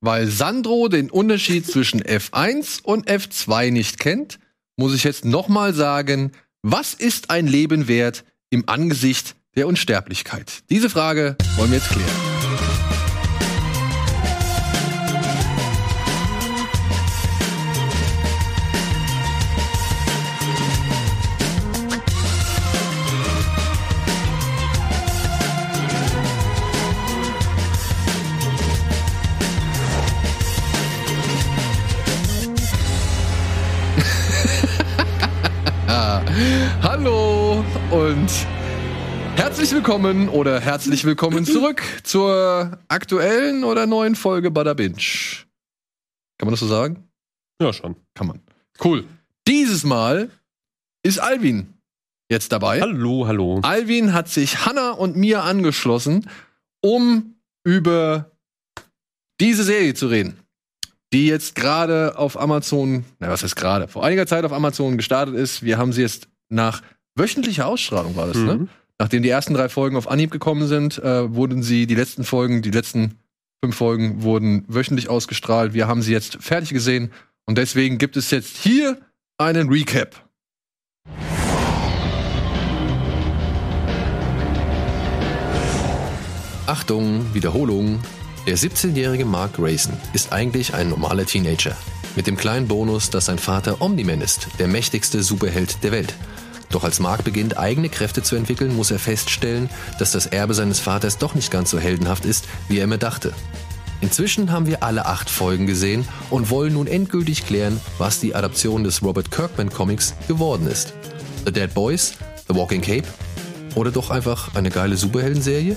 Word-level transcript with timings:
weil 0.00 0.28
Sandro 0.28 0.88
den 0.88 1.10
Unterschied 1.10 1.66
zwischen 1.70 2.02
F1 2.02 2.82
und 2.82 3.08
F2 3.10 3.70
nicht 3.70 3.98
kennt, 3.98 4.38
muss 4.76 4.94
ich 4.94 5.04
jetzt 5.04 5.24
nochmal 5.24 5.74
sagen, 5.74 6.32
was 6.62 6.94
ist 6.94 7.30
ein 7.30 7.46
Leben 7.46 7.88
wert 7.88 8.24
im 8.50 8.68
Angesicht 8.68 9.36
der 9.56 9.66
Unsterblichkeit? 9.66 10.62
Diese 10.70 10.90
Frage 10.90 11.36
wollen 11.56 11.70
wir 11.70 11.78
jetzt 11.78 11.90
klären. 11.90 12.87
Und 38.08 38.46
herzlich 39.36 39.70
willkommen 39.72 40.30
oder 40.30 40.60
herzlich 40.60 41.04
willkommen 41.04 41.44
zurück 41.44 41.82
zur 42.04 42.78
aktuellen 42.88 43.64
oder 43.64 43.86
neuen 43.86 44.14
Folge 44.14 44.50
Bada 44.50 44.72
Binge. 44.72 44.96
Kann 46.38 46.46
man 46.46 46.52
das 46.52 46.60
so 46.60 46.68
sagen? 46.68 47.06
Ja, 47.60 47.70
schon. 47.70 47.96
Kann 48.14 48.28
man. 48.28 48.40
Cool. 48.82 49.04
Dieses 49.46 49.84
Mal 49.84 50.30
ist 51.02 51.18
Alvin 51.18 51.74
jetzt 52.30 52.50
dabei. 52.50 52.80
Hallo, 52.80 53.26
hallo. 53.26 53.60
Alvin 53.60 54.14
hat 54.14 54.30
sich 54.30 54.64
Hanna 54.64 54.92
und 54.92 55.16
mir 55.16 55.42
angeschlossen, 55.42 56.30
um 56.80 57.34
über 57.62 58.30
diese 59.38 59.64
Serie 59.64 59.92
zu 59.92 60.06
reden, 60.06 60.38
die 61.12 61.26
jetzt 61.26 61.54
gerade 61.54 62.16
auf 62.16 62.40
Amazon, 62.40 63.04
na 63.18 63.28
was 63.28 63.42
heißt 63.42 63.56
gerade, 63.56 63.86
vor 63.86 64.02
einiger 64.02 64.26
Zeit 64.26 64.46
auf 64.46 64.52
Amazon 64.54 64.96
gestartet 64.96 65.34
ist. 65.34 65.62
Wir 65.62 65.76
haben 65.76 65.92
sie 65.92 66.00
jetzt 66.00 66.28
nach 66.48 66.80
wöchentlicher 67.18 67.66
Ausstrahlung 67.66 68.16
war 68.16 68.26
das, 68.28 68.36
ne? 68.36 68.54
Mhm. 68.54 68.68
Nachdem 69.00 69.22
die 69.22 69.28
ersten 69.28 69.54
drei 69.54 69.68
Folgen 69.68 69.96
auf 69.96 70.10
Anhieb 70.10 70.32
gekommen 70.32 70.66
sind, 70.66 70.98
äh, 70.98 71.32
wurden 71.32 71.62
sie, 71.62 71.86
die 71.86 71.94
letzten 71.94 72.24
Folgen, 72.24 72.62
die 72.62 72.72
letzten 72.72 73.14
fünf 73.62 73.76
Folgen 73.76 74.22
wurden 74.22 74.64
wöchentlich 74.66 75.08
ausgestrahlt. 75.08 75.72
Wir 75.72 75.86
haben 75.86 76.02
sie 76.02 76.12
jetzt 76.12 76.38
fertig 76.40 76.70
gesehen 76.70 77.12
und 77.46 77.58
deswegen 77.58 77.98
gibt 77.98 78.16
es 78.16 78.30
jetzt 78.30 78.56
hier 78.56 78.98
einen 79.36 79.68
Recap. 79.68 80.28
Achtung, 86.66 87.24
Wiederholung. 87.32 88.00
Der 88.46 88.58
17-jährige 88.58 89.24
Mark 89.24 89.54
Grayson 89.54 89.94
ist 90.12 90.32
eigentlich 90.32 90.74
ein 90.74 90.90
normaler 90.90 91.24
Teenager. 91.24 91.76
Mit 92.16 92.26
dem 92.26 92.36
kleinen 92.36 92.68
Bonus, 92.68 93.10
dass 93.10 93.26
sein 93.26 93.38
Vater 93.38 93.80
Omni-Man 93.80 94.20
ist, 94.20 94.48
der 94.58 94.68
mächtigste 94.68 95.22
Superheld 95.22 95.82
der 95.82 95.92
Welt. 95.92 96.14
Doch 96.70 96.84
als 96.84 97.00
Mark 97.00 97.24
beginnt, 97.24 97.56
eigene 97.56 97.88
Kräfte 97.88 98.22
zu 98.22 98.36
entwickeln, 98.36 98.76
muss 98.76 98.90
er 98.90 98.98
feststellen, 98.98 99.70
dass 99.98 100.12
das 100.12 100.26
Erbe 100.26 100.54
seines 100.54 100.80
Vaters 100.80 101.18
doch 101.18 101.34
nicht 101.34 101.50
ganz 101.50 101.70
so 101.70 101.78
heldenhaft 101.78 102.24
ist, 102.24 102.46
wie 102.68 102.78
er 102.78 102.84
immer 102.84 102.98
dachte. 102.98 103.32
Inzwischen 104.00 104.52
haben 104.52 104.66
wir 104.66 104.82
alle 104.82 105.06
acht 105.06 105.28
Folgen 105.28 105.66
gesehen 105.66 106.06
und 106.30 106.50
wollen 106.50 106.74
nun 106.74 106.86
endgültig 106.86 107.46
klären, 107.46 107.80
was 107.98 108.20
die 108.20 108.34
Adaption 108.34 108.84
des 108.84 109.02
Robert 109.02 109.30
Kirkman 109.30 109.70
Comics 109.70 110.14
geworden 110.28 110.68
ist. 110.68 110.92
The 111.44 111.52
Dead 111.52 111.72
Boys, 111.74 112.14
The 112.46 112.54
Walking 112.54 112.82
Cape 112.82 113.08
oder 113.74 113.90
doch 113.90 114.10
einfach 114.10 114.54
eine 114.54 114.70
geile 114.70 114.96
Superheldenserie? 114.96 115.76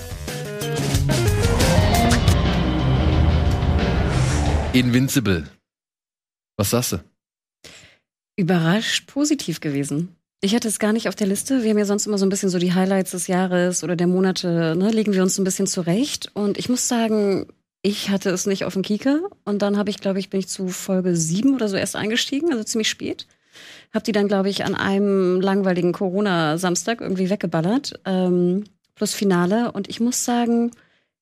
Invincible. 4.72 5.48
Was 6.56 6.70
sagst 6.70 6.92
du? 6.92 7.04
Überrascht 8.36 9.06
positiv 9.06 9.60
gewesen. 9.60 10.16
Ich 10.44 10.56
hatte 10.56 10.66
es 10.66 10.80
gar 10.80 10.92
nicht 10.92 11.06
auf 11.06 11.14
der 11.14 11.28
Liste. 11.28 11.62
Wir 11.62 11.70
haben 11.70 11.78
ja 11.78 11.84
sonst 11.84 12.04
immer 12.04 12.18
so 12.18 12.26
ein 12.26 12.28
bisschen 12.28 12.48
so 12.48 12.58
die 12.58 12.74
Highlights 12.74 13.12
des 13.12 13.28
Jahres 13.28 13.84
oder 13.84 13.94
der 13.94 14.08
Monate, 14.08 14.74
ne, 14.76 14.90
legen 14.90 15.12
wir 15.12 15.22
uns 15.22 15.38
ein 15.38 15.44
bisschen 15.44 15.68
zurecht. 15.68 16.32
Und 16.34 16.58
ich 16.58 16.68
muss 16.68 16.88
sagen, 16.88 17.46
ich 17.80 18.10
hatte 18.10 18.30
es 18.30 18.44
nicht 18.44 18.64
auf 18.64 18.72
dem 18.72 18.82
Kieker. 18.82 19.20
Und 19.44 19.62
dann 19.62 19.78
habe 19.78 19.90
ich, 19.90 20.00
glaube 20.00 20.18
ich, 20.18 20.30
bin 20.30 20.40
ich 20.40 20.48
zu 20.48 20.66
Folge 20.66 21.14
sieben 21.14 21.54
oder 21.54 21.68
so 21.68 21.76
erst 21.76 21.94
eingestiegen, 21.94 22.50
also 22.50 22.64
ziemlich 22.64 22.88
spät. 22.88 23.28
Hab 23.94 24.02
die 24.02 24.10
dann, 24.10 24.26
glaube 24.26 24.48
ich, 24.48 24.64
an 24.64 24.74
einem 24.74 25.40
langweiligen 25.40 25.92
Corona-Samstag 25.92 27.00
irgendwie 27.00 27.30
weggeballert. 27.30 28.00
Ähm, 28.04 28.64
plus 28.96 29.14
Finale. 29.14 29.70
Und 29.70 29.88
ich 29.88 30.00
muss 30.00 30.24
sagen, 30.24 30.72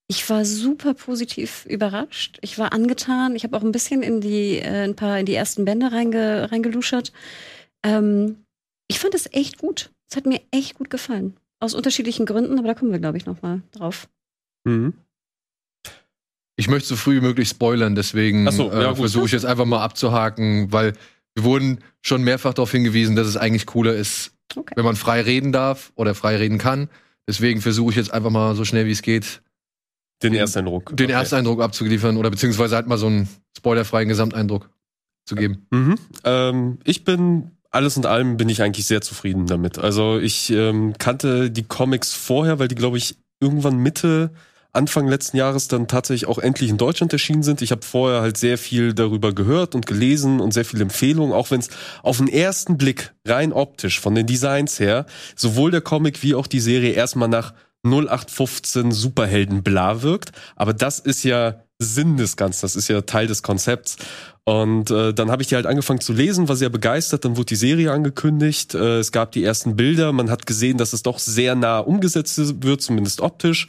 ich 0.07 0.31
war 0.31 0.47
super 0.47 0.95
positiv 0.95 1.67
überrascht. 1.67 2.39
Ich 2.41 2.59
war 2.59 2.73
angetan. 2.73 3.37
Ich 3.37 3.45
habe 3.45 3.55
auch 3.55 3.63
ein 3.63 3.73
bisschen 3.73 4.03
in 4.03 4.23
die, 4.23 4.61
äh, 4.61 4.85
ein 4.85 4.97
paar 4.97 5.19
in 5.19 5.27
die 5.27 5.35
ersten 5.35 5.67
Bände 5.67 5.93
reinge, 5.93 6.51
reingeluschert. 6.51 7.13
Ähm, 7.83 8.47
ich 8.91 8.99
fand 8.99 9.15
es 9.15 9.33
echt 9.33 9.59
gut. 9.59 9.91
Es 10.11 10.17
hat 10.17 10.27
mir 10.27 10.41
echt 10.51 10.75
gut 10.75 10.91
gefallen. 10.91 11.37
Aus 11.61 11.75
unterschiedlichen 11.75 12.27
Gründen, 12.27 12.59
aber 12.59 12.69
da 12.69 12.75
kommen 12.75 12.91
wir, 12.91 12.99
glaube 12.99 13.19
ich, 13.19 13.27
noch 13.27 13.41
mal 13.43 13.63
drauf. 13.71 14.09
Mhm. 14.65 14.95
Ich 16.57 16.69
möchte 16.69 16.89
so 16.89 16.97
früh 16.97 17.17
wie 17.17 17.21
möglich 17.25 17.49
spoilern, 17.49 17.95
deswegen 17.95 18.51
so, 18.51 18.71
ja, 18.71 18.91
äh, 18.91 18.95
versuche 18.97 19.27
ich 19.27 19.33
jetzt 19.33 19.47
einfach 19.47 19.65
mal 19.65 19.83
abzuhaken, 19.83 20.73
weil 20.73 20.93
wir 21.35 21.45
wurden 21.45 21.79
schon 22.03 22.23
mehrfach 22.23 22.53
darauf 22.55 22.71
hingewiesen, 22.73 23.17
dass 23.17 23.27
es 23.27 23.37
eigentlich 23.37 23.67
cooler 23.67 23.95
ist, 23.95 24.33
Okay. 24.57 24.75
wenn 24.77 24.85
man 24.85 24.97
frei 24.97 25.21
reden 25.21 25.53
darf 25.53 25.93
oder 25.95 26.15
frei 26.15 26.37
reden 26.37 26.59
kann. 26.59 26.91
Deswegen 27.29 27.61
versuche 27.61 27.91
ich 27.91 27.97
jetzt 27.97 28.13
einfach 28.13 28.31
mal 28.31 28.57
so 28.57 28.65
schnell 28.65 28.85
wie 28.87 28.91
es 28.91 29.01
geht, 29.03 29.43
Den 30.25 30.35
Ersteindruck. 30.35 30.97
den 30.97 31.07
Okay. 31.07 31.13
Ersteindruck 31.13 31.63
abzuliefern 31.63 32.17
oder 32.17 32.31
beziehungsweise 32.31 32.75
halt 32.75 32.89
mal 32.89 32.99
so 32.99 33.07
einen 33.07 33.29
spoilerfreien 33.57 34.09
Gesamteindruck 34.09 34.69
zu 35.27 35.37
geben. 35.37 35.67
Mhm. 35.71 35.95
Ähm, 36.25 36.79
ich 36.85 37.05
bin, 37.05 37.53
alles 37.71 37.97
in 37.97 38.07
allem 38.07 38.37
bin 38.37 38.49
ich 38.49 38.63
eigentlich 38.63 38.87
sehr 38.87 39.01
zufrieden 39.01 39.47
damit. 39.47 39.79
Also 39.79 40.19
ich 40.19 40.51
ähm, 40.51 40.95
kannte 40.99 41.51
die 41.51 41.63
Comics 41.63 42.15
vorher, 42.15 42.59
weil 42.59 42.69
die, 42.69 42.75
glaube 42.75 42.99
ich, 42.99 43.17
irgendwann 43.41 43.79
Mitte, 43.79 44.31
Anfang 44.73 45.09
letzten 45.09 45.37
Jahres 45.37 45.67
dann 45.67 45.89
tatsächlich 45.89 46.29
auch 46.29 46.39
endlich 46.39 46.71
in 46.71 46.79
Deutschland 46.79 47.13
erschienen 47.13 47.43
sind. 47.43 47.61
Ich 47.61 47.73
habe 47.73 47.83
vorher 47.83 48.21
halt 48.21 48.37
sehr 48.37 48.57
viel 48.57 48.95
darüber 48.95 49.33
gehört 49.33 49.75
und 49.75 49.87
gelesen 49.87 50.41
und 50.41 50.53
sehr 50.53 50.65
viele 50.65 50.83
Empfehlungen, 50.83 51.33
auch 51.33 51.51
wenn 51.51 51.61
es 51.61 51.71
auf 52.03 52.19
den 52.19 52.29
ersten 52.29 52.79
Blick 52.79 53.13
rein 53.27 53.53
optisch 53.53 53.99
von 53.99 54.15
den 54.15 54.27
Designs 54.27 54.79
her 54.79 55.07
sowohl 55.35 55.73
der 55.73 55.81
Comic 55.81 56.23
wie 56.23 56.37
auch 56.37 56.47
die 56.47 56.61
Serie 56.61 56.93
erstmal 56.93 57.29
nach 57.29 57.53
0815 57.85 58.93
Superhelden 58.93 59.63
bla 59.63 60.03
wirkt. 60.03 60.31
Aber 60.55 60.73
das 60.73 61.01
ist 61.01 61.25
ja 61.25 61.65
Sinn 61.81 62.17
des 62.17 62.37
Ganzen, 62.37 62.63
das 62.63 62.77
ist 62.77 62.89
ja 62.89 63.01
Teil 63.01 63.27
des 63.27 63.43
Konzepts. 63.43 63.97
Und 64.45 64.91
äh, 64.91 65.13
dann 65.13 65.31
habe 65.31 65.43
ich 65.43 65.49
die 65.49 65.55
halt 65.55 65.67
angefangen 65.67 66.01
zu 66.01 66.13
lesen, 66.13 66.49
war 66.49 66.57
sehr 66.57 66.71
begeistert. 66.71 67.25
Dann 67.25 67.37
wurde 67.37 67.47
die 67.47 67.57
Serie 67.57 67.93
angekündigt. 67.93 68.75
Äh, 68.75 68.99
es 68.99 69.13
gab 69.13 69.33
die 69.33 69.45
ersten 69.45 69.77
Bilder. 69.77 70.13
Man 70.13 70.31
hat 70.31 70.47
gesehen, 70.47 70.77
dass 70.77 70.93
es 70.93 71.03
doch 71.03 71.19
sehr 71.19 71.55
nah 71.55 71.79
umgesetzt 71.79 72.63
wird, 72.63 72.83
zumindest 72.83 73.21
optisch. 73.21 73.69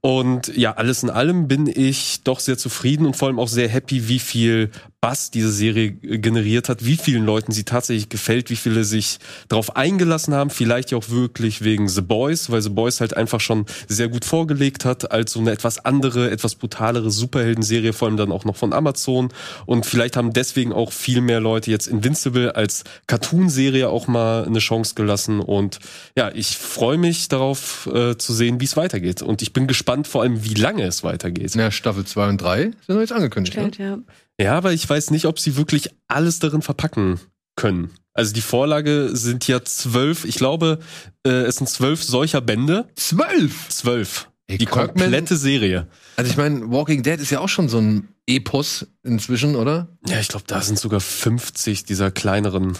Und 0.00 0.56
ja, 0.56 0.72
alles 0.72 1.02
in 1.02 1.10
allem 1.10 1.46
bin 1.46 1.66
ich 1.66 2.22
doch 2.22 2.40
sehr 2.40 2.56
zufrieden 2.56 3.04
und 3.04 3.16
vor 3.16 3.28
allem 3.28 3.38
auch 3.38 3.48
sehr 3.48 3.68
happy, 3.68 4.08
wie 4.08 4.18
viel 4.18 4.70
Bass 5.00 5.30
diese 5.30 5.50
Serie 5.50 5.92
generiert 5.92 6.68
hat, 6.68 6.84
wie 6.84 6.96
vielen 6.98 7.24
Leuten 7.24 7.52
sie 7.52 7.64
tatsächlich 7.64 8.10
gefällt, 8.10 8.50
wie 8.50 8.56
viele 8.56 8.84
sich 8.84 9.18
darauf 9.48 9.74
eingelassen 9.74 10.34
haben, 10.34 10.50
vielleicht 10.50 10.90
ja 10.90 10.98
auch 10.98 11.08
wirklich 11.08 11.64
wegen 11.64 11.88
The 11.88 12.02
Boys, 12.02 12.50
weil 12.50 12.60
The 12.60 12.68
Boys 12.68 13.00
halt 13.00 13.16
einfach 13.16 13.40
schon 13.40 13.64
sehr 13.88 14.08
gut 14.08 14.26
vorgelegt 14.26 14.84
hat, 14.84 15.10
als 15.10 15.32
so 15.32 15.40
eine 15.40 15.52
etwas 15.52 15.82
andere, 15.86 16.30
etwas 16.30 16.54
brutalere 16.54 17.10
Superhelden-Serie, 17.10 17.94
vor 17.94 18.08
allem 18.08 18.18
dann 18.18 18.30
auch 18.30 18.44
noch 18.44 18.56
von 18.56 18.74
Amazon. 18.74 19.30
Und 19.64 19.86
vielleicht 19.86 20.18
haben 20.18 20.34
deswegen 20.34 20.74
auch 20.74 20.92
viel 20.92 21.22
mehr 21.22 21.40
Leute 21.40 21.70
jetzt 21.70 21.86
Invincible 21.86 22.54
als 22.54 22.84
Cartoon-Serie 23.06 23.88
auch 23.88 24.06
mal 24.06 24.44
eine 24.44 24.58
Chance 24.58 24.94
gelassen. 24.96 25.40
Und 25.40 25.78
ja, 26.14 26.30
ich 26.34 26.58
freue 26.58 26.98
mich 26.98 27.28
darauf 27.28 27.88
äh, 27.92 28.18
zu 28.18 28.34
sehen, 28.34 28.60
wie 28.60 28.66
es 28.66 28.76
weitergeht. 28.76 29.22
Und 29.22 29.40
ich 29.40 29.54
bin 29.54 29.66
gespannt 29.66 30.06
vor 30.08 30.20
allem, 30.20 30.44
wie 30.44 30.54
lange 30.54 30.82
es 30.82 31.02
weitergeht. 31.02 31.54
Ja, 31.54 31.70
Staffel 31.70 32.04
2 32.04 32.28
und 32.28 32.42
3 32.42 32.72
sind 32.86 33.00
jetzt 33.00 33.12
angekündigt. 33.12 33.56
Ne? 33.56 33.62
Stellt, 33.62 33.78
ja. 33.78 33.98
Ja, 34.40 34.56
aber 34.56 34.72
ich 34.72 34.88
weiß 34.88 35.10
nicht, 35.10 35.26
ob 35.26 35.38
sie 35.38 35.56
wirklich 35.56 35.90
alles 36.08 36.38
darin 36.38 36.62
verpacken 36.62 37.20
können. 37.56 37.90
Also 38.14 38.32
die 38.32 38.40
Vorlage 38.40 39.10
sind 39.12 39.46
ja 39.46 39.62
zwölf, 39.64 40.24
ich 40.24 40.36
glaube, 40.36 40.78
äh, 41.26 41.30
es 41.30 41.56
sind 41.56 41.68
zwölf 41.68 42.02
solcher 42.02 42.40
Bände. 42.40 42.88
Zwölf! 42.96 43.68
Zwölf. 43.68 44.28
Ey, 44.46 44.58
Die 44.58 44.64
Kirkman- 44.66 44.88
komplette 44.88 45.36
Serie. 45.36 45.86
Also 46.16 46.30
ich 46.30 46.36
meine, 46.36 46.70
Walking 46.70 47.02
Dead 47.02 47.20
ist 47.20 47.30
ja 47.30 47.38
auch 47.40 47.48
schon 47.48 47.68
so 47.68 47.78
ein 47.78 48.08
Epos 48.26 48.86
inzwischen, 49.04 49.54
oder? 49.56 49.88
Ja, 50.08 50.18
ich 50.20 50.28
glaube, 50.28 50.44
da 50.48 50.60
sind 50.60 50.78
sogar 50.78 51.00
50 51.00 51.84
dieser 51.84 52.10
kleineren, 52.10 52.76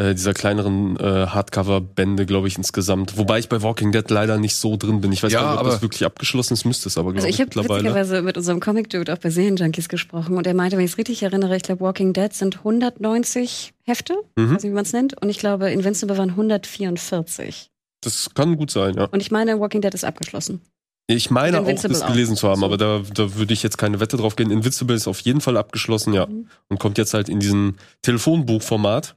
äh, 0.00 0.14
dieser 0.14 0.32
kleineren 0.34 0.96
äh, 0.98 1.02
Hardcover-Bände, 1.26 2.24
glaube 2.26 2.48
ich, 2.48 2.56
insgesamt. 2.56 3.18
Wobei 3.18 3.38
ich 3.38 3.48
bei 3.48 3.62
Walking 3.62 3.92
Dead 3.92 4.08
leider 4.10 4.38
nicht 4.38 4.56
so 4.56 4.76
drin 4.76 5.00
bin. 5.00 5.12
Ich 5.12 5.22
weiß 5.22 5.32
Ja, 5.32 5.40
gar 5.42 5.46
nicht, 5.50 5.54
ob 5.54 5.60
aber- 5.60 5.70
das 5.72 5.82
wirklich 5.82 6.04
abgeschlossen 6.04 6.54
ist, 6.54 6.64
müsste 6.64 6.88
es 6.88 6.96
aber, 6.96 7.12
glaube 7.12 7.26
Also 7.26 7.28
ich, 7.28 7.34
ich 7.34 7.40
habe 7.40 7.48
mittlerweile. 7.54 7.84
witzigerweise 7.84 8.22
mit 8.22 8.36
unserem 8.36 8.60
Comic-Dude 8.60 9.12
auch 9.12 9.18
bei 9.18 9.30
Serienjunkies 9.30 9.88
gesprochen 9.88 10.36
und 10.36 10.46
er 10.46 10.54
meinte, 10.54 10.76
wenn 10.76 10.84
ich 10.84 10.92
es 10.92 10.98
richtig 10.98 11.22
erinnere, 11.22 11.56
ich 11.56 11.62
glaube 11.62 11.82
Walking 11.82 12.12
Dead 12.12 12.32
sind 12.32 12.64
190 12.64 13.72
Hefte, 13.84 14.14
Mhm. 14.36 14.54
weiß 14.54 14.62
nicht, 14.62 14.70
wie 14.70 14.74
man 14.74 14.84
es 14.84 14.92
nennt, 14.92 15.20
und 15.20 15.28
ich 15.28 15.38
glaube 15.38 15.70
Invincible 15.70 16.16
waren 16.18 16.36
144. 16.36 17.70
Das 18.02 18.30
kann 18.34 18.56
gut 18.56 18.70
sein, 18.70 18.94
ja. 18.96 19.04
Und 19.04 19.20
ich 19.20 19.30
meine, 19.30 19.60
Walking 19.60 19.82
Dead 19.82 19.92
ist 19.92 20.04
abgeschlossen. 20.04 20.60
Ich 21.06 21.30
meine 21.30 21.58
auch, 21.58 21.62
Invincible 21.62 21.94
das 21.98 22.02
auch. 22.02 22.12
gelesen 22.12 22.36
zu 22.36 22.48
haben, 22.48 22.62
aber 22.62 22.76
da, 22.76 23.02
da 23.12 23.34
würde 23.34 23.52
ich 23.52 23.62
jetzt 23.64 23.76
keine 23.78 23.98
Wette 23.98 24.16
drauf 24.16 24.36
gehen. 24.36 24.50
Invincible 24.52 24.94
ist 24.94 25.08
auf 25.08 25.20
jeden 25.20 25.40
Fall 25.40 25.56
abgeschlossen, 25.56 26.14
ja. 26.14 26.26
Mhm. 26.26 26.46
Und 26.68 26.78
kommt 26.78 26.98
jetzt 26.98 27.14
halt 27.14 27.28
in 27.28 27.40
diesen 27.40 27.76
Telefonbuchformat. 28.02 29.16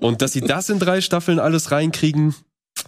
Und 0.00 0.22
dass 0.22 0.32
sie 0.32 0.40
das 0.40 0.68
in 0.70 0.78
drei 0.78 1.00
Staffeln 1.00 1.38
alles 1.38 1.70
reinkriegen, 1.70 2.34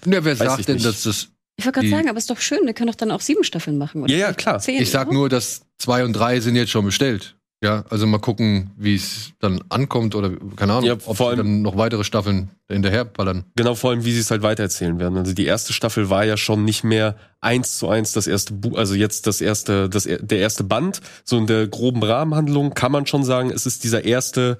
Ja, 0.05 0.25
wer 0.25 0.38
Weiß 0.38 0.40
ich 0.40 0.46
sagt 0.49 0.69
denn, 0.69 0.75
nicht. 0.76 0.87
dass 0.87 1.02
das. 1.02 1.28
Ich 1.58 1.64
wollte 1.64 1.81
gerade 1.81 1.90
sagen, 1.90 2.08
aber 2.08 2.19
ist 2.19 2.28
doch 2.28 2.38
schön, 2.40 2.61
wir 2.67 2.75
können 2.75 2.88
doch 2.90 2.96
dann 2.96 3.11
auch 3.11 3.20
sieben 3.23 3.43
Staffeln 3.44 3.78
machen. 3.78 4.02
Oder 4.02 4.12
Ja, 4.12 4.19
ja, 4.19 4.32
klar. 4.34 4.58
Zehn, 4.58 4.82
Ich 4.82 4.90
sag 4.90 5.06
oder? 5.08 5.14
nur, 5.14 5.28
dass 5.28 5.62
zwei 5.78 6.05
und 6.05 6.12
drei 6.12 6.40
sind 6.40 6.55
jetzt 6.56 6.70
schon 6.70 6.84
bestellt. 6.84 7.34
Ja, 7.64 7.87
also 7.88 8.06
mal 8.06 8.19
gucken, 8.19 8.70
wie 8.76 8.94
es 8.96 9.32
dann 9.40 9.64
ankommt 9.70 10.14
oder 10.14 10.31
keine 10.56 10.75
Ahnung, 10.75 10.84
Ja, 10.84 10.93
ob 10.93 11.02
vor 11.02 11.17
sie 11.17 11.25
allem- 11.25 11.38
dann 11.38 11.62
noch 11.62 11.78
weitere 11.78 12.05
Staffeln 12.05 12.50
hinterher 12.70 13.06
ballern. 13.06 13.44
genau 13.56 13.75
vor 13.75 13.90
allem, 13.90 14.05
wie 14.05 14.12
sie 14.12 14.20
es 14.20 14.31
halt 14.31 14.43
weitererzählen 14.43 14.99
werden. 15.00 15.17
Also 15.17 15.32
die 15.32 15.46
erste 15.46 15.73
Staffel 15.73 16.11
war 16.11 16.26
ja 16.26 16.37
schon 16.37 16.67
nicht 16.67 16.84
mehr 16.84 17.17
eins 17.40 17.78
zu 17.78 17.88
eins 17.88 18.12
das 18.12 18.26
erste 18.26 18.52
Buch, 18.52 18.76
also 18.76 18.94
jetzt 18.94 19.26
das 19.26 19.40
erste, 19.40 19.88
das, 19.88 20.05
er- 20.05 20.19
der 20.23 20.38
erste 20.40 20.64
Band. 20.64 21.00
So 21.25 21.38
in 21.38 21.46
der 21.46 21.67
groben 21.67 22.02
Rahmenhandlung 22.02 22.75
kann 22.75 22.93
man 22.93 23.06
schon 23.06 23.25
sagen, 23.25 23.50
es 23.50 23.64
ist 23.64 23.82
dieser 23.84 24.05
erste, 24.05 24.58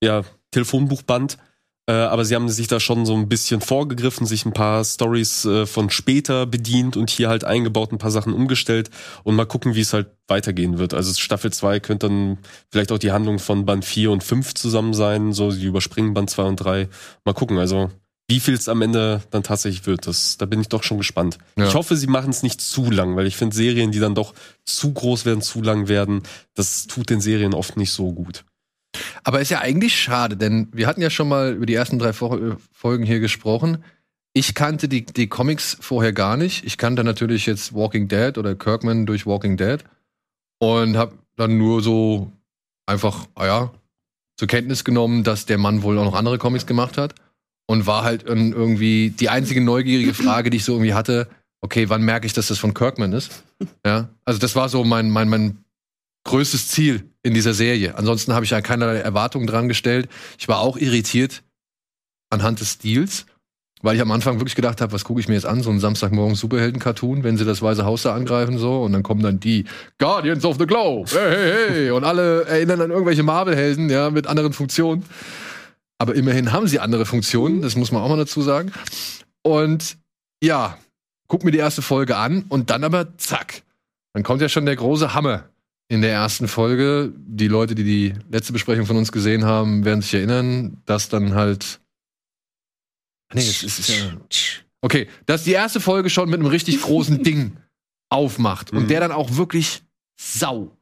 ja, 0.00 0.22
Telefonbuchband. 0.52 1.38
Äh, 1.88 1.92
aber 1.92 2.24
sie 2.24 2.34
haben 2.34 2.48
sich 2.48 2.66
da 2.66 2.80
schon 2.80 3.06
so 3.06 3.14
ein 3.14 3.28
bisschen 3.28 3.60
vorgegriffen, 3.60 4.26
sich 4.26 4.44
ein 4.44 4.52
paar 4.52 4.84
Stories 4.84 5.44
äh, 5.44 5.66
von 5.66 5.88
später 5.90 6.44
bedient 6.44 6.96
und 6.96 7.10
hier 7.10 7.28
halt 7.28 7.44
eingebaut, 7.44 7.92
ein 7.92 7.98
paar 7.98 8.10
Sachen 8.10 8.32
umgestellt 8.32 8.90
und 9.22 9.36
mal 9.36 9.46
gucken, 9.46 9.76
wie 9.76 9.82
es 9.82 9.92
halt 9.92 10.08
weitergehen 10.26 10.78
wird. 10.78 10.94
Also 10.94 11.14
Staffel 11.14 11.52
2 11.52 11.78
könnte 11.78 12.08
dann 12.08 12.38
vielleicht 12.70 12.90
auch 12.90 12.98
die 12.98 13.12
Handlung 13.12 13.38
von 13.38 13.64
Band 13.66 13.84
4 13.84 14.10
und 14.10 14.24
5 14.24 14.54
zusammen 14.54 14.94
sein, 14.94 15.32
so 15.32 15.52
die 15.52 15.64
überspringen 15.64 16.12
Band 16.12 16.28
2 16.28 16.42
und 16.42 16.56
3. 16.56 16.88
Mal 17.24 17.34
gucken, 17.34 17.58
also 17.58 17.90
wie 18.28 18.40
viel 18.40 18.54
es 18.54 18.68
am 18.68 18.82
Ende 18.82 19.22
dann 19.30 19.44
tatsächlich 19.44 19.86
wird, 19.86 20.08
das, 20.08 20.36
da 20.36 20.46
bin 20.46 20.60
ich 20.60 20.68
doch 20.68 20.82
schon 20.82 20.98
gespannt. 20.98 21.38
Ja. 21.56 21.68
Ich 21.68 21.74
hoffe, 21.74 21.96
sie 21.96 22.08
machen 22.08 22.30
es 22.30 22.42
nicht 22.42 22.60
zu 22.60 22.90
lang, 22.90 23.14
weil 23.14 23.28
ich 23.28 23.36
finde 23.36 23.54
Serien, 23.54 23.92
die 23.92 24.00
dann 24.00 24.16
doch 24.16 24.34
zu 24.64 24.92
groß 24.92 25.24
werden, 25.24 25.42
zu 25.42 25.62
lang 25.62 25.86
werden, 25.86 26.22
das 26.54 26.88
tut 26.88 27.10
den 27.10 27.20
Serien 27.20 27.54
oft 27.54 27.76
nicht 27.76 27.92
so 27.92 28.12
gut. 28.12 28.44
Aber 29.24 29.40
ist 29.40 29.50
ja 29.50 29.60
eigentlich 29.60 29.98
schade, 30.00 30.36
denn 30.36 30.68
wir 30.72 30.86
hatten 30.86 31.00
ja 31.02 31.10
schon 31.10 31.28
mal 31.28 31.52
über 31.54 31.66
die 31.66 31.74
ersten 31.74 31.98
drei 31.98 32.12
Fo- 32.12 32.56
Folgen 32.72 33.04
hier 33.04 33.20
gesprochen. 33.20 33.84
Ich 34.32 34.54
kannte 34.54 34.88
die, 34.88 35.06
die 35.06 35.28
Comics 35.28 35.76
vorher 35.80 36.12
gar 36.12 36.36
nicht. 36.36 36.64
Ich 36.64 36.76
kannte 36.76 37.04
natürlich 37.04 37.46
jetzt 37.46 37.74
Walking 37.74 38.08
Dead 38.08 38.36
oder 38.36 38.54
Kirkman 38.54 39.06
durch 39.06 39.26
Walking 39.26 39.56
Dead 39.56 39.82
und 40.58 40.96
habe 40.96 41.14
dann 41.36 41.56
nur 41.58 41.82
so 41.82 42.32
einfach, 42.86 43.26
ah 43.34 43.46
ja, 43.46 43.72
zur 44.38 44.48
Kenntnis 44.48 44.84
genommen, 44.84 45.24
dass 45.24 45.46
der 45.46 45.58
Mann 45.58 45.82
wohl 45.82 45.98
auch 45.98 46.04
noch 46.04 46.14
andere 46.14 46.38
Comics 46.38 46.66
gemacht 46.66 46.98
hat 46.98 47.14
und 47.66 47.86
war 47.86 48.04
halt 48.04 48.24
irgendwie 48.24 49.10
die 49.10 49.30
einzige 49.30 49.62
neugierige 49.62 50.12
Frage, 50.14 50.50
die 50.50 50.58
ich 50.58 50.64
so 50.64 50.74
irgendwie 50.74 50.94
hatte. 50.94 51.28
Okay, 51.62 51.88
wann 51.88 52.02
merke 52.02 52.26
ich, 52.26 52.34
dass 52.34 52.48
das 52.48 52.58
von 52.58 52.74
Kirkman 52.74 53.14
ist? 53.14 53.42
Ja, 53.84 54.10
also 54.26 54.38
das 54.38 54.54
war 54.54 54.68
so 54.68 54.84
mein 54.84 55.10
mein 55.10 55.28
mein 55.30 55.64
größtes 56.26 56.68
Ziel 56.68 57.10
in 57.22 57.34
dieser 57.34 57.54
Serie. 57.54 57.96
Ansonsten 57.96 58.34
habe 58.34 58.44
ich 58.44 58.50
ja 58.50 58.60
keinerlei 58.60 58.98
Erwartungen 58.98 59.46
dran 59.46 59.68
gestellt. 59.68 60.08
Ich 60.38 60.48
war 60.48 60.60
auch 60.60 60.76
irritiert 60.76 61.42
anhand 62.30 62.60
des 62.60 62.72
Stils, 62.72 63.26
weil 63.82 63.96
ich 63.96 64.02
am 64.02 64.10
Anfang 64.10 64.38
wirklich 64.38 64.54
gedacht 64.54 64.80
habe, 64.80 64.92
was 64.92 65.04
gucke 65.04 65.20
ich 65.20 65.28
mir 65.28 65.34
jetzt 65.34 65.46
an? 65.46 65.62
So 65.62 65.70
ein 65.70 65.80
Samstagmorgen 65.80 66.34
Superhelden-Cartoon, 66.34 67.24
wenn 67.24 67.36
sie 67.36 67.44
das 67.44 67.62
Weiße 67.62 67.84
Haus 67.84 68.02
da 68.02 68.14
angreifen 68.14 68.58
so 68.58 68.82
und 68.82 68.92
dann 68.92 69.02
kommen 69.02 69.22
dann 69.22 69.40
die 69.40 69.64
Guardians 69.98 70.44
of 70.44 70.58
the 70.58 70.66
Globe, 70.66 71.10
hey, 71.12 71.30
hey, 71.30 71.68
hey 71.68 71.90
und 71.90 72.04
alle 72.04 72.44
erinnern 72.44 72.80
an 72.80 72.90
irgendwelche 72.90 73.22
Marvel-Helden, 73.22 73.88
ja, 73.90 74.10
mit 74.10 74.26
anderen 74.26 74.52
Funktionen. 74.52 75.04
Aber 75.98 76.14
immerhin 76.14 76.52
haben 76.52 76.66
sie 76.68 76.78
andere 76.78 77.06
Funktionen, 77.06 77.62
das 77.62 77.76
muss 77.76 77.90
man 77.90 78.02
auch 78.02 78.08
mal 78.08 78.18
dazu 78.18 78.42
sagen. 78.42 78.72
Und 79.42 79.96
ja, 80.42 80.76
guck 81.28 81.44
mir 81.44 81.52
die 81.52 81.58
erste 81.58 81.82
Folge 81.82 82.16
an 82.16 82.44
und 82.48 82.70
dann 82.70 82.84
aber 82.84 83.16
zack, 83.16 83.62
dann 84.12 84.22
kommt 84.22 84.42
ja 84.42 84.48
schon 84.48 84.66
der 84.66 84.76
große 84.76 85.14
Hammer 85.14 85.44
in 85.88 86.02
der 86.02 86.12
ersten 86.12 86.48
Folge. 86.48 87.12
Die 87.16 87.48
Leute, 87.48 87.74
die 87.74 87.84
die 87.84 88.14
letzte 88.30 88.52
Besprechung 88.52 88.86
von 88.86 88.96
uns 88.96 89.12
gesehen 89.12 89.44
haben, 89.44 89.84
werden 89.84 90.02
sich 90.02 90.14
erinnern, 90.14 90.82
dass 90.86 91.08
dann 91.08 91.34
halt. 91.34 91.80
Nee, 93.32 93.40
es 93.40 93.62
ist 93.62 93.88
ja. 93.88 94.16
Okay, 94.82 95.08
dass 95.26 95.44
die 95.44 95.52
erste 95.52 95.80
Folge 95.80 96.10
schon 96.10 96.28
mit 96.30 96.38
einem 96.40 96.48
richtig 96.48 96.80
großen 96.80 97.22
Ding 97.24 97.56
aufmacht 98.08 98.72
und 98.72 98.84
Mhm. 98.84 98.88
der 98.88 99.00
dann 99.00 99.12
auch 99.12 99.36
wirklich 99.36 99.82
sau, 100.20 100.76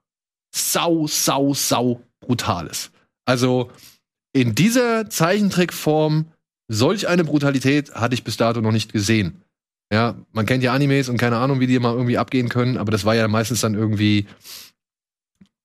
sau, 0.55 1.07
sau, 1.07 1.55
sau 1.55 2.03
brutal 2.21 2.67
ist. 2.67 2.91
Also 3.27 3.71
in 4.35 4.55
dieser 4.55 5.09
Zeichentrickform 5.09 6.27
solch 6.69 7.09
eine 7.09 7.25
Brutalität 7.25 7.95
hatte 7.95 8.15
ich 8.15 8.25
bis 8.25 8.37
dato 8.37 8.61
noch 8.61 8.73
nicht 8.73 8.93
gesehen. 8.93 9.41
Ja, 9.93 10.17
man 10.33 10.45
kennt 10.47 10.63
ja 10.65 10.73
Animes 10.73 11.09
und 11.09 11.17
keine 11.19 11.37
Ahnung, 11.39 11.61
wie 11.61 11.67
die 11.67 11.79
mal 11.79 11.95
irgendwie 11.95 12.19
abgehen 12.19 12.49
können, 12.49 12.77
aber 12.77 12.91
das 12.91 13.05
war 13.05 13.15
ja 13.15 13.29
meistens 13.29 13.61
dann 13.61 13.75
irgendwie, 13.75 14.27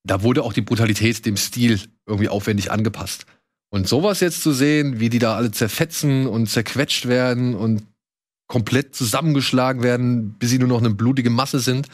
da 0.10 0.24
wurde 0.24 0.44
auch 0.44 0.54
die 0.54 0.62
Brutalität 0.62 1.26
dem 1.26 1.38
Stil 1.38 1.80
irgendwie 2.08 2.30
aufwendig 2.30 2.72
angepasst. 2.72 3.26
Und 3.72 3.88
sowas 3.88 4.20
jetzt 4.22 4.42
zu 4.42 4.52
sehen, 4.52 5.00
wie 5.00 5.10
die 5.10 5.20
da 5.20 5.36
alle 5.36 5.52
zerfetzen 5.52 6.26
und 6.26 6.48
zerquetscht 6.48 7.08
werden 7.08 7.54
und 7.54 7.84
komplett 8.48 8.96
zusammengeschlagen 8.96 9.84
werden, 9.84 10.34
bis 10.40 10.50
sie 10.50 10.58
nur 10.58 10.68
noch 10.68 10.80
eine 10.80 10.90
blutige 10.90 11.30
Masse 11.30 11.60
sind. 11.60 11.88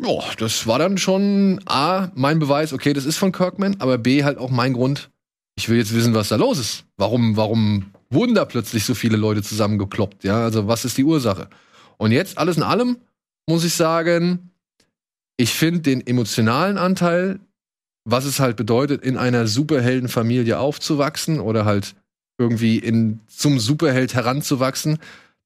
Ja, 0.00 0.20
das 0.38 0.68
war 0.68 0.78
dann 0.78 0.96
schon 0.96 1.60
A, 1.66 2.12
mein 2.14 2.38
Beweis, 2.38 2.72
okay, 2.72 2.92
das 2.92 3.04
ist 3.04 3.16
von 3.16 3.32
Kirkman, 3.32 3.76
aber 3.80 3.98
B, 3.98 4.22
halt 4.22 4.38
auch 4.38 4.50
mein 4.50 4.72
Grund, 4.72 5.10
ich 5.56 5.68
will 5.68 5.78
jetzt 5.78 5.92
wissen, 5.92 6.14
was 6.14 6.28
da 6.28 6.36
los 6.36 6.60
ist. 6.60 6.84
Warum, 6.96 7.36
warum 7.36 7.86
wurden 8.10 8.36
da 8.36 8.44
plötzlich 8.44 8.84
so 8.84 8.94
viele 8.94 9.16
Leute 9.16 9.42
zusammengekloppt? 9.42 10.22
Ja, 10.22 10.44
also 10.44 10.68
was 10.68 10.84
ist 10.84 10.96
die 10.96 11.04
Ursache? 11.04 11.48
Und 11.98 12.12
jetzt, 12.12 12.38
alles 12.38 12.56
in 12.56 12.62
allem, 12.62 12.98
muss 13.48 13.64
ich 13.64 13.74
sagen, 13.74 14.51
ich 15.36 15.54
finde 15.54 15.80
den 15.80 16.06
emotionalen 16.06 16.78
Anteil, 16.78 17.40
was 18.04 18.24
es 18.24 18.40
halt 18.40 18.56
bedeutet, 18.56 19.02
in 19.04 19.16
einer 19.16 19.46
Superheldenfamilie 19.46 20.58
aufzuwachsen 20.58 21.40
oder 21.40 21.64
halt 21.64 21.94
irgendwie 22.38 22.78
in, 22.78 23.20
zum 23.28 23.58
Superheld 23.58 24.14
heranzuwachsen, 24.14 24.98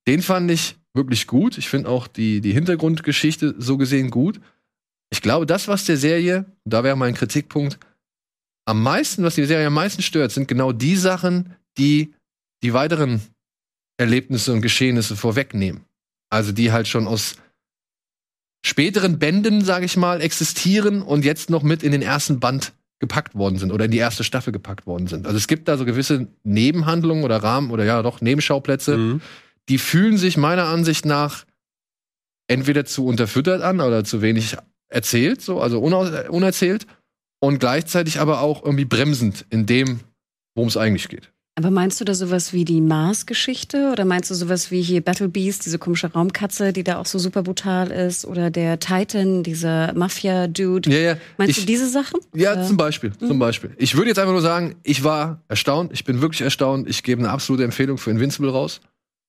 den 0.06 0.22
fand 0.22 0.50
ich 0.50 0.76
wirklich 0.94 1.26
gut. 1.26 1.58
Ich 1.58 1.68
finde 1.68 1.88
auch 1.90 2.06
die, 2.06 2.40
die 2.40 2.52
Hintergrundgeschichte 2.52 3.54
so 3.58 3.76
gesehen 3.76 4.10
gut. 4.10 4.40
Ich 5.10 5.22
glaube, 5.22 5.46
das, 5.46 5.68
was 5.68 5.84
der 5.84 5.96
Serie, 5.96 6.46
da 6.64 6.82
wäre 6.82 6.96
mein 6.96 7.14
Kritikpunkt, 7.14 7.78
am 8.66 8.82
meisten, 8.82 9.22
was 9.22 9.36
die 9.36 9.44
Serie 9.44 9.68
am 9.68 9.74
meisten 9.74 10.02
stört, 10.02 10.32
sind 10.32 10.48
genau 10.48 10.72
die 10.72 10.96
Sachen, 10.96 11.54
die 11.78 12.14
die 12.62 12.72
weiteren 12.72 13.20
Erlebnisse 13.98 14.52
und 14.52 14.62
Geschehnisse 14.62 15.14
vorwegnehmen. 15.16 15.84
Also 16.30 16.52
die 16.52 16.72
halt 16.72 16.88
schon 16.88 17.06
aus 17.06 17.36
späteren 18.64 19.18
Bänden, 19.18 19.64
sage 19.64 19.84
ich 19.84 19.96
mal, 19.96 20.20
existieren 20.20 21.02
und 21.02 21.24
jetzt 21.24 21.50
noch 21.50 21.62
mit 21.62 21.82
in 21.82 21.92
den 21.92 22.02
ersten 22.02 22.40
Band 22.40 22.72
gepackt 22.98 23.34
worden 23.34 23.58
sind 23.58 23.72
oder 23.72 23.84
in 23.84 23.90
die 23.90 23.98
erste 23.98 24.24
Staffel 24.24 24.52
gepackt 24.52 24.86
worden 24.86 25.06
sind. 25.06 25.26
Also 25.26 25.36
es 25.36 25.48
gibt 25.48 25.68
da 25.68 25.76
so 25.76 25.84
gewisse 25.84 26.28
Nebenhandlungen 26.44 27.24
oder 27.24 27.42
Rahmen 27.42 27.70
oder 27.70 27.84
ja 27.84 28.02
doch 28.02 28.20
Nebenschauplätze, 28.20 28.96
Mhm. 28.96 29.20
die 29.68 29.78
fühlen 29.78 30.16
sich 30.16 30.36
meiner 30.36 30.64
Ansicht 30.64 31.04
nach 31.04 31.44
entweder 32.48 32.84
zu 32.84 33.04
unterfüttert 33.06 33.62
an 33.62 33.80
oder 33.80 34.04
zu 34.04 34.22
wenig 34.22 34.56
erzählt, 34.88 35.42
so, 35.42 35.60
also 35.60 35.82
unau- 35.82 36.28
unerzählt 36.28 36.86
und 37.40 37.58
gleichzeitig 37.58 38.18
aber 38.20 38.40
auch 38.40 38.64
irgendwie 38.64 38.84
bremsend 38.84 39.44
in 39.50 39.66
dem, 39.66 40.00
worum 40.54 40.68
es 40.68 40.76
eigentlich 40.76 41.08
geht. 41.08 41.32
Aber 41.58 41.70
meinst 41.70 41.98
du 41.98 42.04
da 42.04 42.12
sowas 42.12 42.52
wie 42.52 42.66
die 42.66 42.82
Mars-Geschichte 42.82 43.90
oder 43.90 44.04
meinst 44.04 44.30
du 44.30 44.34
sowas 44.34 44.70
wie 44.70 44.82
hier 44.82 45.00
Battle 45.00 45.30
Beast, 45.30 45.64
diese 45.64 45.78
komische 45.78 46.12
Raumkatze, 46.12 46.74
die 46.74 46.84
da 46.84 46.98
auch 46.98 47.06
so 47.06 47.18
super 47.18 47.42
brutal 47.42 47.90
ist 47.90 48.26
oder 48.26 48.50
der 48.50 48.78
Titan, 48.78 49.42
dieser 49.42 49.94
Mafia-Dude? 49.94 50.90
Ja, 50.90 50.98
ja. 50.98 51.16
Meinst 51.38 51.56
ich, 51.56 51.64
du 51.64 51.66
diese 51.66 51.88
Sachen? 51.88 52.20
Ja, 52.34 52.52
Oder? 52.52 52.66
zum 52.66 52.76
Beispiel, 52.76 53.12
zum 53.16 53.38
Beispiel. 53.38 53.70
Ich 53.78 53.96
würde 53.96 54.08
jetzt 54.08 54.18
einfach 54.18 54.32
nur 54.32 54.42
sagen, 54.42 54.76
ich 54.82 55.02
war 55.02 55.40
erstaunt, 55.48 55.92
ich 55.94 56.04
bin 56.04 56.20
wirklich 56.20 56.42
erstaunt. 56.42 56.90
Ich 56.90 57.02
gebe 57.02 57.22
eine 57.22 57.30
absolute 57.30 57.64
Empfehlung 57.64 57.96
für 57.96 58.10
Invincible 58.10 58.50
raus. 58.50 58.82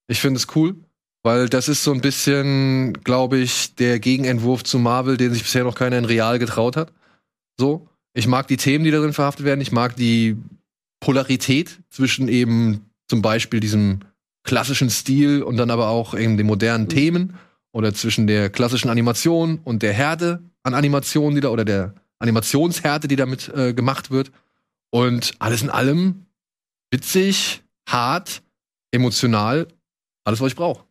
Ich 0.06 0.20
finde 0.20 0.36
es 0.36 0.48
cool, 0.54 0.76
weil 1.22 1.48
das 1.48 1.70
ist 1.70 1.82
so 1.82 1.92
ein 1.92 2.02
bisschen, 2.02 2.92
glaube 3.04 3.38
ich, 3.38 3.74
der 3.76 4.00
Gegenentwurf 4.00 4.64
zu 4.64 4.78
Marvel, 4.78 5.16
den 5.16 5.32
sich 5.32 5.44
bisher 5.44 5.64
noch 5.64 5.74
keiner 5.74 5.96
in 5.96 6.04
real 6.04 6.38
getraut 6.38 6.76
hat. 6.76 6.92
So. 7.58 7.88
Ich 8.12 8.26
mag 8.26 8.48
die 8.48 8.56
Themen, 8.58 8.84
die 8.84 8.90
darin 8.90 9.12
verhaftet 9.14 9.46
werden. 9.46 9.60
Ich 9.60 9.72
mag 9.72 9.96
die 9.96 10.36
Polarität 11.00 11.78
zwischen 11.90 12.28
eben 12.28 12.90
zum 13.08 13.22
Beispiel 13.22 13.60
diesem 13.60 14.00
klassischen 14.44 14.90
Stil 14.90 15.42
und 15.42 15.56
dann 15.56 15.70
aber 15.70 15.88
auch 15.88 16.14
eben 16.14 16.36
den 16.36 16.46
modernen 16.46 16.88
Themen 16.88 17.34
oder 17.72 17.94
zwischen 17.94 18.26
der 18.26 18.50
klassischen 18.50 18.88
Animation 18.88 19.60
und 19.62 19.82
der 19.82 19.92
Härte 19.92 20.42
an 20.62 20.74
Animationen, 20.74 21.34
die 21.34 21.40
da 21.40 21.48
oder 21.50 21.64
der 21.64 21.94
Animationshärte, 22.18 23.08
die 23.08 23.16
damit 23.16 23.48
äh, 23.48 23.72
gemacht 23.74 24.10
wird. 24.10 24.32
Und 24.90 25.34
alles 25.38 25.62
in 25.62 25.70
allem 25.70 26.26
witzig, 26.90 27.62
hart, 27.86 28.42
emotional, 28.90 29.68
alles, 30.24 30.40
was 30.40 30.48
ich 30.48 30.56
brauche. 30.56 30.87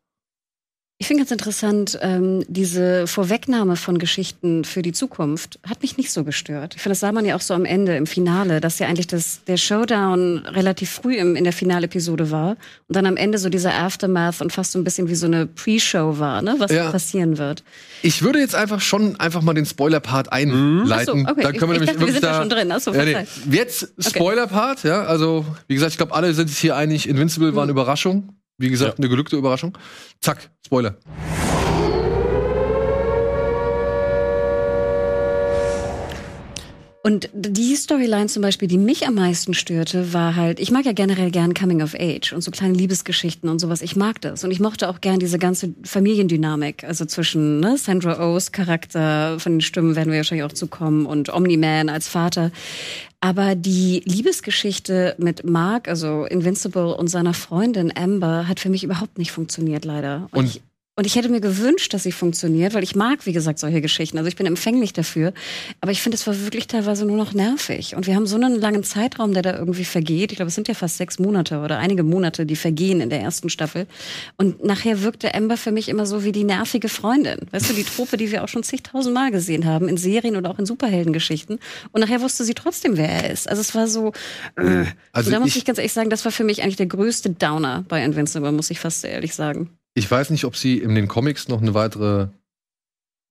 Ich 0.99 1.05
finde 1.05 1.21
ganz 1.21 1.31
interessant, 1.31 1.99
ähm, 2.01 2.43
diese 2.47 3.05
Vorwegnahme 3.05 3.75
von 3.75 3.99
Geschichten 3.99 4.63
für 4.65 4.81
die 4.81 4.93
Zukunft 4.93 5.59
hat 5.69 5.83
mich 5.83 5.95
nicht 5.95 6.11
so 6.11 6.23
gestört. 6.23 6.73
Ich 6.75 6.81
finde, 6.81 6.93
das 6.93 7.01
sah 7.01 7.11
man 7.11 7.23
ja 7.23 7.35
auch 7.35 7.41
so 7.41 7.53
am 7.53 7.65
Ende, 7.65 7.95
im 7.95 8.07
Finale, 8.07 8.61
dass 8.61 8.79
ja 8.79 8.87
eigentlich 8.87 9.05
das, 9.05 9.41
der 9.45 9.57
Showdown 9.57 10.39
relativ 10.47 10.89
früh 10.89 11.15
im, 11.17 11.35
in 11.35 11.43
der 11.43 11.53
Finalepisode 11.53 12.31
war 12.31 12.57
und 12.87 12.95
dann 12.95 13.05
am 13.05 13.15
Ende 13.15 13.37
so 13.37 13.49
dieser 13.49 13.75
Aftermath 13.75 14.41
und 14.41 14.51
fast 14.51 14.71
so 14.71 14.79
ein 14.79 14.83
bisschen 14.83 15.07
wie 15.07 15.13
so 15.13 15.27
eine 15.27 15.45
Pre-Show 15.45 16.17
war, 16.17 16.41
ne, 16.41 16.55
was 16.57 16.71
Ja. 16.71 16.89
passieren 16.89 17.37
wird. 17.37 17.63
Ich 18.01 18.23
würde 18.23 18.39
jetzt 18.39 18.55
einfach 18.55 18.81
schon 18.81 19.19
einfach 19.19 19.43
mal 19.43 19.53
den 19.53 19.67
Spoiler-Part 19.67 20.31
einleiten. 20.33 21.25
Ach 21.27 21.29
so, 21.29 21.31
okay. 21.31 21.43
Dann 21.43 21.57
können 21.57 21.73
wir 21.73 21.81
Ich- 21.83 21.91
nämlich 21.91 21.91
ich 21.91 21.93
dachte, 21.93 22.05
wir 22.07 22.13
sind 22.13 22.23
da 22.23 22.31
da 22.31 22.39
schon 22.39 22.49
drin. 22.49 22.71
Ach 22.71 22.79
so, 22.79 22.93
ja, 22.95 23.05
nee. 23.05 23.17
Jetzt 23.55 23.93
Spoiler-Part, 23.99 24.83
ja. 24.83 25.03
Also, 25.03 25.45
wie 25.67 25.75
gesagt, 25.75 25.91
ich 25.91 25.97
glaube, 25.97 26.15
alle 26.15 26.33
sind 26.33 26.49
sich 26.49 26.57
hier 26.57 26.75
einig, 26.75 27.07
Invincible 27.07 27.51
Mhm. 27.51 27.55
war 27.55 27.63
eine 27.63 27.71
Überraschung. 27.71 28.29
Wie 28.57 28.69
gesagt, 28.69 28.97
Ja. 28.97 29.03
eine 29.03 29.09
gelückte 29.09 29.35
Überraschung. 29.35 29.77
Zack, 30.19 30.49
Spoiler. 30.65 30.97
Und 37.03 37.29
die 37.33 37.73
Storyline 37.77 38.25
zum 38.25 38.41
Beispiel, 38.41 38.67
die 38.67 38.77
mich 38.77 39.07
am 39.07 39.13
meisten 39.13 39.53
störte, 39.53 40.11
war 40.11 40.35
halt, 40.35 40.59
ich 40.59 40.71
mag 40.71 40.85
ja 40.85 40.91
generell 40.91 41.31
gern 41.31 41.53
Coming 41.53 41.81
of 41.81 41.95
Age 41.97 42.33
und 42.33 42.41
so 42.41 42.51
kleine 42.51 42.73
Liebesgeschichten 42.73 43.49
und 43.49 43.59
sowas. 43.59 43.81
Ich 43.81 43.95
mag 43.95 44.19
das. 44.19 44.43
Und 44.43 44.51
ich 44.51 44.59
mochte 44.59 44.89
auch 44.89 44.99
gern 44.99 45.17
diese 45.17 45.39
ganze 45.39 45.73
Familiendynamik, 45.83 46.83
also 46.83 47.05
zwischen 47.05 47.61
ne, 47.61 47.77
Sandra 47.77 48.19
O's 48.29 48.51
Charakter, 48.51 49.39
von 49.39 49.53
den 49.53 49.61
Stimmen 49.61 49.95
werden 49.95 50.11
wir 50.11 50.17
wahrscheinlich 50.17 50.43
auch 50.43 50.51
zukommen, 50.51 51.05
und 51.05 51.33
Omni-Man 51.33 51.87
als 51.87 52.09
Vater. 52.09 52.51
Aber 53.19 53.55
die 53.55 54.01
Liebesgeschichte 54.05 55.15
mit 55.17 55.43
Mark, 55.43 55.87
also 55.87 56.25
Invincible 56.25 56.95
und 56.95 57.07
seiner 57.07 57.33
Freundin 57.33 57.91
Amber, 57.97 58.47
hat 58.47 58.59
für 58.59 58.69
mich 58.69 58.83
überhaupt 58.83 59.17
nicht 59.17 59.31
funktioniert, 59.31 59.85
leider. 59.85 60.27
Und- 60.31 60.45
ich, 60.45 60.61
und 60.97 61.05
ich 61.05 61.15
hätte 61.15 61.29
mir 61.29 61.41
gewünscht, 61.41 61.93
dass 61.93 62.01
sie 62.03 62.11
funktioniert, 62.11 62.73
weil 62.73 62.81
ich 62.83 62.95
mag, 62.95 63.25
wie 63.27 63.31
gesagt, 63.31 63.59
solche 63.59 63.81
Geschichten. 63.81 64.17
Also 64.17 64.27
ich 64.27 64.35
bin 64.35 64.47
empfänglich 64.47 64.93
dafür. 64.93 65.31
Aber 65.79 65.91
ich 65.91 66.01
finde, 66.01 66.15
es 66.15 66.25
war 66.25 66.35
wirklich 66.41 66.65
teilweise 66.65 67.05
nur 67.05 67.17
noch 67.17 67.33
nervig. 67.33 67.95
Und 67.95 68.07
wir 68.07 68.15
haben 68.15 68.25
so 68.25 68.35
einen 68.35 68.59
langen 68.59 68.83
Zeitraum, 68.83 69.31
der 69.33 69.43
da 69.43 69.55
irgendwie 69.57 69.85
vergeht. 69.85 70.31
Ich 70.31 70.37
glaube, 70.37 70.49
es 70.49 70.55
sind 70.55 70.67
ja 70.67 70.73
fast 70.73 70.97
sechs 70.97 71.19
Monate 71.19 71.59
oder 71.59 71.77
einige 71.77 72.01
Monate, 72.01 72.47
die 72.47 72.55
vergehen 72.55 72.99
in 72.99 73.11
der 73.11 73.21
ersten 73.21 73.49
Staffel. 73.49 73.85
Und 74.37 74.63
nachher 74.63 75.03
wirkte 75.03 75.35
Amber 75.35 75.55
für 75.55 75.71
mich 75.71 75.87
immer 75.87 76.07
so 76.07 76.23
wie 76.23 76.31
die 76.31 76.43
nervige 76.43 76.89
Freundin. 76.89 77.41
Weißt 77.51 77.69
du, 77.69 77.73
die 77.75 77.83
Trope, 77.83 78.17
die 78.17 78.31
wir 78.31 78.43
auch 78.43 78.47
schon 78.49 78.63
zigtausend 78.63 79.13
Mal 79.13 79.29
gesehen 79.29 79.65
haben, 79.65 79.87
in 79.87 79.97
Serien 79.97 80.35
oder 80.35 80.49
auch 80.49 80.57
in 80.57 80.65
Superheldengeschichten. 80.65 81.59
Und 81.91 82.01
nachher 82.01 82.21
wusste 82.21 82.43
sie 82.43 82.55
trotzdem, 82.55 82.97
wer 82.97 83.07
er 83.09 83.29
ist. 83.31 83.47
Also 83.47 83.61
es 83.61 83.75
war 83.75 83.87
so, 83.87 84.13
äh. 84.55 84.85
Also 85.11 85.29
so 85.29 85.31
da 85.35 85.39
muss 85.39 85.49
ich- 85.49 85.57
ich 85.57 85.65
ganz 85.65 85.77
ehrlich 85.77 85.93
sagen, 85.93 86.09
das 86.09 86.25
war 86.25 86.31
für 86.31 86.43
mich 86.43 86.63
eigentlich 86.63 86.75
der 86.77 86.87
größte 86.87 87.29
Downer 87.29 87.85
bei 87.87 88.03
Invincible, 88.03 88.51
muss 88.51 88.71
ich 88.71 88.79
fast 88.79 89.05
ehrlich 89.05 89.35
sagen. 89.35 89.69
Ich 89.97 90.09
weiß 90.11 90.29
nicht, 90.29 90.45
ob 90.45 90.55
sie 90.55 90.77
in 90.77 90.93
den 90.93 91.07
Comics 91.07 91.47
noch 91.47 91.59
eine 91.59 91.73
weitere 91.73 92.27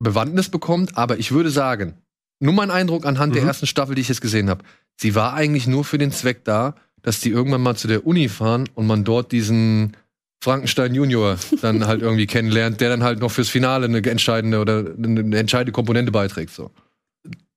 Bewandtnis 0.00 0.49
bekommt, 0.49 0.96
aber 0.99 1.16
ich 1.18 1.30
würde 1.30 1.49
sagen, 1.50 1.94
nur 2.40 2.52
mein 2.54 2.73
Eindruck 2.73 3.06
anhand 3.06 3.37
der 3.37 3.42
Mhm. 3.42 3.49
ersten 3.49 3.66
Staffel, 3.68 3.94
die 3.94 4.00
ich 4.00 4.08
jetzt 4.08 4.20
gesehen 4.20 4.50
habe, 4.50 4.64
sie 5.00 5.14
war 5.14 5.35
eigentlich 5.35 5.68
nur 5.68 5.85
für 5.85 5.96
den 5.96 6.11
Zweck 6.11 6.44
da, 6.44 6.75
dass 7.02 7.20
die 7.20 7.30
irgendwann 7.30 7.62
mal 7.62 7.76
zu 7.76 7.87
der 7.87 8.04
Uni 8.04 8.28
fahren 8.28 8.68
und 8.75 8.88
man 8.88 9.04
dort 9.04 9.30
diesen 9.30 9.96
Frankenstein 10.42 10.92
Junior 10.92 11.38
dann 11.62 11.87
halt 11.87 12.02
irgendwie 12.06 12.26
kennenlernt, 12.26 12.80
der 12.80 12.88
dann 12.90 13.04
halt 13.04 13.20
noch 13.20 13.30
fürs 13.30 13.49
Finale 13.49 13.87
eine 13.87 14.02
entscheidende 14.02 14.58
oder 14.61 14.92
eine 14.99 15.38
entscheidende 15.38 15.70
Komponente 15.73 16.11
beiträgt. 16.11 16.50
So. 16.52 16.73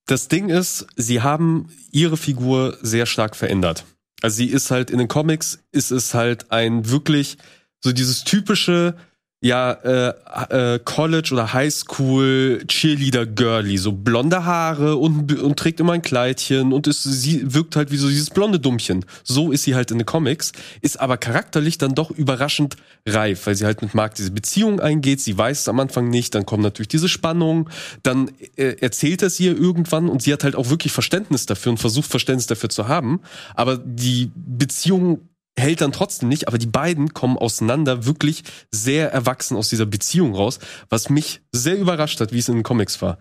Das 0.05 0.27
Ding 0.27 0.49
ist, 0.49 0.85
sie 0.95 1.21
haben 1.21 1.69
ihre 1.91 2.15
Figur 2.15 2.77
sehr 2.83 3.07
stark 3.07 3.35
verändert. 3.35 3.85
Also 4.21 4.37
sie 4.37 4.47
ist 4.47 4.69
halt 4.69 4.91
in 4.91 4.99
den 4.99 5.07
Comics, 5.07 5.63
ist 5.71 5.89
es 5.91 6.13
halt 6.13 6.51
ein 6.51 6.89
wirklich 6.91 7.37
so 7.81 7.91
dieses 7.91 8.23
typische, 8.23 8.95
ja, 9.41 9.71
äh, 9.71 10.73
äh, 10.73 10.79
College 10.83 11.29
oder 11.31 11.53
Highschool 11.53 12.61
Cheerleader 12.67 13.25
Girly, 13.25 13.77
so 13.77 13.93
blonde 13.93 14.43
Haare 14.43 14.97
und, 14.97 15.31
und 15.39 15.57
trägt 15.57 15.79
immer 15.79 15.93
ein 15.93 16.01
Kleidchen 16.01 16.73
und 16.73 16.87
ist, 16.87 17.03
sie 17.03 17.53
wirkt 17.53 17.77
halt 17.77 17.89
wie 17.89 17.97
so 17.97 18.09
dieses 18.09 18.31
blonde 18.31 18.59
Dummchen. 18.59 19.05
So 19.23 19.53
ist 19.53 19.63
sie 19.63 19.75
halt 19.75 19.91
in 19.91 19.97
den 19.97 20.05
Comics, 20.05 20.51
ist 20.81 20.99
aber 20.99 21.15
charakterlich 21.15 21.77
dann 21.77 21.95
doch 21.95 22.11
überraschend 22.11 22.75
reif, 23.07 23.47
weil 23.47 23.55
sie 23.55 23.63
halt 23.63 23.81
mit 23.81 23.95
Mark 23.95 24.15
diese 24.15 24.31
Beziehung 24.31 24.81
eingeht. 24.81 25.21
Sie 25.21 25.37
weiß 25.37 25.61
es 25.61 25.69
am 25.69 25.79
Anfang 25.79 26.09
nicht, 26.09 26.35
dann 26.35 26.45
kommt 26.45 26.63
natürlich 26.63 26.89
diese 26.89 27.07
Spannung, 27.07 27.69
dann 28.03 28.31
äh, 28.57 28.75
erzählt 28.81 29.21
er 29.21 29.29
sie 29.29 29.45
ihr 29.45 29.57
irgendwann 29.57 30.09
und 30.09 30.21
sie 30.21 30.33
hat 30.33 30.43
halt 30.43 30.57
auch 30.57 30.69
wirklich 30.69 30.91
Verständnis 30.91 31.45
dafür 31.45 31.71
und 31.71 31.77
versucht 31.77 32.11
Verständnis 32.11 32.47
dafür 32.47 32.67
zu 32.67 32.89
haben. 32.89 33.21
Aber 33.55 33.77
die 33.77 34.31
Beziehung 34.35 35.28
hält 35.59 35.81
dann 35.81 35.91
trotzdem 35.91 36.29
nicht, 36.29 36.47
aber 36.47 36.57
die 36.57 36.67
beiden 36.67 37.13
kommen 37.13 37.37
auseinander 37.37 38.05
wirklich 38.05 38.43
sehr 38.71 39.11
erwachsen 39.11 39.57
aus 39.57 39.69
dieser 39.69 39.85
Beziehung 39.85 40.33
raus, 40.35 40.59
was 40.89 41.09
mich 41.09 41.41
sehr 41.51 41.77
überrascht 41.77 42.19
hat, 42.19 42.31
wie 42.33 42.39
es 42.39 42.49
in 42.49 42.55
den 42.55 42.63
Comics 42.63 43.01
war. 43.01 43.17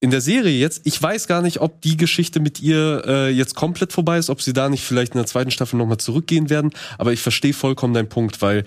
In 0.00 0.10
der 0.10 0.20
Serie 0.20 0.58
jetzt, 0.58 0.80
ich 0.84 1.00
weiß 1.00 1.28
gar 1.28 1.42
nicht, 1.42 1.60
ob 1.60 1.80
die 1.80 1.96
Geschichte 1.96 2.40
mit 2.40 2.60
ihr 2.60 3.04
äh, 3.06 3.30
jetzt 3.30 3.54
komplett 3.54 3.92
vorbei 3.92 4.18
ist, 4.18 4.30
ob 4.30 4.42
sie 4.42 4.52
da 4.52 4.68
nicht 4.68 4.82
vielleicht 4.82 5.14
in 5.14 5.18
der 5.18 5.26
zweiten 5.26 5.52
Staffel 5.52 5.76
nochmal 5.76 5.98
zurückgehen 5.98 6.50
werden, 6.50 6.70
aber 6.98 7.12
ich 7.12 7.20
verstehe 7.20 7.52
vollkommen 7.52 7.94
deinen 7.94 8.08
Punkt, 8.08 8.42
weil 8.42 8.64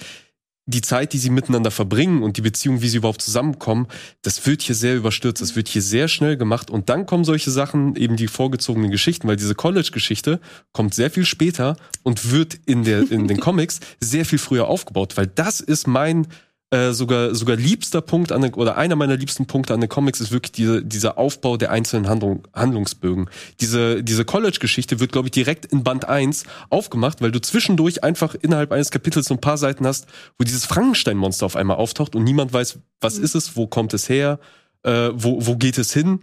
die 0.68 0.82
Zeit, 0.82 1.14
die 1.14 1.20
sie 1.20 1.30
miteinander 1.30 1.70
verbringen 1.70 2.24
und 2.24 2.38
die 2.38 2.42
Beziehung, 2.42 2.82
wie 2.82 2.90
sie 2.90 2.98
überhaupt 2.98 3.22
zusammenkommen, 3.22 3.88
das 4.24 4.46
wird 4.48 4.64
hier 4.64 4.74
sehr 4.74 4.96
überstürzt, 4.96 5.42
das 5.42 5.56
wird 5.56 5.68
hier 5.68 5.84
sehr 5.84 6.08
schnell 6.08 6.38
gemacht. 6.38 6.72
Und 6.72 6.90
dann 6.90 7.06
kommen 7.06 7.24
solche 7.24 7.52
Sachen, 7.52 7.96
eben 7.96 8.16
die 8.16 8.28
vorgezogenen 8.28 8.90
Geschichten, 8.90 9.28
weil 9.28 9.36
diese 9.36 9.54
College-Geschichte 9.54 10.40
kommt 10.74 10.96
sehr 10.96 11.12
viel 11.12 11.26
später 11.26 11.78
und 12.02 12.32
wird 12.32 12.58
in, 12.66 12.84
der, 12.84 13.12
in 13.12 13.28
den 13.28 13.40
Comics 13.40 13.80
sehr 14.00 14.26
viel 14.26 14.40
früher 14.40 14.68
aufgebaut, 14.68 15.18
weil 15.18 15.28
das 15.28 15.60
ist 15.60 15.88
mein 15.88 16.28
äh, 16.76 16.94
sogar, 16.94 17.34
sogar 17.34 17.56
liebster 17.56 18.02
Punkt 18.02 18.34
an 18.34 18.42
den, 18.42 18.54
oder 18.54 18.76
einer 18.76 18.98
meiner 18.98 19.16
liebsten 19.16 19.46
Punkte 19.46 19.74
an 19.74 19.80
den 19.80 19.88
Comics 19.88 20.20
ist 20.20 20.32
wirklich 20.32 20.52
diese, 20.52 20.84
dieser 20.84 21.18
Aufbau 21.18 21.56
der 21.56 21.72
einzelnen 21.72 22.10
Handlung, 22.10 22.44
Handlungsbögen. 22.54 23.30
Diese, 23.62 24.04
diese 24.04 24.26
College-Geschichte 24.26 25.00
wird, 25.00 25.14
glaube 25.14 25.28
ich, 25.28 25.32
direkt 25.32 25.66
in 25.66 25.84
Band 25.84 26.10
1 26.10 26.44
aufgemacht, 26.70 27.22
weil 27.22 27.32
du 27.32 27.40
zwischendurch 27.40 28.04
einfach 28.04 28.36
innerhalb 28.36 28.74
eines 28.74 28.92
Kapitels 28.92 29.28
so 29.28 29.36
ein 29.36 29.42
paar 29.42 29.58
Seiten 29.58 29.88
hast, 29.88 30.08
wo 30.38 30.44
dieses 30.44 30.66
Frankenstein-Monster 30.66 31.46
auf 31.46 31.56
einmal 31.56 31.78
auftaucht 31.78 32.14
und 32.14 32.26
niemand 32.26 32.52
weiß, 32.52 32.80
was 33.00 33.18
ist 33.20 33.36
es, 33.36 33.56
wo 33.56 33.68
kommt 33.68 33.94
es 33.94 34.10
her, 34.10 34.40
äh, 34.84 35.12
wo, 35.14 35.46
wo 35.46 35.56
geht 35.56 35.78
es 35.78 35.94
hin. 35.94 36.20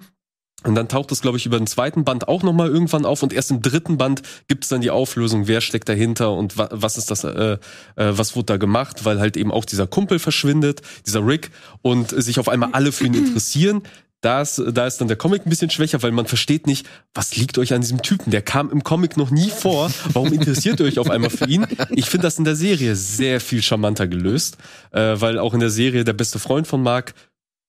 Und 0.65 0.75
dann 0.75 0.89
taucht 0.89 1.11
es, 1.13 1.21
glaube 1.21 1.39
ich, 1.39 1.47
über 1.47 1.59
den 1.59 1.67
zweiten 1.67 2.05
Band 2.05 2.29
auch 2.29 2.43
nochmal 2.43 2.69
irgendwann 2.69 3.05
auf 3.05 3.23
und 3.23 3.33
erst 3.33 3.51
im 3.51 3.63
dritten 3.63 3.99
Band 3.99 4.23
gibt 4.49 4.65
es 4.65 4.71
dann 4.71 4.81
die 4.81 4.91
Auflösung, 4.91 5.49
wer 5.49 5.61
steckt 5.61 5.89
dahinter 5.89 6.33
und 6.33 6.57
wa 6.59 6.69
was 6.71 6.99
ist 6.99 7.11
das, 7.11 7.25
äh, 7.25 7.53
äh, 7.53 7.59
was 7.97 8.37
wurde 8.37 8.47
da 8.47 8.57
gemacht, 8.57 9.05
weil 9.05 9.21
halt 9.21 9.37
eben 9.37 9.51
auch 9.51 9.65
dieser 9.65 9.87
Kumpel 9.87 10.19
verschwindet, 10.19 10.83
dieser 11.07 11.27
Rick, 11.27 11.51
und 11.83 12.11
sich 12.11 12.39
auf 12.39 12.49
einmal 12.49 12.71
alle 12.73 12.93
für 12.93 13.07
ihn 13.07 13.15
interessieren. 13.15 13.83
Da 14.23 14.41
ist, 14.41 14.63
da 14.73 14.87
ist 14.87 15.01
dann 15.01 15.09
der 15.09 15.17
Comic 15.17 15.45
ein 15.45 15.51
bisschen 15.51 15.69
schwächer, 15.69 16.01
weil 16.05 16.13
man 16.13 16.27
versteht 16.27 16.69
nicht, 16.69 16.87
was 17.13 17.35
liegt 17.35 17.59
euch 17.59 17.75
an 17.75 17.81
diesem 17.81 18.03
Typen? 18.03 18.31
Der 18.31 18.41
kam 18.41 18.71
im 18.71 18.85
Comic 18.85 19.17
noch 19.17 19.33
nie 19.33 19.51
vor. 19.51 19.91
Warum 20.13 20.33
interessiert 20.33 20.79
ihr 20.79 20.87
euch 20.87 21.01
auf 21.01 21.11
einmal 21.11 21.31
für 21.31 21.47
ihn? 21.47 21.67
Ich 21.91 22.07
finde 22.07 22.29
das 22.29 22.39
in 22.39 22.45
der 22.45 22.55
Serie 22.55 22.95
sehr 22.95 23.41
viel 23.41 23.63
charmanter 23.63 24.07
gelöst, 24.07 24.59
äh, 24.93 25.17
weil 25.17 25.41
auch 25.41 25.55
in 25.55 25.61
der 25.61 25.71
Serie 25.71 26.05
der 26.05 26.13
beste 26.13 26.39
Freund 26.39 26.69
von 26.69 26.85
Mark 26.85 27.15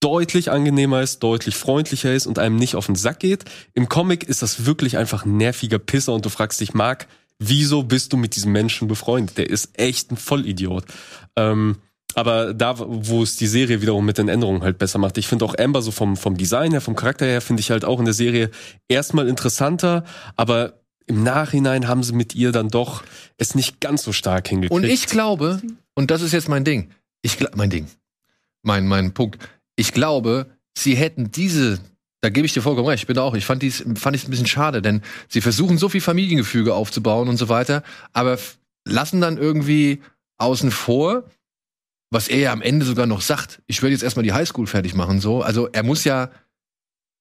deutlich 0.04 0.52
angenehmer 0.52 1.02
ist, 1.02 1.24
deutlich 1.24 1.56
freundlicher 1.56 2.14
ist 2.14 2.28
und 2.28 2.38
einem 2.38 2.58
nicht 2.58 2.76
auf 2.76 2.88
den 2.88 2.96
Sack 2.96 3.20
geht. 3.20 3.46
Im 3.74 3.88
Comic 3.88 4.24
ist 4.24 4.42
das 4.42 4.66
wirklich 4.66 4.98
einfach 4.98 5.26
ein 5.26 5.38
nerviger 5.38 5.80
Pisser 5.80 6.14
und 6.14 6.26
du 6.26 6.30
fragst 6.30 6.60
dich, 6.60 6.74
Mark, 6.74 7.08
wieso 7.40 7.84
bist 7.84 8.12
du 8.12 8.18
mit 8.18 8.36
diesem 8.36 8.52
Menschen 8.52 8.88
befreundet? 8.88 9.38
Der 9.38 9.50
ist 9.50 9.80
echt 9.80 10.12
ein 10.12 10.18
Vollidiot. 10.18 10.86
Ähm, 11.38 11.78
aber 12.16 12.54
da, 12.54 12.76
wo 12.78 13.24
es 13.24 13.38
die 13.38 13.48
Serie 13.48 13.82
wiederum 13.82 14.06
mit 14.06 14.18
den 14.18 14.28
Änderungen 14.28 14.62
halt 14.62 14.78
besser 14.78 15.00
macht. 15.00 15.18
Ich 15.18 15.28
finde 15.28 15.46
auch 15.46 15.58
Amber 15.58 15.82
so 15.82 15.92
vom, 15.92 16.16
vom 16.16 16.38
Design 16.38 16.72
her, 16.72 16.82
vom 16.82 16.96
Charakter 16.96 17.26
her, 17.26 17.42
finde 17.42 17.62
ich 17.62 17.72
halt 17.72 17.86
auch 17.86 18.00
in 18.00 18.06
der 18.06 18.14
Serie 18.14 18.52
erstmal 18.88 19.28
interessanter, 19.28 20.04
aber 20.36 20.82
im 21.08 21.24
Nachhinein 21.24 21.88
haben 21.88 22.04
sie 22.04 22.14
mit 22.14 22.36
ihr 22.36 22.52
dann 22.52 22.70
doch 22.70 23.04
es 23.38 23.56
nicht 23.56 23.80
ganz 23.80 24.04
so 24.04 24.12
stark 24.12 24.48
hingekriegt. 24.48 24.84
Und 24.84 24.90
ich 24.90 25.08
glaube, 25.08 25.62
und 25.96 26.12
das 26.12 26.22
ist 26.22 26.34
jetzt 26.34 26.50
mein 26.50 26.64
Ding, 26.64 26.92
ich 27.22 27.38
mein 27.56 27.70
Ding, 27.70 27.88
mein, 28.62 28.88
mein 28.88 29.14
Punkt, 29.14 29.40
ich 29.76 29.92
glaube, 29.94 30.48
sie 30.78 30.96
hätten 30.96 31.32
diese, 31.32 31.80
da 32.22 32.30
gebe 32.30 32.46
ich 32.46 32.54
dir 32.54 32.62
vollkommen 32.62 32.88
recht, 32.88 33.04
ich 33.04 33.08
bin 33.08 33.16
da 33.16 33.22
auch, 33.24 33.36
ich 33.36 33.46
fand 33.46 33.62
dies, 33.62 33.84
fand 33.96 34.16
ich 34.16 34.26
ein 34.28 34.32
bisschen 34.32 34.48
schade, 34.48 34.82
denn 34.82 35.02
sie 35.28 35.42
versuchen 35.42 35.78
so 35.78 35.90
viel 35.90 36.02
Familiengefüge 36.02 36.74
aufzubauen 36.74 37.28
und 37.28 37.38
so 37.38 37.50
weiter, 37.50 37.84
aber 38.14 38.38
lassen 38.86 39.22
dann 39.22 39.38
irgendwie 39.38 40.02
außen 40.38 40.72
vor, 40.72 41.24
was 42.12 42.28
er 42.28 42.38
ja 42.40 42.52
am 42.54 42.62
Ende 42.62 42.86
sogar 42.86 43.08
noch 43.08 43.22
sagt, 43.22 43.62
ich 43.66 43.82
will 43.82 43.92
jetzt 43.92 44.04
erstmal 44.04 44.24
die 44.24 44.34
Highschool 44.34 44.68
fertig 44.68 44.94
machen, 44.94 45.20
so, 45.20 45.42
also 45.42 45.68
er 45.72 45.84
muss 45.84 46.04
ja 46.04 46.30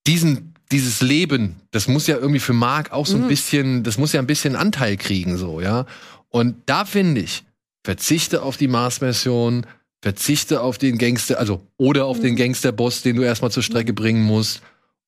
diesen, 0.06 0.54
dieses 0.70 1.00
Leben, 1.00 1.56
das 1.70 1.88
muss 1.88 2.06
ja 2.06 2.16
irgendwie 2.16 2.40
für 2.40 2.52
Mark 2.52 2.92
auch 2.92 3.06
so 3.06 3.16
ein 3.16 3.24
Mhm. 3.24 3.28
bisschen, 3.28 3.82
das 3.82 3.98
muss 3.98 4.12
ja 4.12 4.20
ein 4.20 4.26
bisschen 4.26 4.56
Anteil 4.56 4.96
kriegen, 4.96 5.36
so, 5.36 5.60
ja. 5.60 5.86
Und 6.28 6.56
da 6.66 6.84
finde 6.84 7.20
ich, 7.20 7.44
verzichte 7.84 8.42
auf 8.42 8.56
die 8.56 8.68
Mars-Version, 8.68 9.66
verzichte 10.02 10.60
auf 10.60 10.78
den 10.78 10.98
Gangster, 10.98 11.38
also 11.38 11.66
oder 11.78 12.04
auf 12.06 12.20
den 12.20 12.36
Gangster-Boss, 12.36 13.02
den 13.02 13.16
du 13.16 13.22
erstmal 13.22 13.52
zur 13.52 13.62
Strecke 13.62 13.92
bringen 13.92 14.24
musst, 14.24 14.60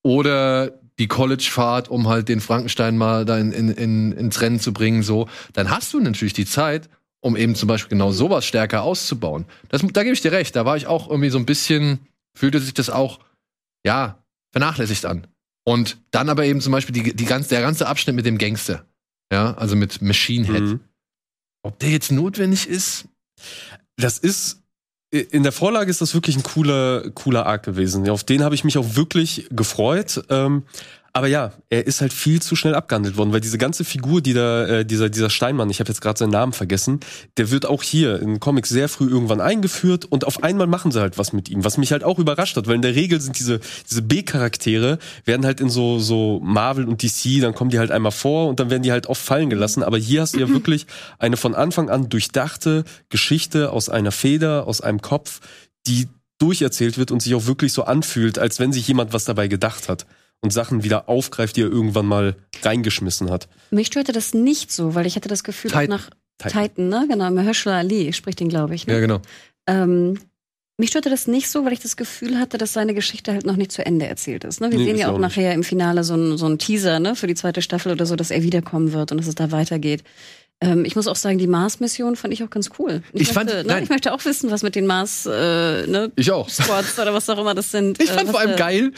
oder 0.03 0.73
die 0.99 1.09
College-Fahrt, 1.09 1.89
um 1.89 2.09
halt 2.09 2.29
den 2.29 2.41
Frankenstein 2.41 2.97
mal 2.97 3.25
da 3.25 3.37
in, 3.39 3.51
in, 3.53 3.69
in, 3.71 4.13
ins 4.13 4.41
Rennen 4.41 4.61
zu 4.61 4.73
bringen, 4.73 5.03
so, 5.03 5.29
dann 5.53 5.71
hast 5.71 5.93
du 5.93 6.01
natürlich 6.01 6.33
die 6.33 6.47
Zeit, 6.47 6.89
um 7.21 7.37
eben 7.37 7.57
zum 7.57 7.67
Beispiel 7.67 7.91
genau 7.91 8.13
sowas 8.13 8.47
stärker 8.47 8.83
auszubauen. 8.83 9.47
Das, 9.69 9.83
da 9.93 10.03
gebe 10.05 10.15
ich 10.15 10.21
dir 10.21 10.31
recht. 10.31 10.55
Da 10.55 10.65
war 10.65 10.77
ich 10.77 10.87
auch 10.87 11.09
irgendwie 11.09 11.31
so 11.31 11.39
ein 11.39 11.47
bisschen, 11.47 12.01
fühlte 12.35 12.61
sich 12.61 12.75
das 12.75 12.91
auch, 12.91 13.19
ja, 13.85 14.23
vernachlässigt 14.53 15.05
an. 15.07 15.27
Und 15.65 15.97
dann 16.11 16.29
aber 16.29 16.45
eben 16.45 16.61
zum 16.61 16.71
Beispiel 16.71 16.93
die, 16.93 17.17
die 17.17 17.25
ganz, 17.25 17.49
der 17.49 17.63
ganze 17.63 17.89
Abschnitt 17.89 18.15
mit 18.15 18.27
dem 18.27 18.39
Gangster. 18.39 18.85
Ja, 19.33 19.55
also 19.55 19.75
mit 19.75 20.03
Machine 20.03 20.47
Head. 20.47 20.63
Mhm. 20.63 20.81
Ob 21.63 21.79
der 21.79 21.91
jetzt 21.91 22.13
notwendig 22.13 22.69
ist? 22.69 23.09
Das 23.97 24.19
ist 24.19 24.64
in 25.15 25.43
der 25.45 25.53
Vorlage 25.53 25.91
ist 25.91 26.01
das 26.01 26.15
wirklich 26.15 26.37
ein 26.37 26.43
cooler, 26.43 27.11
cooler 27.11 27.47
Arc 27.47 27.63
gewesen. 27.63 28.09
Auf 28.11 28.25
den 28.25 28.43
habe 28.43 28.55
ich 28.55 28.65
mich 28.65 28.79
auch 28.79 28.97
wirklich 28.97 29.47
gefreut. 29.51 30.25
Ähm, 30.29 30.65
aber 31.17 31.29
ja, 31.29 31.53
er 31.71 31.87
ist 31.87 32.01
halt 32.01 32.13
viel 32.13 32.43
zu 32.43 32.57
schnell 32.57 32.75
abgehandelt 32.75 33.17
worden, 33.17 33.33
weil 33.33 33.41
diese 33.41 33.57
ganze 33.57 33.85
Figur, 33.85 34.21
die 34.21 34.35
da, 34.35 34.67
äh, 34.67 34.85
dieser, 34.85 35.09
dieser 35.09 35.31
Steinmann, 35.31 35.71
ich 35.71 35.79
habe 35.79 35.89
jetzt 35.89 36.01
gerade 36.01 36.19
seinen 36.19 36.33
Namen 36.33 36.53
vergessen, 36.53 36.99
der 37.37 37.53
wird 37.53 37.67
auch 37.67 37.85
hier 37.85 38.21
in 38.21 38.41
Comics 38.41 38.69
sehr 38.69 38.89
früh 38.89 39.09
irgendwann 39.09 39.41
eingeführt 39.41 40.07
und 40.07 40.27
auf 40.27 40.43
einmal 40.43 40.67
machen 40.67 40.91
sie 40.91 41.01
halt 41.01 41.17
was 41.17 41.33
mit 41.33 41.49
ihm, 41.49 41.65
was 41.65 41.79
mich 41.79 41.93
halt 41.93 42.03
auch 42.03 42.19
überrascht 42.19 42.57
hat, 42.57 42.67
weil 42.67 42.75
in 42.75 42.83
der 42.83 42.97
Regel 42.97 43.21
sind 43.21 43.39
diese, 43.39 43.61
diese 43.89 44.03
B-Charaktere, 44.03 44.99
werden 45.25 45.47
halt 45.47 45.61
in 45.61 45.71
so, 45.71 46.01
so 46.01 46.41
Marvel 46.43 46.89
und 46.89 47.01
DC, 47.05 47.41
dann 47.41 47.55
kommen 47.55 47.71
die 47.71 47.79
halt 47.79 47.93
einmal 47.93 48.11
vor 48.11 48.49
und 48.49 48.59
dann 48.59 48.71
werden 48.71 48.83
die 48.83 48.91
halt 48.91 49.07
oft 49.07 49.23
fallen 49.23 49.51
gelassen. 49.51 49.85
Aber 49.85 49.99
hier 49.99 50.21
hast 50.21 50.35
du 50.35 50.41
ja 50.41 50.49
wirklich 50.49 50.87
eine 51.21 51.37
von 51.37 51.55
Anfang 51.55 51.91
an 51.91 52.09
durchdachte 52.09 52.83
Geschichte 53.09 53.71
aus 53.71 53.89
einer 53.89 54.11
Feder, 54.11 54.67
aus 54.67 54.81
einem 54.81 55.01
Kopf, 55.01 55.41
die 55.87 56.09
durcherzählt 56.41 56.99
wird 56.99 57.13
und 57.13 57.23
sich 57.23 57.37
auch 57.37 57.47
wirklich 57.47 57.73
so 57.73 57.85
anfühlt, 57.85 58.41
als 58.41 58.59
wenn 58.59 58.73
sich 58.73 58.89
jemand 58.89 59.13
was 59.13 59.25
dabei 59.25 59.47
gedacht 59.47 59.89
hat 59.89 60.07
und 60.45 60.53
Sachen 60.53 60.85
wieder 60.85 61.09
aufgreift, 61.09 61.57
die 61.57 61.63
er 61.63 61.71
irgendwann 61.71 62.07
mal 62.07 62.37
reingeschmissen 62.63 63.31
hat. 63.31 63.49
Mich 63.71 63.89
störte 63.89 64.13
das 64.13 64.35
nicht 64.35 64.71
so, 64.71 64.95
weil 64.95 65.07
ich 65.07 65.17
hatte 65.17 65.29
das 65.29 65.43
Gefühl, 65.43 65.71
Titan. 65.73 65.89
nach 65.89 66.11
Titan. 66.39 66.63
Titan, 66.63 66.89
ne? 66.91 67.07
Genau, 67.11 67.31
Mahershala 67.31 67.79
Ali 67.79 68.13
spricht 68.13 68.39
den, 68.41 68.49
glaube 68.49 68.75
ich. 68.75 68.87
Ne? 68.87 68.95
Ja, 68.95 69.01
genau. 69.01 69.21
Ähm, 69.67 70.19
mich 70.77 70.91
störte 70.91 71.09
das 71.09 71.27
nicht 71.29 71.49
so, 71.49 71.65
weil 71.65 71.73
ich 71.73 71.81
das 71.81 71.97
Gefühl 71.97 72.39
hatte, 72.39 72.59
dass 72.59 72.73
seine 72.73 72.95
Geschichte 72.95 73.33
halt 73.33 73.47
noch 73.47 73.57
nicht 73.57 73.73
zu 73.73 73.87
Ende 73.87 74.07
erzählt 74.07 74.45
ist. 74.45 74.61
Ne? 74.61 74.71
Wir 74.71 74.79
Nee, 74.79 74.85
sehen 74.87 74.99
ja 74.99 75.07
auch 75.07 75.13
auch 75.15 75.19
nicht. 75.19 75.29
nachher 75.37 75.55
im 75.55 75.63
Finale 75.63 76.03
so 76.05 76.15
ein, 76.15 76.37
so 76.37 76.47
ein 76.47 76.59
Teaser 76.59 76.99
ne? 77.01 77.15
für 77.17 77.27
die 77.29 77.37
zweite 77.37 77.63
Staffel 77.63 77.93
oder 77.93 78.07
so, 78.07 78.17
dass 78.17 78.31
er 78.31 78.43
wiederkommen 78.43 78.93
wird 78.93 79.13
und 79.13 79.19
dass 79.19 79.29
es 79.29 79.37
da 79.37 79.51
weitergeht. 79.53 80.03
Ähm, 80.61 80.85
ich 80.85 80.95
muss 80.97 81.09
auch 81.09 81.17
sagen, 81.17 81.39
die 81.39 81.47
Mars-Mission 81.49 82.17
fand 82.17 82.33
ich 82.33 82.43
auch 82.45 82.49
ganz 82.51 82.71
cool. 82.79 83.03
Ich 83.13 83.33
fand- 83.33 83.51
möchte, 83.51 83.67
nein. 83.67 83.79
ne? 83.79 83.83
ich 83.85 83.91
möchte 83.91 84.13
auch 84.13 84.25
wissen, 84.25 84.51
was 84.51 84.63
mit 84.63 84.75
den 84.77 84.87
Mars 84.87 85.27
äh, 85.27 85.31
ne? 85.87 86.13
Ich 86.17 86.31
auch. 86.31 86.49
Squads 86.49 86.99
oder 86.99 87.13
was 87.13 87.29
auch 87.29 87.39
immer 87.39 87.55
das 87.55 87.71
sind. 87.71 87.99
Ich 88.03 88.11
äh, 88.11 88.15
fand 88.15 88.31
vor 88.31 88.41
allem 88.41 88.57
geil, 88.57 88.93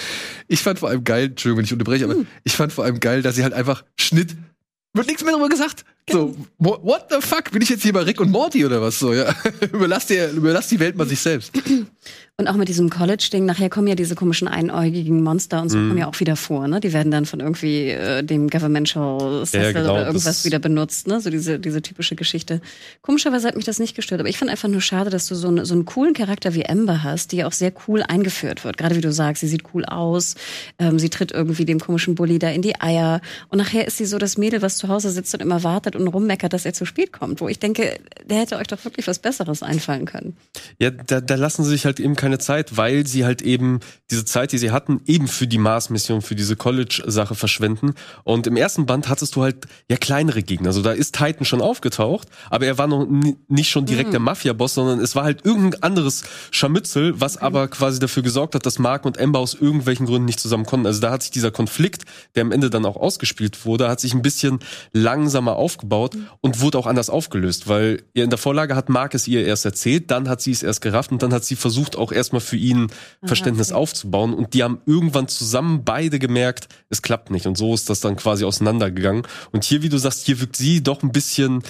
ich 0.49 0.61
fand 0.63 0.79
vor 0.79 0.91
allem 0.91 1.03
geil, 1.03 1.27
Entschuldigung, 1.27 1.59
wenn 1.59 1.65
ich 1.65 1.73
unterbreche, 1.73 2.05
aber 2.05 2.15
Hm. 2.15 2.27
ich 2.45 2.53
fand 2.55 2.73
vor 2.73 2.85
allem 2.85 3.01
geil, 3.01 3.23
dass 3.23 3.35
sie 3.37 3.43
halt 3.43 3.55
einfach 3.55 3.85
Schnitt, 3.99 4.37
wird 4.93 5.07
nichts 5.09 5.23
mehr 5.25 5.33
darüber 5.33 5.49
gesagt. 5.49 5.85
So, 6.09 6.37
what 6.59 7.07
the 7.11 7.17
fuck? 7.21 7.51
Bin 7.51 7.63
ich 7.63 7.69
jetzt 7.69 7.83
hier 7.83 7.93
bei 7.93 8.03
Rick 8.03 8.21
und 8.21 8.31
Morty 8.31 8.65
oder 8.65 8.81
was 8.81 8.99
so, 8.99 9.13
ja? 9.13 9.35
überlass, 9.73 10.07
dir, 10.07 10.31
überlass 10.31 10.69
die 10.69 10.79
Welt 10.79 10.97
mal 10.97 11.07
sich 11.09 11.19
selbst. 11.19 11.53
Und 12.39 12.49
auch 12.49 12.55
mit 12.55 12.69
diesem 12.69 12.91
College-Ding, 12.91 13.47
nachher 13.47 13.71
kommen 13.71 13.87
ja 13.89 13.95
diese 13.95 14.15
komischen 14.15 14.47
einäugigen 14.47 15.23
Monster 15.23 15.63
und 15.63 15.71
so 15.71 15.79
Mhm. 15.79 15.89
kommen 15.89 15.99
ja 16.01 16.07
auch 16.07 16.21
wieder 16.21 16.37
vor, 16.37 16.69
ne? 16.69 16.81
Die 16.81 16.93
werden 16.93 17.11
dann 17.11 17.25
von 17.25 17.41
irgendwie 17.41 17.89
äh, 17.89 18.23
dem 18.23 18.51
Governmental 18.51 19.45
Cecil 19.47 19.63
Ja, 19.63 19.73
genau, 19.73 19.95
oder 19.95 20.07
irgendwas 20.07 20.45
wieder 20.45 20.59
benutzt, 20.59 21.07
ne? 21.09 21.19
So 21.23 21.31
diese, 21.31 21.59
diese 21.59 21.81
typische 21.81 22.15
Geschichte. 22.15 22.61
Komischerweise 23.01 23.49
hat 23.49 23.57
mich 23.57 23.65
das 23.65 23.79
nicht 23.79 23.97
gestört, 23.97 24.21
aber 24.21 24.29
ich 24.29 24.37
fand 24.37 24.51
einfach 24.51 24.69
nur 24.69 24.83
schade, 24.83 25.09
dass 25.09 25.27
du 25.29 25.35
so, 25.35 25.49
eine, 25.49 25.65
so 25.65 25.73
einen 25.73 25.87
coolen 25.87 26.13
Charakter 26.13 26.55
wie 26.55 26.67
Amber 26.69 27.03
hast, 27.03 27.33
die 27.33 27.39
ja 27.39 27.47
auch 27.47 27.53
sehr 27.53 27.73
cool 27.89 28.03
eingeführt 28.07 28.65
wird. 28.65 28.77
Gerade 28.77 28.97
wie 28.97 29.01
du 29.01 29.13
sagst, 29.13 29.41
sie 29.41 29.49
sieht 29.49 29.63
cool 29.73 29.87
aus, 29.87 30.35
ähm, 30.79 30.99
sie 30.99 31.09
tritt 31.09 31.33
irgendwie 31.33 31.65
dem 31.65 31.81
komischen 31.81 32.15
Bully 32.17 32.39
da 32.39 32.51
in 32.51 32.61
die 32.63 32.79
Eier 32.81 33.23
und 33.49 33.57
nachher 33.59 33.87
ist 33.87 33.97
sie 33.97 34.05
so 34.07 34.19
das 34.19 34.37
Mädel, 34.37 34.61
was 34.61 34.77
zu 34.77 34.89
Hause 34.89 35.11
sitzt 35.11 35.33
und 35.33 35.41
immer 35.41 35.65
wartet 35.65 35.96
und 35.97 36.09
rummeckert, 36.09 36.53
dass 36.53 36.65
er 36.65 36.73
zu 36.73 36.85
spät 36.85 37.13
kommt, 37.13 37.41
wo 37.41 37.49
ich 37.49 37.59
denke, 37.59 37.99
der 38.25 38.39
hätte 38.39 38.57
euch 38.57 38.67
doch 38.67 38.85
wirklich 38.85 39.07
was 39.07 39.19
Besseres 39.19 39.63
einfallen 39.63 40.05
können. 40.05 40.37
Ja, 40.79 40.91
da, 40.91 41.21
da 41.21 41.35
lassen 41.35 41.65
sie 41.65 41.71
sich 41.71 41.87
halt 41.87 42.01
eben 42.01 42.17
keine 42.17 42.39
Zeit, 42.39 42.77
weil 42.77 43.07
sie 43.07 43.25
halt 43.25 43.43
eben 43.43 43.81
diese 44.11 44.25
Zeit, 44.25 44.53
die 44.53 44.59
sie 44.59 44.71
hatten, 44.71 45.01
eben 45.07 45.29
für 45.29 45.47
die 45.47 45.59
Mars-Mission, 45.59 46.23
für 46.23 46.35
diese 46.35 46.57
College-Sache 46.57 47.35
verschwenden. 47.35 47.95
Und 48.25 48.47
im 48.47 48.57
ersten 48.57 48.87
Band 48.87 49.09
hattest 49.09 49.37
du 49.37 49.43
halt 49.43 49.67
ja 49.89 49.97
kleinere 49.97 50.43
Gegner. 50.43 50.69
Also 50.69 50.83
da 50.83 50.93
ist 50.93 51.15
Titan 51.17 51.45
schon 51.45 51.61
aufgetaucht, 51.63 52.29
aber 52.51 52.67
er 52.67 52.79
war 52.79 52.87
noch 52.87 53.07
ni- 53.07 53.37
nicht 53.49 53.71
schon 53.71 53.87
direkt 53.87 54.13
der 54.13 54.21
Mafia-Boss, 54.21 54.75
sondern 54.75 55.01
es 55.01 55.15
war 55.15 55.25
halt 55.25 55.45
irgendein 55.45 55.83
anderes 55.83 56.25
Scharmützel, 56.51 57.21
was 57.21 57.37
aber 57.37 57.69
quasi 57.69 57.99
dafür 57.99 58.23
gesorgt 58.23 58.55
hat, 58.55 58.67
dass 58.67 58.79
Mark 58.79 59.05
und 59.05 59.19
Amber 59.21 59.39
aus 59.39 59.55
irgendwelchen 59.55 60.07
Gründen 60.07 60.27
nicht 60.27 60.41
zusammen 60.41 60.67
konnten. 60.67 60.87
Also 60.87 61.01
da 61.01 61.11
hat 61.11 61.23
sich 61.23 61.31
dieser 61.31 61.51
Konflikt, 61.51 62.05
der 62.35 62.43
am 62.43 62.53
Ende 62.53 62.71
dann 62.71 62.85
auch 62.85 62.97
ausgespielt 62.97 63.65
wurde, 63.65 63.89
hat 63.89 64.01
sich 64.01 64.15
ein 64.15 64.23
bisschen 64.23 64.59
langsamer 64.93 65.57
aufgebaut 65.57 65.86
und 66.41 66.61
wurde 66.61 66.79
auch 66.79 66.87
anders 66.87 67.11
aufgelöst, 67.11 67.69
weil 67.69 68.03
in 68.15 68.31
der 68.31 68.39
Vorlage 68.39 68.75
hat 68.77 68.89
Mark 68.89 69.15
es 69.15 69.29
ihr 69.29 69.47
erst 69.47 69.65
erzählt, 69.65 70.11
dann 70.11 70.29
hat 70.29 70.41
sie 70.41 70.51
es 70.51 70.63
erst 70.63 70.81
gerafft 70.81 71.13
und 71.13 71.23
dann 71.23 71.33
hat 71.33 71.45
sie 71.45 71.57
versucht 71.57 71.97
auch 71.97 72.13
erstmal 72.13 72.41
für 72.41 72.57
ihn 72.57 72.89
Verständnis 73.25 73.71
okay. 73.71 73.81
aufzubauen 73.81 74.35
und 74.35 74.55
die 74.55 74.63
haben 74.63 74.81
irgendwann 74.87 75.29
zusammen 75.29 75.85
beide 75.85 76.19
gemerkt, 76.19 76.69
es 76.89 77.03
klappt 77.03 77.31
nicht 77.31 77.47
und 77.47 77.57
so 77.57 77.75
ist 77.75 77.91
das 77.91 78.01
dann 78.01 78.17
quasi 78.17 78.45
auseinandergegangen 78.45 79.27
und 79.53 79.65
hier, 79.65 79.83
wie 79.83 79.89
du 79.89 79.99
sagst, 79.99 80.27
hier 80.27 80.41
wirkt 80.41 80.57
sie 80.57 80.83
doch 80.83 81.03
ein 81.03 81.13
bisschen 81.13 81.63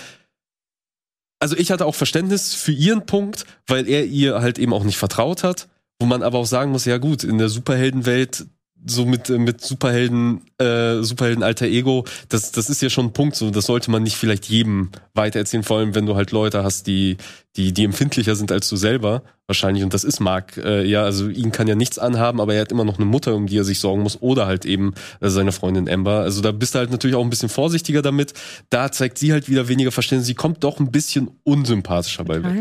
also 1.38 1.56
ich 1.56 1.70
hatte 1.70 1.84
auch 1.84 1.94
Verständnis 1.94 2.54
für 2.54 2.72
ihren 2.72 3.04
Punkt, 3.04 3.44
weil 3.66 3.86
er 3.88 4.06
ihr 4.06 4.40
halt 4.40 4.58
eben 4.58 4.72
auch 4.72 4.84
nicht 4.84 4.96
vertraut 4.96 5.42
hat, 5.42 5.68
wo 6.00 6.06
man 6.06 6.22
aber 6.22 6.38
auch 6.38 6.46
sagen 6.46 6.72
muss, 6.72 6.84
ja 6.86 6.98
gut, 6.98 7.24
in 7.24 7.38
der 7.38 7.48
Superheldenwelt 7.48 8.46
so 8.86 9.04
mit 9.04 9.30
äh, 9.30 9.38
mit 9.38 9.60
Superhelden 9.60 10.42
äh, 10.58 11.02
Superhelden 11.02 11.42
alter 11.42 11.66
Ego, 11.66 12.04
das 12.28 12.52
das 12.52 12.70
ist 12.70 12.82
ja 12.82 12.90
schon 12.90 13.06
ein 13.06 13.12
Punkt 13.12 13.36
so, 13.36 13.50
das 13.50 13.66
sollte 13.66 13.90
man 13.90 14.02
nicht 14.02 14.16
vielleicht 14.16 14.46
jedem 14.46 14.90
weitererzählen, 15.14 15.64
vor 15.64 15.78
allem 15.78 15.94
wenn 15.94 16.06
du 16.06 16.16
halt 16.16 16.30
Leute 16.30 16.62
hast, 16.62 16.86
die 16.86 17.16
die 17.56 17.72
die 17.72 17.84
empfindlicher 17.84 18.36
sind 18.36 18.52
als 18.52 18.68
du 18.68 18.76
selber 18.76 19.22
wahrscheinlich 19.46 19.84
und 19.84 19.94
das 19.94 20.04
ist 20.04 20.20
Mark 20.20 20.56
äh, 20.56 20.84
ja, 20.84 21.04
also 21.04 21.28
ihn 21.28 21.52
kann 21.52 21.68
ja 21.68 21.74
nichts 21.74 21.98
anhaben, 21.98 22.40
aber 22.40 22.54
er 22.54 22.62
hat 22.62 22.72
immer 22.72 22.84
noch 22.84 22.96
eine 22.96 23.06
Mutter, 23.06 23.34
um 23.34 23.46
die 23.46 23.58
er 23.58 23.64
sich 23.64 23.80
sorgen 23.80 24.02
muss 24.02 24.20
oder 24.20 24.46
halt 24.46 24.64
eben 24.64 24.94
äh, 25.20 25.28
seine 25.28 25.52
Freundin 25.52 25.88
Amber. 25.88 26.20
Also 26.20 26.42
da 26.42 26.52
bist 26.52 26.74
du 26.74 26.78
halt 26.80 26.90
natürlich 26.90 27.16
auch 27.16 27.22
ein 27.24 27.30
bisschen 27.30 27.48
vorsichtiger 27.48 28.02
damit. 28.02 28.34
Da 28.70 28.90
zeigt 28.90 29.18
sie 29.18 29.32
halt 29.32 29.48
wieder 29.48 29.68
weniger 29.68 29.92
Verständnis, 29.92 30.26
sie 30.26 30.34
kommt 30.34 30.64
doch 30.64 30.80
ein 30.80 30.90
bisschen 30.90 31.30
unsympathischer 31.44 32.24
bei 32.24 32.42
weg. 32.42 32.52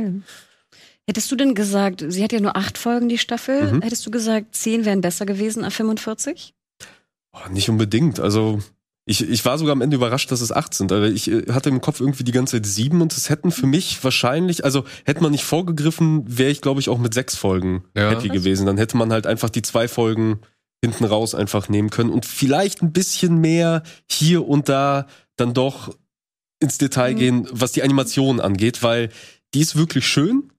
Hättest 1.08 1.32
du 1.32 1.36
denn 1.36 1.54
gesagt, 1.54 2.04
sie 2.08 2.24
hat 2.24 2.32
ja 2.34 2.40
nur 2.40 2.56
acht 2.58 2.78
Folgen, 2.78 3.10
die 3.10 3.18
Staffel, 3.18 3.74
Mhm. 3.74 3.82
hättest 3.82 4.06
du 4.06 4.12
gesagt, 4.12 4.56
zehn 4.56 4.86
wären 4.86 5.02
besser 5.02 5.26
gewesen 5.26 5.64
als 5.64 5.76
45? 5.76 6.54
Oh, 7.34 7.50
nicht 7.52 7.70
unbedingt. 7.70 8.20
Also 8.20 8.60
ich, 9.06 9.28
ich 9.30 9.46
war 9.46 9.60
sogar 9.60 9.74
am 9.74 9.82
Ende 9.82 9.98
überrascht, 9.98 10.32
dass 10.32 10.42
es 10.42 10.52
acht 10.52 10.74
sind. 10.74 10.92
Also 10.92 11.06
ich 11.06 11.30
äh, 11.30 11.52
hatte 11.52 11.70
im 11.70 11.80
Kopf 11.82 12.00
irgendwie 12.00 12.24
die 12.24 12.32
ganze 12.32 12.58
Zeit 12.58 12.66
sieben 12.66 13.02
und 13.02 13.14
es 13.16 13.30
hätten 13.30 13.52
für 13.52 13.68
mich 13.68 14.04
wahrscheinlich, 14.04 14.66
also 14.66 14.84
hätte 15.06 15.22
man 15.22 15.32
nicht 15.32 15.44
vorgegriffen, 15.44 16.24
wäre 16.26 16.50
ich 16.50 16.62
glaube 16.62 16.80
ich 16.80 16.90
auch 16.90 16.98
mit 16.98 17.14
sechs 17.14 17.36
Folgen 17.36 17.84
Ja. 17.96 18.10
happy 18.10 18.30
gewesen. 18.30 18.66
Dann 18.66 18.78
hätte 18.78 18.98
man 18.98 19.12
halt 19.12 19.28
einfach 19.28 19.52
die 19.52 19.62
zwei 19.62 19.88
Folgen 19.88 20.40
hinten 20.84 21.06
raus 21.06 21.36
einfach 21.36 21.70
nehmen 21.70 21.92
können 21.92 22.10
und 22.10 22.26
vielleicht 22.26 22.82
ein 22.82 22.94
bisschen 22.94 23.38
mehr 23.38 23.84
hier 24.10 24.48
und 24.48 24.70
da 24.70 25.06
dann 25.36 25.54
doch 25.54 25.96
ins 26.60 26.78
Detail 26.80 27.14
Mhm. 27.14 27.18
gehen, 27.20 27.48
was 27.52 27.74
die 27.74 27.84
Animation 27.84 28.40
angeht, 28.40 28.82
weil 28.82 29.10
die 29.54 29.60
ist 29.62 29.76
wirklich 29.76 30.08
schön, 30.08 30.52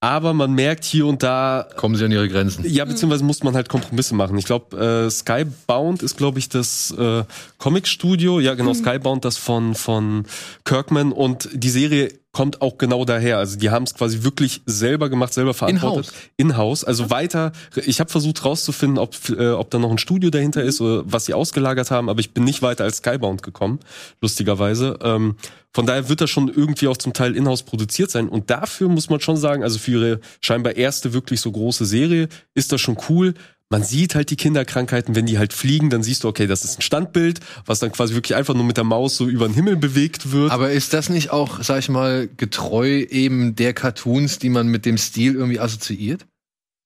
aber 0.00 0.32
man 0.32 0.54
merkt 0.54 0.84
hier 0.84 1.06
und 1.06 1.22
da 1.22 1.68
Kommen 1.76 1.94
sie 1.94 2.06
an 2.06 2.10
ihre 2.10 2.28
Grenzen. 2.28 2.64
ja, 2.66 2.86
beziehungsweise 2.86 3.22
muss 3.22 3.42
man 3.42 3.54
halt 3.54 3.68
Kompromisse 3.68 4.14
machen. 4.14 4.38
Ich 4.38 4.46
glaube, 4.46 4.76
äh, 4.76 5.10
Skybound 5.10 6.02
ist, 6.02 6.16
glaube 6.16 6.38
ich, 6.38 6.48
das 6.48 6.90
äh, 6.98 7.24
Comic-Studio. 7.58 8.40
Ja, 8.40 8.54
genau, 8.54 8.72
Skybound, 8.72 9.26
das 9.26 9.36
von, 9.36 9.74
von 9.74 10.24
Kirkman. 10.64 11.12
Und 11.12 11.50
die 11.52 11.68
Serie 11.68 12.10
kommt 12.32 12.62
auch 12.62 12.78
genau 12.78 13.04
daher. 13.04 13.38
Also 13.38 13.58
die 13.58 13.70
haben 13.70 13.82
es 13.82 13.94
quasi 13.94 14.22
wirklich 14.22 14.62
selber 14.64 15.10
gemacht, 15.10 15.34
selber 15.34 15.52
verantwortet. 15.52 16.12
In-house. 16.36 16.84
Also 16.84 17.10
weiter. 17.10 17.52
Ich 17.84 18.00
habe 18.00 18.10
versucht 18.10 18.44
rauszufinden, 18.44 18.98
ob, 18.98 19.16
äh, 19.28 19.50
ob 19.50 19.70
da 19.70 19.78
noch 19.78 19.90
ein 19.90 19.98
Studio 19.98 20.30
dahinter 20.30 20.62
ist 20.62 20.80
oder 20.80 21.02
was 21.04 21.26
sie 21.26 21.34
ausgelagert 21.34 21.90
haben, 21.90 22.08
aber 22.08 22.20
ich 22.20 22.32
bin 22.32 22.44
nicht 22.44 22.62
weiter 22.62 22.84
als 22.84 22.98
Skybound 22.98 23.42
gekommen, 23.42 23.80
lustigerweise. 24.20 24.98
Ähm, 25.02 25.34
von 25.72 25.86
daher 25.86 26.08
wird 26.08 26.20
das 26.20 26.30
schon 26.30 26.48
irgendwie 26.48 26.88
auch 26.88 26.96
zum 26.96 27.12
Teil 27.12 27.36
in-house 27.36 27.62
produziert 27.62 28.10
sein. 28.10 28.28
Und 28.28 28.50
dafür 28.50 28.88
muss 28.88 29.08
man 29.08 29.20
schon 29.20 29.36
sagen, 29.36 29.62
also 29.62 29.78
für 29.78 29.92
ihre 29.92 30.20
scheinbar 30.40 30.76
erste 30.76 31.12
wirklich 31.12 31.40
so 31.40 31.52
große 31.52 31.84
Serie 31.84 32.28
ist 32.54 32.72
das 32.72 32.80
schon 32.80 32.98
cool. 33.08 33.34
Man 33.72 33.84
sieht 33.84 34.16
halt 34.16 34.30
die 34.30 34.36
Kinderkrankheiten, 34.36 35.14
wenn 35.14 35.26
die 35.26 35.38
halt 35.38 35.52
fliegen, 35.52 35.90
dann 35.90 36.02
siehst 36.02 36.24
du, 36.24 36.28
okay, 36.28 36.48
das 36.48 36.64
ist 36.64 36.80
ein 36.80 36.82
Standbild, 36.82 37.38
was 37.66 37.78
dann 37.78 37.92
quasi 37.92 38.14
wirklich 38.14 38.34
einfach 38.34 38.54
nur 38.54 38.64
mit 38.64 38.76
der 38.76 38.84
Maus 38.84 39.16
so 39.16 39.28
über 39.28 39.46
den 39.46 39.54
Himmel 39.54 39.76
bewegt 39.76 40.32
wird. 40.32 40.50
Aber 40.50 40.72
ist 40.72 40.92
das 40.92 41.08
nicht 41.08 41.30
auch, 41.30 41.62
sag 41.62 41.78
ich 41.78 41.88
mal, 41.88 42.28
getreu 42.36 43.02
eben 43.08 43.54
der 43.54 43.72
Cartoons, 43.72 44.40
die 44.40 44.48
man 44.48 44.66
mit 44.66 44.86
dem 44.86 44.98
Stil 44.98 45.36
irgendwie 45.36 45.60
assoziiert? 45.60 46.26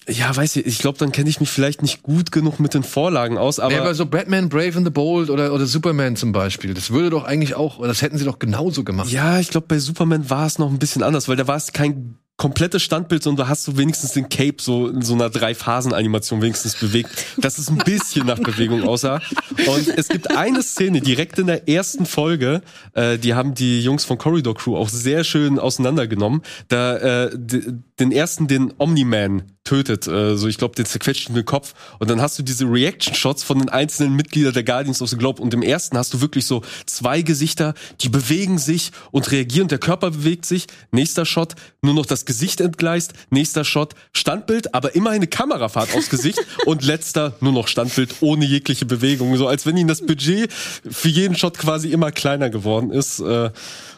Ja, 0.08 0.34
weiß 0.34 0.56
ich, 0.56 0.66
ich 0.66 0.78
glaube, 0.78 0.98
dann 0.98 1.12
kenne 1.12 1.30
ich 1.30 1.40
mich 1.40 1.50
vielleicht 1.50 1.82
nicht 1.82 2.02
gut 2.02 2.32
genug 2.32 2.60
mit 2.60 2.74
den 2.74 2.82
Vorlagen 2.82 3.38
aus, 3.38 3.58
aber 3.58 3.74
Aber, 3.74 3.84
aber 3.84 3.94
so 3.94 4.06
Batman, 4.06 4.48
Brave 4.48 4.76
and 4.76 4.86
the 4.86 4.90
Bold 4.90 5.30
oder, 5.30 5.52
oder 5.52 5.66
Superman 5.66 6.16
zum 6.16 6.32
Beispiel, 6.32 6.74
das 6.74 6.90
würde 6.90 7.10
doch 7.10 7.24
eigentlich 7.24 7.54
auch, 7.54 7.80
das 7.82 8.02
hätten 8.02 8.18
sie 8.18 8.24
doch 8.24 8.38
genauso 8.38 8.84
gemacht. 8.84 9.10
Ja, 9.10 9.38
ich 9.40 9.50
glaube, 9.50 9.66
bei 9.68 9.78
Superman 9.78 10.28
war 10.28 10.46
es 10.46 10.58
noch 10.58 10.70
ein 10.70 10.78
bisschen 10.78 11.02
anders, 11.02 11.28
weil 11.28 11.36
da 11.36 11.46
war 11.46 11.56
es 11.56 11.72
kein 11.72 12.18
komplette 12.36 12.80
Standbild, 12.80 13.22
sondern 13.22 13.46
du 13.46 13.50
hast 13.50 13.62
so 13.62 13.78
wenigstens 13.78 14.12
den 14.12 14.28
Cape 14.28 14.56
so 14.58 14.88
in 14.88 15.02
so 15.02 15.14
einer 15.14 15.30
Drei-Phasen-Animation 15.30 16.42
wenigstens 16.42 16.74
bewegt, 16.74 17.08
dass 17.38 17.58
es 17.58 17.68
ein 17.68 17.78
bisschen 17.78 18.26
nach 18.26 18.40
Bewegung 18.40 18.82
aussah. 18.82 19.20
Und 19.66 19.88
es 19.96 20.08
gibt 20.08 20.36
eine 20.36 20.62
Szene 20.62 21.00
direkt 21.00 21.38
in 21.38 21.46
der 21.46 21.68
ersten 21.68 22.06
Folge, 22.06 22.62
äh, 22.94 23.18
die 23.18 23.34
haben 23.34 23.54
die 23.54 23.80
Jungs 23.80 24.04
von 24.04 24.18
Corridor 24.18 24.56
Crew 24.56 24.76
auch 24.76 24.88
sehr 24.88 25.22
schön 25.22 25.60
auseinandergenommen. 25.60 26.42
Da 26.66 26.96
äh, 26.96 27.30
den 27.32 28.10
ersten, 28.10 28.48
den 28.48 28.74
Omni-Man 28.78 29.53
tötet, 29.64 30.06
äh, 30.06 30.36
so 30.36 30.46
ich 30.46 30.58
glaube 30.58 30.74
den 30.76 30.84
zerquetschten 30.84 31.42
Kopf. 31.44 31.74
Und 31.98 32.10
dann 32.10 32.20
hast 32.20 32.38
du 32.38 32.42
diese 32.42 32.66
Reaction 32.66 33.14
Shots 33.14 33.42
von 33.42 33.58
den 33.58 33.70
einzelnen 33.70 34.14
Mitgliedern 34.14 34.52
der 34.52 34.62
Guardians 34.62 35.00
of 35.00 35.08
the 35.08 35.16
Globe. 35.16 35.40
Und 35.42 35.54
im 35.54 35.62
ersten 35.62 35.96
hast 35.96 36.12
du 36.14 36.20
wirklich 36.20 36.46
so 36.46 36.62
zwei 36.86 37.22
Gesichter, 37.22 37.74
die 38.02 38.10
bewegen 38.10 38.58
sich 38.58 38.92
und 39.10 39.30
reagieren, 39.32 39.68
der 39.68 39.78
Körper 39.78 40.10
bewegt 40.10 40.44
sich, 40.44 40.66
nächster 40.92 41.24
Shot, 41.24 41.54
nur 41.82 41.94
noch 41.94 42.06
das 42.06 42.26
Gesicht 42.26 42.60
entgleist, 42.60 43.14
nächster 43.30 43.64
Shot, 43.64 43.94
Standbild, 44.12 44.74
aber 44.74 44.94
immerhin 44.94 45.20
eine 45.20 45.26
Kamerafahrt 45.28 45.94
aufs 45.94 46.10
Gesicht. 46.10 46.38
Und 46.66 46.84
letzter 46.84 47.34
nur 47.40 47.52
noch 47.52 47.68
Standbild 47.68 48.16
ohne 48.20 48.44
jegliche 48.44 48.84
Bewegung, 48.86 49.36
so 49.36 49.46
als 49.46 49.64
wenn 49.66 49.76
ihnen 49.76 49.88
das 49.88 50.04
Budget 50.04 50.52
für 50.52 51.08
jeden 51.08 51.36
Shot 51.36 51.58
quasi 51.58 51.88
immer 51.90 52.12
kleiner 52.12 52.50
geworden 52.50 52.90
ist. 52.90 53.20
Äh, 53.20 53.50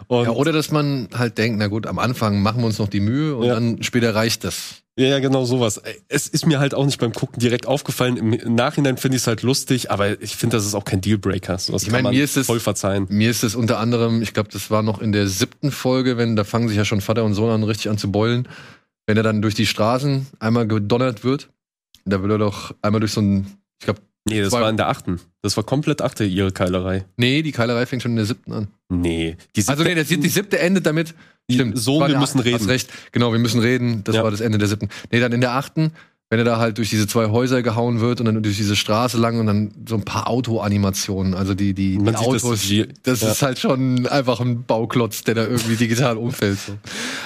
und 0.09 0.25
Ja, 0.25 0.31
oder 0.31 0.53
dass 0.53 0.71
man 0.71 1.09
halt 1.15 1.39
denkt, 1.39 1.59
na 1.59 1.67
gut, 1.67 1.87
am 1.87 1.99
Anfang 1.99 2.41
machen 2.43 2.61
wir 2.63 2.67
uns 2.67 2.79
noch 2.79 2.89
die 2.89 3.01
Mühe 3.01 3.37
und 3.37 3.47
Ja. 3.47 3.55
dann 3.55 3.83
später 3.83 4.15
reicht 4.15 4.45
das. 4.45 4.83
Ja, 4.99 5.09
ja, 5.09 5.19
genau 5.19 5.45
sowas. 5.45 5.81
Es 6.09 6.27
ist 6.27 6.47
mir 6.47 6.59
halt 6.59 6.75
auch 6.75 6.87
nicht 6.87 6.99
beim 6.99 7.13
Gucken 7.13 7.39
direkt 7.39 7.67
aufgefallen. 7.67 8.17
Im 8.17 8.55
Nachhinein 8.55 8.97
finde 8.97 9.17
ich 9.17 9.23
es 9.23 9.27
halt 9.27 9.43
lustig, 9.43 9.91
aber 9.91 10.23
ich 10.23 10.37
finde, 10.37 10.57
das 10.57 10.65
ist 10.65 10.75
auch 10.75 10.85
kein 10.87 11.03
Dealbreaker. 11.03 11.59
Sowas 11.59 11.83
Ich 11.83 11.89
kann 11.89 11.97
mein, 11.99 12.05
man 12.05 12.15
mir 12.15 12.25
ist 12.25 12.37
es- 12.39 12.47
voll 12.47 12.61
verzeihen. 12.61 13.07
Mir 13.11 13.31
ist 13.31 13.45
es 13.45 13.55
unter 13.55 13.79
anderem, 13.79 14.23
ich 14.23 14.33
glaube, 14.33 14.49
das 14.51 14.71
war 14.71 14.83
noch 14.83 15.03
in 15.03 15.13
der 15.13 15.27
siebten 15.29 15.71
Folge, 15.71 16.17
wenn 16.17 16.35
da 16.35 16.45
fangen 16.45 16.69
sich 16.69 16.79
ja 16.79 16.87
schon 16.87 17.03
Vater 17.03 17.25
und 17.25 17.35
Sohn 17.35 17.51
an, 17.51 17.63
richtig 17.63 17.91
an 17.91 17.99
zu 17.99 18.11
beulen. 18.11 18.49
Wenn 19.07 19.19
er 19.19 19.23
dann 19.23 19.43
durch 19.43 19.55
die 19.55 19.67
Straßen 19.67 20.27
einmal 20.39 20.67
gedonnert 20.67 21.25
wird, 21.25 21.51
da 22.07 22.23
will 22.23 22.31
er 22.31 22.39
doch 22.39 22.75
einmal 22.81 23.01
durch 23.01 23.13
so 23.13 23.21
ein, 23.21 23.47
ich 23.81 23.85
glaube, 23.85 24.01
Nee, 24.29 24.41
das 24.41 24.51
Zwei- 24.51 24.63
war 24.63 24.71
in 24.71 24.77
der 24.77 24.89
achten. 24.89 25.21
Das 25.43 25.57
war 25.57 25.63
komplett 25.63 26.03
achte, 26.03 26.25
ihre 26.25 26.51
Keilerei. 26.51 27.05
nee, 27.17 27.43
die 27.43 27.53
Keilerei 27.53 27.87
fängt 27.87 28.03
schon 28.03 28.11
in 28.13 28.17
der 28.17 28.25
siebten 28.27 28.53
an. 28.53 28.67
Nee. 28.89 29.37
Die 29.55 29.63
Also 29.69 29.85
nee, 29.85 29.95
das, 29.95 30.09
die 30.09 30.29
siebte 30.29 30.59
endet 30.59 30.85
damit. 30.85 31.15
Sohn, 31.75 32.01
war 32.01 32.09
wir 32.09 32.13
der 32.15 32.21
müssen 32.21 32.41
reden. 32.41 32.59
Hast 32.59 32.69
recht. 32.69 32.89
Genau, 33.13 33.33
wir 33.33 33.39
müssen 33.39 33.61
reden. 33.61 34.03
Das 34.05 34.17
Ja. 34.17 34.25
war 34.25 34.31
das 34.31 34.41
Ende 34.41 34.59
der 34.59 34.69
siebten. 34.69 34.89
Nee, 35.13 35.21
dann 35.21 35.33
in 35.33 35.41
der 35.41 35.53
achten, 35.53 35.93
wenn 36.29 36.41
er 36.41 36.45
da 36.45 36.59
halt 36.59 36.79
durch 36.79 36.91
diese 36.91 37.07
zwei 37.07 37.27
Häuser 37.31 37.63
gehauen 37.63 38.01
wird 38.01 38.19
und 38.21 38.27
dann 38.27 38.43
durch 38.43 38.57
diese 38.57 38.75
Straße 38.75 39.17
lang 39.17 39.39
und 39.39 39.47
dann 39.47 39.71
so 39.89 39.95
ein 39.95 40.03
paar 40.05 40.29
Autoanimationen. 40.29 41.35
Also 41.35 41.55
die, 41.55 41.73
die, 41.73 41.99
die 41.99 42.05
das 42.05 42.17
Autos. 42.17 42.63
CGI. 42.63 42.89
Das, 43.05 43.21
Ja. 43.21 43.31
ist 43.31 43.43
halt 43.43 43.59
schon 43.61 44.07
einfach 44.09 44.41
ein 44.41 44.65
Bauklotz, 44.65 45.23
der 45.23 45.35
da 45.37 45.45
irgendwie 45.45 45.77
digital 45.77 46.17
umfällt. 46.17 46.59
So. 46.59 46.77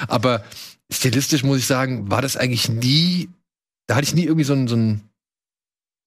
Aber 0.08 0.44
stilistisch 0.92 1.42
muss 1.42 1.58
ich 1.58 1.66
sagen, 1.66 2.10
war 2.10 2.20
das 2.20 2.36
eigentlich 2.36 2.68
nie, 2.68 3.30
da 3.86 3.94
hatte 3.96 4.04
ich 4.04 4.14
nie 4.14 4.24
irgendwie 4.24 4.44
so 4.44 4.52
ein, 4.52 4.68
so 4.68 4.76
ein 4.76 5.00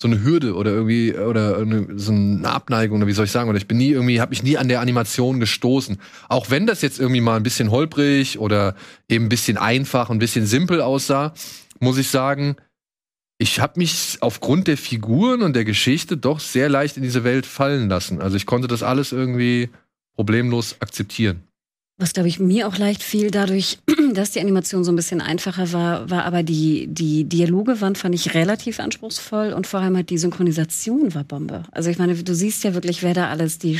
so 0.01 0.07
eine 0.07 0.23
Hürde 0.23 0.55
oder 0.55 0.71
irgendwie 0.71 1.15
oder 1.15 1.65
so 1.97 2.11
eine 2.11 2.49
Abneigung 2.49 2.97
oder 2.97 3.07
wie 3.07 3.13
soll 3.13 3.25
ich 3.25 3.31
sagen 3.31 3.49
oder 3.49 3.57
ich 3.57 3.67
bin 3.67 3.77
nie 3.77 3.91
irgendwie 3.91 4.19
habe 4.19 4.31
mich 4.31 4.43
nie 4.43 4.57
an 4.57 4.67
der 4.67 4.81
Animation 4.81 5.39
gestoßen. 5.39 5.97
Auch 6.27 6.49
wenn 6.49 6.67
das 6.67 6.81
jetzt 6.81 6.99
irgendwie 6.99 7.21
mal 7.21 7.37
ein 7.37 7.43
bisschen 7.43 7.71
holprig 7.71 8.39
oder 8.39 8.75
eben 9.07 9.25
ein 9.25 9.29
bisschen 9.29 9.57
einfach 9.57 10.09
ein 10.09 10.19
bisschen 10.19 10.45
simpel 10.45 10.81
aussah 10.81 11.33
muss 11.79 11.97
ich 11.97 12.09
sagen 12.09 12.55
ich 13.39 13.59
habe 13.59 13.79
mich 13.79 14.17
aufgrund 14.21 14.67
der 14.67 14.77
Figuren 14.77 15.41
und 15.41 15.53
der 15.53 15.65
Geschichte 15.65 16.15
doch 16.15 16.39
sehr 16.39 16.69
leicht 16.69 16.95
in 16.95 17.03
diese 17.03 17.25
Welt 17.25 17.45
fallen 17.45 17.89
lassen. 17.89 18.21
Also 18.21 18.37
ich 18.37 18.45
konnte 18.45 18.67
das 18.69 18.83
alles 18.83 19.11
irgendwie 19.11 19.69
problemlos 20.15 20.77
akzeptieren 20.79 21.43
Was, 21.97 22.13
glaube 22.13 22.27
ich, 22.27 22.39
mir 22.39 22.67
auch 22.67 22.77
leicht 22.77 23.03
fiel, 23.03 23.29
dadurch, 23.29 23.77
dass 24.13 24.31
die 24.31 24.39
Animation 24.39 24.83
so 24.83 24.91
ein 24.91 24.95
bisschen 24.95 25.21
einfacher 25.21 25.71
war, 25.73 26.09
war 26.09 26.25
aber 26.25 26.43
die, 26.43 26.87
die 26.87 27.25
Dialoge 27.25 27.81
waren, 27.81 27.95
fand 27.95 28.15
ich 28.15 28.33
relativ 28.33 28.79
anspruchsvoll 28.79 29.53
und 29.53 29.67
vor 29.67 29.79
allem 29.79 29.95
halt 29.95 30.09
die 30.09 30.17
Synchronisation 30.17 31.13
war 31.13 31.23
Bombe. 31.23 31.63
Also 31.71 31.89
ich 31.89 31.99
meine, 31.99 32.15
du 32.15 32.35
siehst 32.35 32.63
ja 32.63 32.73
wirklich, 32.73 33.03
wer 33.03 33.13
da 33.13 33.29
alles 33.29 33.59
die, 33.59 33.79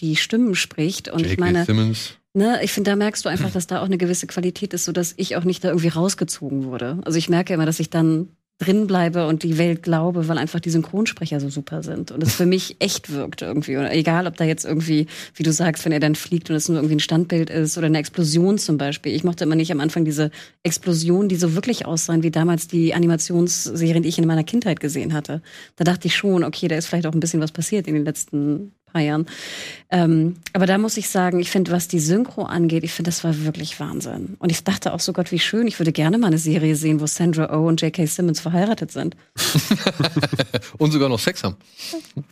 die 0.00 0.16
Stimmen 0.16 0.54
spricht 0.54 1.08
und 1.08 1.20
ich 1.20 1.32
J.K. 1.32 1.40
meine, 1.40 1.64
Simmons 1.64 2.16
ne, 2.34 2.60
ich 2.62 2.72
finde, 2.72 2.90
da 2.90 2.96
merkst 2.96 3.24
du 3.24 3.28
einfach, 3.28 3.50
dass 3.52 3.66
da 3.66 3.80
auch 3.80 3.86
eine 3.86 3.98
gewisse 3.98 4.26
Qualität 4.26 4.74
ist, 4.74 4.84
sodass 4.84 5.14
ich 5.16 5.36
auch 5.36 5.44
nicht 5.44 5.64
da 5.64 5.68
irgendwie 5.68 5.88
rausgezogen 5.88 6.64
wurde. 6.64 6.98
Also 7.04 7.18
ich 7.18 7.28
merke 7.28 7.54
immer, 7.54 7.66
dass 7.66 7.80
ich 7.80 7.90
dann 7.90 8.28
drin 8.62 8.86
bleibe 8.86 9.26
und 9.26 9.42
die 9.42 9.58
Welt 9.58 9.82
glaube, 9.82 10.28
weil 10.28 10.38
einfach 10.38 10.60
die 10.60 10.70
Synchronsprecher 10.70 11.40
so 11.40 11.48
super 11.48 11.82
sind 11.82 12.10
und 12.12 12.22
es 12.22 12.34
für 12.34 12.46
mich 12.46 12.76
echt 12.78 13.12
wirkt 13.12 13.42
irgendwie. 13.42 13.76
Und 13.76 13.86
egal, 13.86 14.26
ob 14.26 14.36
da 14.36 14.44
jetzt 14.44 14.64
irgendwie, 14.64 15.06
wie 15.34 15.42
du 15.42 15.52
sagst, 15.52 15.84
wenn 15.84 15.92
er 15.92 16.00
dann 16.00 16.14
fliegt 16.14 16.50
und 16.50 16.56
es 16.56 16.68
nur 16.68 16.78
irgendwie 16.78 16.96
ein 16.96 17.00
Standbild 17.00 17.50
ist 17.50 17.76
oder 17.76 17.86
eine 17.86 17.98
Explosion 17.98 18.58
zum 18.58 18.78
Beispiel. 18.78 19.14
Ich 19.14 19.24
mochte 19.24 19.44
immer 19.44 19.56
nicht 19.56 19.72
am 19.72 19.80
Anfang 19.80 20.04
diese 20.04 20.30
Explosionen, 20.62 21.28
die 21.28 21.36
so 21.36 21.54
wirklich 21.54 21.86
aussahen 21.86 22.22
wie 22.22 22.30
damals 22.30 22.68
die 22.68 22.94
Animationsserien, 22.94 24.02
die 24.02 24.08
ich 24.08 24.18
in 24.18 24.26
meiner 24.26 24.44
Kindheit 24.44 24.80
gesehen 24.80 25.12
hatte. 25.12 25.42
Da 25.76 25.84
dachte 25.84 26.06
ich 26.06 26.14
schon, 26.14 26.44
okay, 26.44 26.68
da 26.68 26.76
ist 26.76 26.86
vielleicht 26.86 27.06
auch 27.06 27.14
ein 27.14 27.20
bisschen 27.20 27.40
was 27.40 27.52
passiert 27.52 27.86
in 27.88 27.94
den 27.94 28.04
letzten 28.04 28.72
paar 28.92 29.02
Jahren. 29.02 29.26
Ähm, 29.90 30.36
aber 30.52 30.66
da 30.66 30.78
muss 30.78 30.96
ich 30.96 31.08
sagen, 31.08 31.38
ich 31.40 31.50
finde, 31.50 31.70
was 31.70 31.86
die 31.86 32.00
Synchro 32.00 32.44
angeht, 32.44 32.82
ich 32.82 32.92
finde, 32.92 33.10
das 33.10 33.24
war 33.24 33.44
wirklich 33.44 33.78
Wahnsinn. 33.78 34.36
Und 34.38 34.50
ich 34.50 34.64
dachte 34.64 34.94
auch 34.94 35.00
so, 35.00 35.12
Gott, 35.12 35.32
wie 35.32 35.38
schön, 35.38 35.66
ich 35.66 35.78
würde 35.78 35.92
gerne 35.92 36.16
mal 36.16 36.28
eine 36.28 36.38
Serie 36.38 36.76
sehen, 36.76 37.00
wo 37.00 37.06
Sandra 37.06 37.54
Oh 37.56 37.66
und 37.66 37.80
J.K. 37.82 38.06
Simmons 38.06 38.40
verheiratet 38.40 38.90
sind. 38.90 39.16
und 40.78 40.92
sogar 40.92 41.08
noch 41.08 41.18
Sex 41.18 41.42
haben 41.44 41.56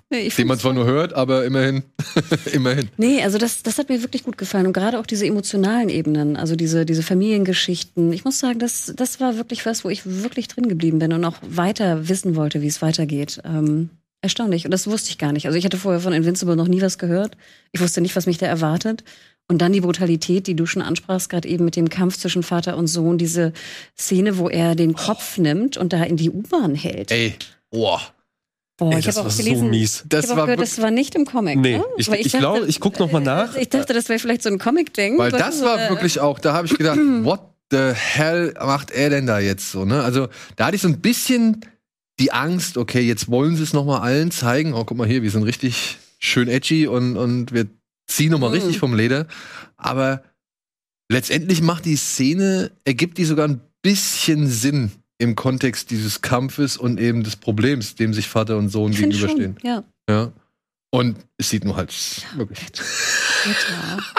Nee, 0.09 0.29
den 0.29 0.47
man 0.49 0.59
zwar 0.59 0.73
nur 0.73 0.87
hört 0.87 1.13
aber 1.13 1.45
immerhin 1.45 1.83
immerhin 2.53 2.89
Nee, 2.97 3.23
also 3.23 3.39
das, 3.39 3.63
das 3.63 3.79
hat 3.79 3.89
mir 3.89 4.03
wirklich 4.03 4.25
gut 4.25 4.39
gefallen. 4.39 4.67
Und 4.67 4.73
gerade 4.73 4.99
auch 4.99 5.07
diese 5.07 5.27
emotionalen 5.27 5.89
Ebenen, 5.89 6.37
also 6.37 6.57
diese, 6.57 6.87
diese 6.87 7.03
Familiengeschichten. 7.03 8.13
Ich 8.13 8.25
muss 8.25 8.39
sagen, 8.39 8.59
das, 8.59 8.93
das 8.97 9.21
war 9.21 9.37
wirklich 9.37 9.67
was, 9.67 9.85
wo 9.85 9.91
ich 9.91 10.03
wirklich 10.05 10.49
drin 10.49 10.69
geblieben 10.69 10.99
bin 10.99 11.13
und 11.13 11.25
auch 11.25 11.37
weiter 11.43 12.09
wissen 12.09 12.37
wollte, 12.37 12.63
wie 12.63 12.67
es 12.67 12.83
weitergeht. 12.83 13.41
Ähm, 13.45 13.91
erstaunlich. 14.23 14.65
Und 14.65 14.71
das 14.71 14.87
wusste 14.87 15.11
ich 15.11 15.19
gar 15.19 15.33
nicht. 15.33 15.47
Also 15.47 15.57
ich 15.59 15.65
hatte 15.65 15.77
vorher 15.79 16.01
von 16.01 16.13
Invincible 16.13 16.57
noch 16.57 16.69
nie 16.69 16.83
was 16.83 16.99
gehört. 16.99 17.37
Ich 17.73 17.81
wusste 17.81 18.01
nicht, 18.01 18.17
was 18.17 18.27
mich 18.27 18.39
da 18.39 18.47
erwartet. 18.47 19.05
Und 19.49 19.59
dann 19.63 19.73
die 19.73 19.81
Brutalität, 19.81 20.47
die 20.47 20.55
du 20.55 20.65
schon 20.67 20.83
ansprachst, 20.83 21.29
gerade 21.29 21.49
eben 21.49 21.65
mit 21.65 21.75
dem 21.75 21.89
Kampf 21.89 22.17
zwischen 22.19 22.43
Vater 22.45 22.77
und 22.77 22.87
Sohn, 22.87 23.19
diese 23.19 23.53
Szene, 23.99 24.39
wo 24.39 24.49
er 24.49 24.75
den 24.77 24.95
Kopf 24.95 25.39
nimmt 25.39 25.77
und 25.77 25.93
da 25.93 26.05
in 26.05 26.17
die 26.17 26.31
U-Bahn 26.31 26.75
hält. 26.75 27.11
ey 27.11 27.35
boah 27.71 28.01
Boah, 28.77 28.93
Ey, 28.93 29.01
ich 29.01 29.05
das 29.05 29.17
war 29.17 29.27
auch 29.27 29.31
so 29.31 29.43
gelesen, 29.43 29.69
mies. 29.69 30.05
Das 30.09 30.25
ich 30.25 30.31
hab 30.31 30.37
auch 30.37 30.39
war 30.39 30.47
gehört, 30.47 30.63
das 30.63 30.81
war 30.81 30.91
nicht 30.91 31.15
im 31.15 31.27
Comic. 31.27 31.59
Nee, 31.59 31.77
ne? 31.77 31.85
ich- 31.99 32.09
ich 32.11 32.33
glaub, 32.33 32.55
dachte- 32.55 32.69
ich 32.69 32.81
guck 32.81 32.99
noch 32.99 33.13
mal 33.13 33.21
nach. 33.21 33.55
Ich 33.57 33.69
dachte, 33.69 33.93
das 33.93 34.09
wäre 34.09 34.19
vielleicht 34.19 34.43
so 34.43 34.49
ein 34.49 34.59
Comic-Ding. 34.59 35.19
Weil 35.19 35.31
das 35.33 35.59
so 35.59 35.67
war 35.67 35.77
eine- 35.77 35.91
wirklich 35.91 36.19
auch, 36.21 36.39
da 36.39 36.55
habe 36.55 36.67
ich 36.67 36.79
gedacht, 36.79 36.97
what 37.23 37.41
the 37.71 37.93
hell 37.95 38.55
macht 38.59 38.91
er 38.91 39.11
denn 39.11 39.27
da 39.27 39.39
jetzt 39.39 39.71
so, 39.71 39.85
ne? 39.85 40.03
Also, 40.03 40.29
da 40.57 40.65
hatte 40.65 40.77
ich 40.77 40.83
so 40.83 40.89
ein 40.89 40.99
bisschen 41.01 41.61
die 42.21 42.33
Angst, 42.33 42.77
okay, 42.77 43.01
jetzt 43.01 43.29
wollen 43.31 43.57
sie 43.57 43.63
es 43.65 43.73
noch 43.73 43.85
mal 43.85 43.99
allen 44.01 44.31
zeigen. 44.31 44.75
Oh, 44.75 44.85
guck 44.85 44.97
mal 44.97 45.09
hier, 45.09 45.23
wir 45.23 45.31
sind 45.31 45.43
richtig 45.43 45.99
schön 46.19 46.49
edgy 46.49 46.87
und, 46.87 47.17
und 47.17 47.53
wir 47.53 47.67
ziehen 48.07 48.31
noch 48.31 48.39
mal 48.39 48.49
Mhm. 48.49 48.55
richtig 48.55 48.79
vom 48.79 48.95
Leder. 48.95 49.27
Aber 49.77 50.23
letztendlich 51.11 51.63
macht 51.63 51.85
die 51.87 51.97
Szene, 51.97 52.71
ergibt 52.85 53.19
die 53.19 53.25
sogar 53.25 53.49
ein 53.49 53.61
bisschen 53.83 54.47
Sinn 54.47 54.93
im 55.19 55.35
Kontext 55.37 55.91
dieses 55.91 56.23
Kampfes 56.23 56.77
und 56.77 57.01
eben 57.01 57.25
des 57.25 57.37
Problems, 57.37 57.95
dem 57.95 58.15
sich 58.15 58.29
Vater 58.29 58.57
und 58.59 58.69
Sohn 58.69 58.93
Ich 58.93 58.99
gegenüberstehen. 58.99 59.57
Schon, 59.61 59.69
ja. 59.69 59.85
Ja. 60.09 60.33
Und 60.93 61.19
es 61.39 61.51
sieht 61.51 61.65
nur 61.65 61.77
halt 61.77 61.95
wirklich. 62.35 62.59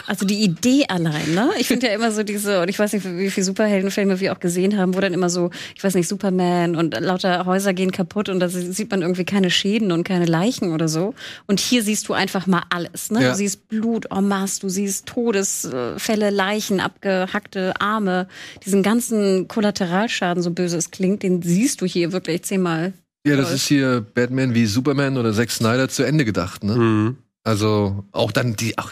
Also 0.08 0.26
die 0.26 0.42
Idee 0.42 0.86
allein, 0.88 1.34
ne? 1.34 1.50
Ich 1.60 1.68
finde 1.68 1.88
ja 1.88 1.94
immer 1.94 2.14
so 2.14 2.24
diese, 2.24 2.62
und 2.62 2.70
ich 2.70 2.80
weiß 2.80 2.94
nicht, 2.94 3.06
wie 3.06 3.30
viele 3.30 3.44
Superheldenfilme 3.44 4.22
wir 4.22 4.32
auch 4.32 4.40
gesehen 4.40 4.78
haben, 4.78 4.96
wo 4.96 5.02
dann 5.02 5.14
immer 5.14 5.30
so, 5.30 5.52
ich 5.76 5.84
weiß 5.84 5.96
nicht, 5.96 6.08
Superman 6.08 6.78
und 6.78 6.98
lauter 6.98 7.46
Häuser 7.46 7.74
gehen 7.74 7.92
kaputt 7.92 8.30
und 8.30 8.40
da 8.40 8.48
sieht 8.48 8.90
man 8.90 9.02
irgendwie 9.02 9.26
keine 9.26 9.50
Schäden 9.50 9.92
und 9.92 10.06
keine 10.06 10.26
Leichen 10.26 10.72
oder 10.72 10.88
so. 10.88 11.14
Und 11.46 11.60
hier 11.60 11.84
siehst 11.84 12.08
du 12.08 12.14
einfach 12.14 12.48
mal 12.48 12.64
alles, 12.70 13.12
ne? 13.12 13.22
Ja. 13.22 13.32
Du 13.32 13.36
siehst 13.36 13.68
Blut 13.68 14.06
en 14.10 14.30
masse, 14.30 14.62
du 14.62 14.70
siehst 14.70 15.08
Todesfälle, 15.08 16.30
Leichen, 16.30 16.80
abgehackte 16.80 17.74
Arme, 17.82 18.30
diesen 18.66 18.82
ganzen 18.82 19.50
Kollateralschaden, 19.50 20.42
so 20.42 20.52
böse 20.52 20.78
es 20.78 20.90
klingt, 20.90 21.22
den 21.24 21.42
siehst 21.42 21.82
du 21.82 21.86
hier 21.86 22.14
wirklich 22.14 22.44
zehnmal. 22.44 22.94
Ja, 23.26 23.36
das 23.36 23.52
ist 23.52 23.68
hier 23.68 24.02
Batman 24.14 24.54
wie 24.56 24.66
Superman 24.66 25.18
oder 25.18 25.34
Zack 25.34 25.52
Snyder 25.52 25.90
zu 25.90 26.04
Ende 26.04 26.26
gedacht, 26.26 26.64
ne? 26.64 26.76
Mhm. 26.76 27.18
Also 27.44 28.04
auch 28.12 28.32
dann 28.32 28.56
die, 28.56 28.78
auch 28.78 28.92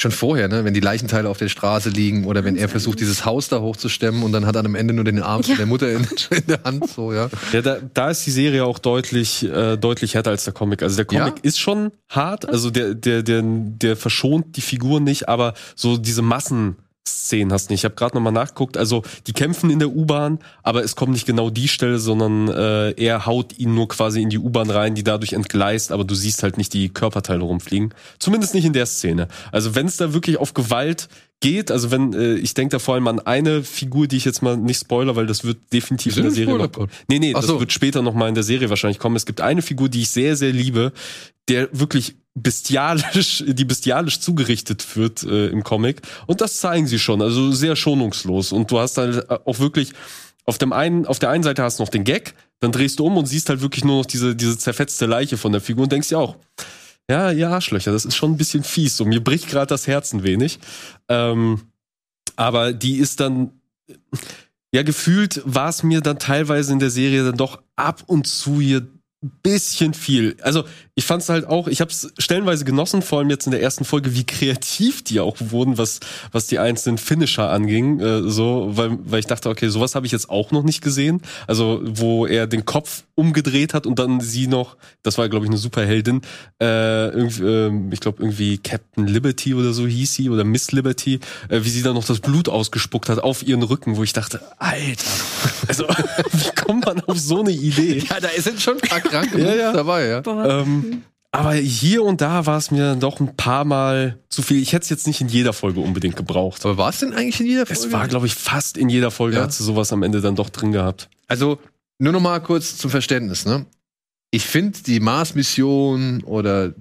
schon 0.00 0.12
vorher, 0.12 0.46
ne, 0.46 0.64
wenn 0.64 0.74
die 0.74 0.80
Leichenteile 0.80 1.28
auf 1.28 1.38
der 1.38 1.48
Straße 1.48 1.88
liegen 1.90 2.24
oder 2.24 2.44
wenn 2.44 2.54
er 2.54 2.62
Wahnsinn. 2.62 2.68
versucht, 2.70 3.00
dieses 3.00 3.24
Haus 3.24 3.48
da 3.48 3.60
hochzustemmen 3.60 4.22
und 4.22 4.30
dann 4.30 4.46
hat 4.46 4.54
er 4.54 4.64
am 4.64 4.76
Ende 4.76 4.94
nur 4.94 5.02
den 5.02 5.20
Arm 5.20 5.42
von 5.42 5.50
Ja. 5.52 5.56
der 5.56 5.66
Mutter 5.66 5.90
in, 5.90 6.06
in 6.30 6.46
der 6.46 6.62
Hand, 6.64 6.88
so, 6.88 7.12
ja. 7.12 7.28
Ja, 7.52 7.62
da, 7.62 7.78
da 7.94 8.10
ist 8.10 8.24
die 8.24 8.30
Serie 8.30 8.64
auch 8.64 8.78
deutlich, 8.78 9.42
äh, 9.44 9.76
deutlich 9.76 10.14
härter 10.14 10.30
als 10.30 10.44
der 10.44 10.52
Comic. 10.52 10.84
Also 10.84 10.94
der 10.94 11.04
Comic 11.04 11.34
Ja? 11.38 11.42
ist 11.42 11.58
schon 11.58 11.90
hart, 12.08 12.48
also 12.48 12.70
der, 12.70 12.94
der, 12.94 13.24
der, 13.24 13.42
der 13.44 13.96
verschont 13.96 14.56
die 14.56 14.60
Figur 14.60 15.00
nicht, 15.00 15.28
aber 15.28 15.54
so 15.74 15.96
diese 15.98 16.22
Massenszenen 17.08 17.52
hast. 17.52 17.70
Ich 17.70 17.84
habe 17.84 17.94
gerade 17.94 18.16
nochmal 18.16 18.32
nachgeguckt. 18.32 18.76
Also 18.76 19.02
die 19.26 19.32
kämpfen 19.32 19.70
in 19.70 19.78
der 19.78 19.90
U-Bahn, 19.90 20.38
aber 20.62 20.84
es 20.84 20.96
kommt 20.96 21.12
nicht 21.12 21.26
genau 21.26 21.50
die 21.50 21.68
Stelle, 21.68 21.98
sondern 21.98 22.48
äh, 22.48 22.90
er 22.92 23.26
haut 23.26 23.58
ihn 23.58 23.74
nur 23.74 23.88
quasi 23.88 24.22
in 24.22 24.30
die 24.30 24.38
U-Bahn 24.38 24.70
rein, 24.70 24.94
die 24.94 25.04
dadurch 25.04 25.32
entgleist, 25.32 25.92
aber 25.92 26.04
du 26.04 26.14
siehst 26.14 26.42
halt 26.42 26.58
nicht 26.58 26.72
die 26.72 26.88
Körperteile 26.88 27.42
rumfliegen. 27.42 27.94
Zumindest 28.18 28.54
nicht 28.54 28.64
in 28.64 28.72
der 28.72 28.86
Szene. 28.86 29.28
Also 29.52 29.74
wenn 29.74 29.86
es 29.86 29.96
da 29.96 30.12
wirklich 30.12 30.38
auf 30.38 30.54
Gewalt 30.54 31.08
geht, 31.40 31.70
also 31.70 31.90
wenn, 31.90 32.12
äh, 32.14 32.34
ich 32.34 32.54
denke 32.54 32.72
da 32.72 32.78
vor 32.78 32.94
allem 32.94 33.06
an 33.06 33.20
eine 33.20 33.62
Figur, 33.62 34.06
die 34.08 34.16
ich 34.16 34.24
jetzt 34.24 34.42
mal 34.42 34.56
nicht 34.56 34.80
spoiler, 34.80 35.16
weil 35.16 35.26
das 35.26 35.44
wird 35.44 35.58
definitiv 35.72 36.16
in 36.16 36.24
der 36.24 36.32
Serie 36.32 36.58
noch 36.58 36.72
kommen. 36.72 36.90
Nee, 37.08 37.18
nee, 37.18 37.32
Ach 37.34 37.40
das 37.40 37.48
so. 37.48 37.60
wird 37.60 37.72
später 37.72 38.02
noch 38.02 38.14
mal 38.14 38.28
in 38.28 38.34
der 38.34 38.44
Serie 38.44 38.70
wahrscheinlich 38.70 38.98
kommen. 38.98 39.16
Es 39.16 39.26
gibt 39.26 39.40
eine 39.40 39.62
Figur, 39.62 39.88
die 39.88 40.02
ich 40.02 40.10
sehr, 40.10 40.36
sehr 40.36 40.52
liebe, 40.52 40.92
der 41.48 41.68
wirklich 41.72 42.16
bestialisch, 42.34 43.44
die 43.46 43.64
bestialisch 43.64 44.20
zugerichtet 44.20 44.96
wird 44.96 45.22
äh, 45.22 45.48
im 45.48 45.62
Comic. 45.62 46.02
Und 46.26 46.40
das 46.40 46.58
zeigen 46.58 46.86
sie 46.86 46.98
schon, 46.98 47.22
also 47.22 47.52
sehr 47.52 47.76
schonungslos. 47.76 48.52
Und 48.52 48.70
du 48.70 48.78
hast 48.78 48.98
halt 48.98 49.30
auch 49.30 49.58
wirklich 49.58 49.92
auf 50.44 50.58
dem 50.58 50.72
einen, 50.72 51.06
auf 51.06 51.18
der 51.18 51.30
einen 51.30 51.42
Seite 51.42 51.62
hast 51.62 51.78
du 51.78 51.82
noch 51.82 51.90
den 51.90 52.04
Gag, 52.04 52.34
dann 52.60 52.72
drehst 52.72 52.98
du 52.98 53.06
um 53.06 53.16
und 53.16 53.26
siehst 53.26 53.50
halt 53.50 53.60
wirklich 53.60 53.84
nur 53.84 53.98
noch 53.98 54.06
diese, 54.06 54.34
diese 54.34 54.56
zerfetzte 54.56 55.06
Leiche 55.06 55.36
von 55.36 55.52
der 55.52 55.60
Figur 55.60 55.84
und 55.84 55.92
denkst 55.92 56.08
dir 56.08 56.18
auch, 56.18 56.36
ja, 57.10 57.30
ihr 57.30 57.48
Arschlöcher, 57.48 57.92
das 57.92 58.04
ist 58.04 58.16
schon 58.16 58.32
ein 58.32 58.36
bisschen 58.36 58.64
fies. 58.64 58.96
So, 58.96 59.04
mir 59.04 59.22
bricht 59.22 59.48
gerade 59.48 59.66
das 59.66 59.86
Herz 59.86 60.12
ein 60.12 60.22
wenig. 60.22 60.58
Ähm, 61.08 61.62
aber 62.36 62.72
die 62.72 62.98
ist 62.98 63.20
dann, 63.20 63.50
ja, 64.72 64.82
gefühlt 64.82 65.42
war 65.44 65.70
es 65.70 65.82
mir 65.82 66.00
dann 66.02 66.18
teilweise 66.18 66.72
in 66.72 66.78
der 66.78 66.90
Serie 66.90 67.24
dann 67.24 67.36
doch 67.36 67.62
ab 67.76 68.02
und 68.06 68.26
zu 68.26 68.60
hier 68.60 68.86
bisschen 69.20 69.94
viel. 69.94 70.36
Also 70.42 70.64
ich 70.94 71.04
fand 71.04 71.22
es 71.22 71.28
halt 71.28 71.46
auch, 71.46 71.66
ich 71.66 71.80
habe 71.80 71.90
es 71.90 72.12
stellenweise 72.18 72.64
genossen, 72.64 73.02
vor 73.02 73.18
allem 73.18 73.30
jetzt 73.30 73.46
in 73.46 73.50
der 73.50 73.60
ersten 73.60 73.84
Folge, 73.84 74.14
wie 74.14 74.24
kreativ 74.24 75.02
die 75.02 75.18
auch 75.18 75.36
wurden, 75.38 75.76
was 75.76 75.98
was 76.30 76.46
die 76.46 76.58
einzelnen 76.60 76.98
Finisher 76.98 77.50
anging, 77.50 77.98
äh, 78.00 78.22
so, 78.28 78.70
weil 78.72 78.98
weil 79.04 79.18
ich 79.18 79.26
dachte, 79.26 79.48
okay, 79.48 79.68
sowas 79.68 79.96
habe 79.96 80.06
ich 80.06 80.12
jetzt 80.12 80.30
auch 80.30 80.52
noch 80.52 80.62
nicht 80.62 80.82
gesehen. 80.82 81.20
Also 81.48 81.80
wo 81.84 82.26
er 82.26 82.46
den 82.46 82.64
Kopf 82.64 83.04
umgedreht 83.16 83.74
hat 83.74 83.86
und 83.86 83.98
dann 83.98 84.20
sie 84.20 84.46
noch, 84.46 84.76
das 85.02 85.18
war 85.18 85.28
glaube 85.28 85.46
ich 85.46 85.50
eine 85.50 85.58
Superheldin, 85.58 86.22
äh, 86.60 87.08
irgendwie, 87.08 87.42
äh, 87.42 87.92
ich 87.92 88.00
glaube 88.00 88.22
irgendwie 88.22 88.58
Captain 88.58 89.06
Liberty 89.08 89.54
oder 89.54 89.72
so 89.72 89.86
hieß 89.86 90.14
sie 90.14 90.30
oder 90.30 90.44
Miss 90.44 90.70
Liberty, 90.70 91.18
äh, 91.48 91.64
wie 91.64 91.70
sie 91.70 91.82
dann 91.82 91.94
noch 91.94 92.04
das 92.04 92.20
Blut 92.20 92.48
ausgespuckt 92.48 93.08
hat 93.08 93.18
auf 93.18 93.42
ihren 93.44 93.64
Rücken, 93.64 93.96
wo 93.96 94.04
ich 94.04 94.12
dachte, 94.12 94.40
Alter, 94.58 95.10
also 95.66 95.88
wie 96.32 96.50
kommt 96.54 96.86
man 96.86 97.00
auf 97.00 97.18
so 97.18 97.40
eine 97.40 97.50
Idee? 97.50 98.04
Ja, 98.08 98.20
da 98.20 98.28
sind 98.36 98.60
schon 98.60 98.78
kranke 99.10 99.40
Ja, 99.40 99.54
ja. 99.54 99.72
dabei, 99.72 100.06
ja. 100.06 100.22
Ähm, 100.26 101.02
aber 101.30 101.52
hier 101.54 102.02
und 102.04 102.20
da 102.20 102.46
war 102.46 102.56
es 102.58 102.70
mir 102.70 102.96
doch 102.96 103.20
ein 103.20 103.36
paar 103.36 103.64
Mal 103.64 104.18
zu 104.30 104.42
viel. 104.42 104.60
Ich 104.62 104.72
hätte 104.72 104.84
es 104.84 104.88
jetzt 104.90 105.06
nicht 105.06 105.20
in 105.20 105.28
jeder 105.28 105.52
Folge 105.52 105.80
unbedingt 105.80 106.16
gebraucht. 106.16 106.64
Aber 106.64 106.78
war 106.78 106.88
es 106.90 107.00
denn 107.00 107.12
eigentlich 107.12 107.40
in 107.40 107.46
jeder 107.46 107.66
Folge? 107.66 107.80
Es 107.82 107.92
war, 107.92 108.08
glaube 108.08 108.26
ich, 108.26 108.34
fast 108.34 108.78
in 108.78 108.88
jeder 108.88 109.10
Folge 109.10 109.36
Ja. 109.36 109.42
hat 109.42 109.52
sie 109.52 109.62
sowas 109.62 109.92
am 109.92 110.02
Ende 110.02 110.20
dann 110.20 110.36
doch 110.36 110.48
drin 110.50 110.72
gehabt. 110.72 111.08
Also, 111.26 111.58
nur 111.98 112.12
noch 112.12 112.20
mal 112.20 112.40
kurz 112.40 112.76
zum 112.78 112.90
Verständnis, 112.90 113.44
ne? 113.44 113.66
Ich 114.30 114.44
finde 114.46 114.78
die 114.86 115.00
Mars-Mission 115.00 116.22
oder 116.24 116.72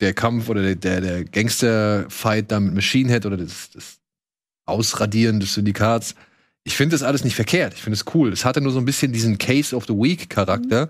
der 0.00 0.14
Kampf 0.14 0.48
oder 0.48 0.62
der, 0.62 0.74
der, 0.76 1.00
der 1.00 1.24
Gangster-Fight 1.24 2.50
da 2.50 2.60
mit 2.60 2.74
Machine 2.74 3.10
Head 3.10 3.26
oder 3.26 3.36
das, 3.36 3.70
das 3.72 3.98
Ausradieren 4.66 5.40
des 5.40 5.54
Syndikats, 5.54 6.14
ich 6.64 6.76
finde 6.76 6.94
das 6.94 7.02
alles 7.02 7.24
nicht 7.24 7.34
verkehrt. 7.34 7.74
Ich 7.74 7.80
finde 7.82 7.96
es 7.96 8.04
cool. 8.14 8.32
Es 8.32 8.44
hatte 8.44 8.60
nur 8.60 8.72
so 8.72 8.78
ein 8.78 8.84
bisschen 8.84 9.12
diesen 9.12 9.38
Case 9.38 9.74
of 9.74 9.86
the 9.86 9.94
Week-Charakter, 9.94 10.88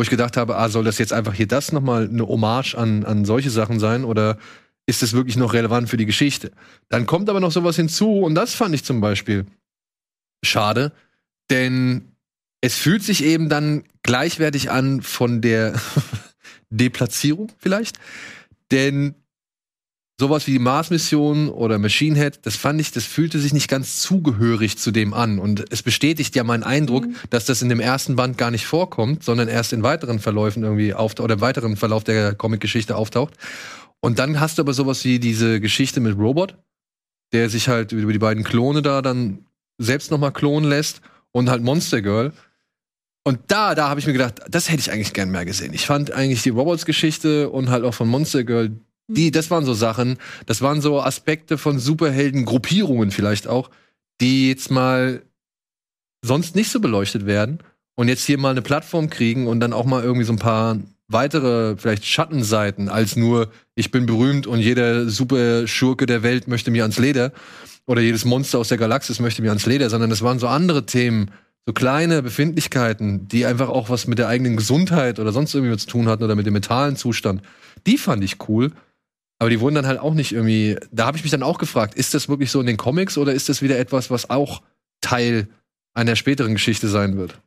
wo 0.00 0.02
ich 0.02 0.08
gedacht 0.08 0.38
habe, 0.38 0.56
ah, 0.56 0.70
soll 0.70 0.84
das 0.84 0.96
jetzt 0.96 1.12
einfach 1.12 1.34
hier 1.34 1.46
das 1.46 1.72
noch 1.72 1.82
mal 1.82 2.08
eine 2.08 2.26
Hommage 2.26 2.74
an, 2.74 3.04
an 3.04 3.26
solche 3.26 3.50
Sachen 3.50 3.78
sein 3.78 4.06
oder 4.06 4.38
ist 4.86 5.02
das 5.02 5.12
wirklich 5.12 5.36
noch 5.36 5.52
relevant 5.52 5.90
für 5.90 5.98
die 5.98 6.06
Geschichte? 6.06 6.52
Dann 6.88 7.04
kommt 7.04 7.28
aber 7.28 7.38
noch 7.38 7.52
sowas 7.52 7.76
hinzu 7.76 8.20
und 8.20 8.34
das 8.34 8.54
fand 8.54 8.74
ich 8.74 8.82
zum 8.82 9.02
Beispiel 9.02 9.44
schade, 10.42 10.92
denn 11.50 12.12
es 12.62 12.76
fühlt 12.76 13.02
sich 13.02 13.22
eben 13.22 13.50
dann 13.50 13.84
gleichwertig 14.02 14.70
an 14.70 15.02
von 15.02 15.42
der 15.42 15.78
Deplatzierung 16.70 17.52
vielleicht. 17.58 17.98
Denn 18.70 19.16
sowas 20.20 20.46
wie 20.46 20.52
die 20.52 20.58
Mars-Mission 20.58 21.48
oder 21.48 21.78
Machine 21.78 22.14
Head, 22.14 22.40
das 22.42 22.54
fand 22.54 22.78
ich, 22.78 22.92
das 22.92 23.04
fühlte 23.04 23.38
sich 23.38 23.54
nicht 23.54 23.68
ganz 23.68 24.02
zugehörig 24.02 24.76
zu 24.76 24.90
dem 24.90 25.14
an. 25.14 25.38
Und 25.38 25.64
es 25.72 25.82
bestätigt 25.82 26.36
ja 26.36 26.44
meinen 26.44 26.62
Eindruck, 26.62 27.06
dass 27.30 27.46
das 27.46 27.62
in 27.62 27.70
dem 27.70 27.80
ersten 27.80 28.16
Band 28.16 28.36
gar 28.36 28.50
nicht 28.50 28.66
vorkommt, 28.66 29.24
sondern 29.24 29.48
erst 29.48 29.72
in 29.72 29.82
weiteren 29.82 30.20
Verläufen 30.20 30.62
irgendwie 30.62 30.92
auftaucht 30.92 31.24
oder 31.24 31.34
im 31.36 31.40
weiteren 31.40 31.76
Verlauf 31.76 32.04
der 32.04 32.34
Comic-Geschichte 32.34 32.96
auftaucht. 32.96 33.34
Und 34.00 34.18
dann 34.18 34.40
hast 34.40 34.58
du 34.58 34.62
aber 34.62 34.74
sowas 34.74 35.04
wie 35.04 35.18
diese 35.20 35.58
Geschichte 35.58 36.00
mit 36.00 36.18
Robot, 36.18 36.54
der 37.32 37.48
sich 37.48 37.68
halt 37.68 37.92
über 37.92 38.12
die 38.12 38.18
beiden 38.18 38.44
Klone 38.44 38.82
da 38.82 39.00
dann 39.00 39.46
selbst 39.78 40.10
nochmal 40.10 40.32
klonen 40.32 40.68
lässt 40.68 41.00
und 41.32 41.48
halt 41.48 41.62
Monster 41.62 42.02
Girl. 42.02 42.32
Und 43.24 43.38
da, 43.48 43.74
da 43.74 43.88
habe 43.88 44.00
ich 44.00 44.06
mir 44.06 44.12
gedacht, 44.12 44.40
das 44.50 44.68
hätte 44.68 44.80
ich 44.80 44.92
eigentlich 44.92 45.14
gern 45.14 45.30
mehr 45.30 45.46
gesehen. 45.46 45.72
Ich 45.72 45.86
fand 45.86 46.12
eigentlich 46.12 46.42
die 46.42 46.50
Robots-Geschichte 46.50 47.48
und 47.48 47.70
halt 47.70 47.84
auch 47.84 47.94
von 47.94 48.08
Monster 48.08 48.44
Girl, 48.44 48.72
die, 49.16 49.30
das 49.30 49.50
waren 49.50 49.64
so 49.64 49.74
Sachen, 49.74 50.18
das 50.46 50.62
waren 50.62 50.80
so 50.80 51.00
Aspekte 51.00 51.58
von 51.58 51.78
Superhelden-Gruppierungen 51.78 53.10
vielleicht 53.10 53.48
auch, 53.48 53.70
die 54.20 54.48
jetzt 54.48 54.70
mal 54.70 55.22
sonst 56.22 56.54
nicht 56.54 56.70
so 56.70 56.80
beleuchtet 56.80 57.26
werden 57.26 57.58
und 57.96 58.08
jetzt 58.08 58.24
hier 58.24 58.38
mal 58.38 58.50
eine 58.50 58.62
Plattform 58.62 59.10
kriegen 59.10 59.46
und 59.46 59.60
dann 59.60 59.72
auch 59.72 59.84
mal 59.84 60.02
irgendwie 60.02 60.26
so 60.26 60.32
ein 60.32 60.38
paar 60.38 60.78
weitere, 61.08 61.76
vielleicht 61.76 62.06
Schattenseiten 62.06 62.88
als 62.88 63.16
nur, 63.16 63.50
ich 63.74 63.90
bin 63.90 64.06
berühmt 64.06 64.46
und 64.46 64.60
jeder 64.60 65.08
super 65.08 65.66
Schurke 65.66 66.06
der 66.06 66.22
Welt 66.22 66.46
möchte 66.46 66.70
mir 66.70 66.82
ans 66.82 66.98
Leder 66.98 67.32
oder 67.86 68.00
jedes 68.00 68.24
Monster 68.24 68.58
aus 68.58 68.68
der 68.68 68.78
Galaxis 68.78 69.18
möchte 69.18 69.42
mir 69.42 69.48
ans 69.48 69.66
Leder, 69.66 69.90
sondern 69.90 70.10
es 70.10 70.22
waren 70.22 70.38
so 70.38 70.46
andere 70.46 70.86
Themen, 70.86 71.32
so 71.66 71.72
kleine 71.72 72.22
Befindlichkeiten, 72.22 73.28
die 73.28 73.44
einfach 73.44 73.68
auch 73.68 73.90
was 73.90 74.06
mit 74.06 74.18
der 74.18 74.28
eigenen 74.28 74.56
Gesundheit 74.56 75.18
oder 75.18 75.32
sonst 75.32 75.54
irgendwie 75.54 75.76
zu 75.76 75.88
tun 75.88 76.08
hatten 76.08 76.22
oder 76.22 76.36
mit 76.36 76.46
dem 76.46 76.52
mentalen 76.52 76.96
Zustand. 76.96 77.42
Die 77.86 77.98
fand 77.98 78.22
ich 78.22 78.48
cool. 78.48 78.72
Aber 79.40 79.48
die 79.48 79.58
wurden 79.60 79.74
dann 79.74 79.86
halt 79.86 79.98
auch 79.98 80.12
nicht 80.12 80.32
irgendwie. 80.32 80.76
Da 80.92 81.06
habe 81.06 81.16
ich 81.16 81.24
mich 81.24 81.30
dann 81.30 81.42
auch 81.42 81.58
gefragt, 81.58 81.94
ist 81.94 82.12
das 82.12 82.28
wirklich 82.28 82.50
so 82.50 82.60
in 82.60 82.66
den 82.66 82.76
Comics 82.76 83.16
oder 83.16 83.32
ist 83.32 83.48
das 83.48 83.62
wieder 83.62 83.78
etwas, 83.78 84.10
was 84.10 84.28
auch 84.28 84.62
Teil 85.00 85.48
einer 85.94 86.14
späteren 86.14 86.52
Geschichte 86.52 86.88
sein 86.88 87.16
wird? 87.16 87.40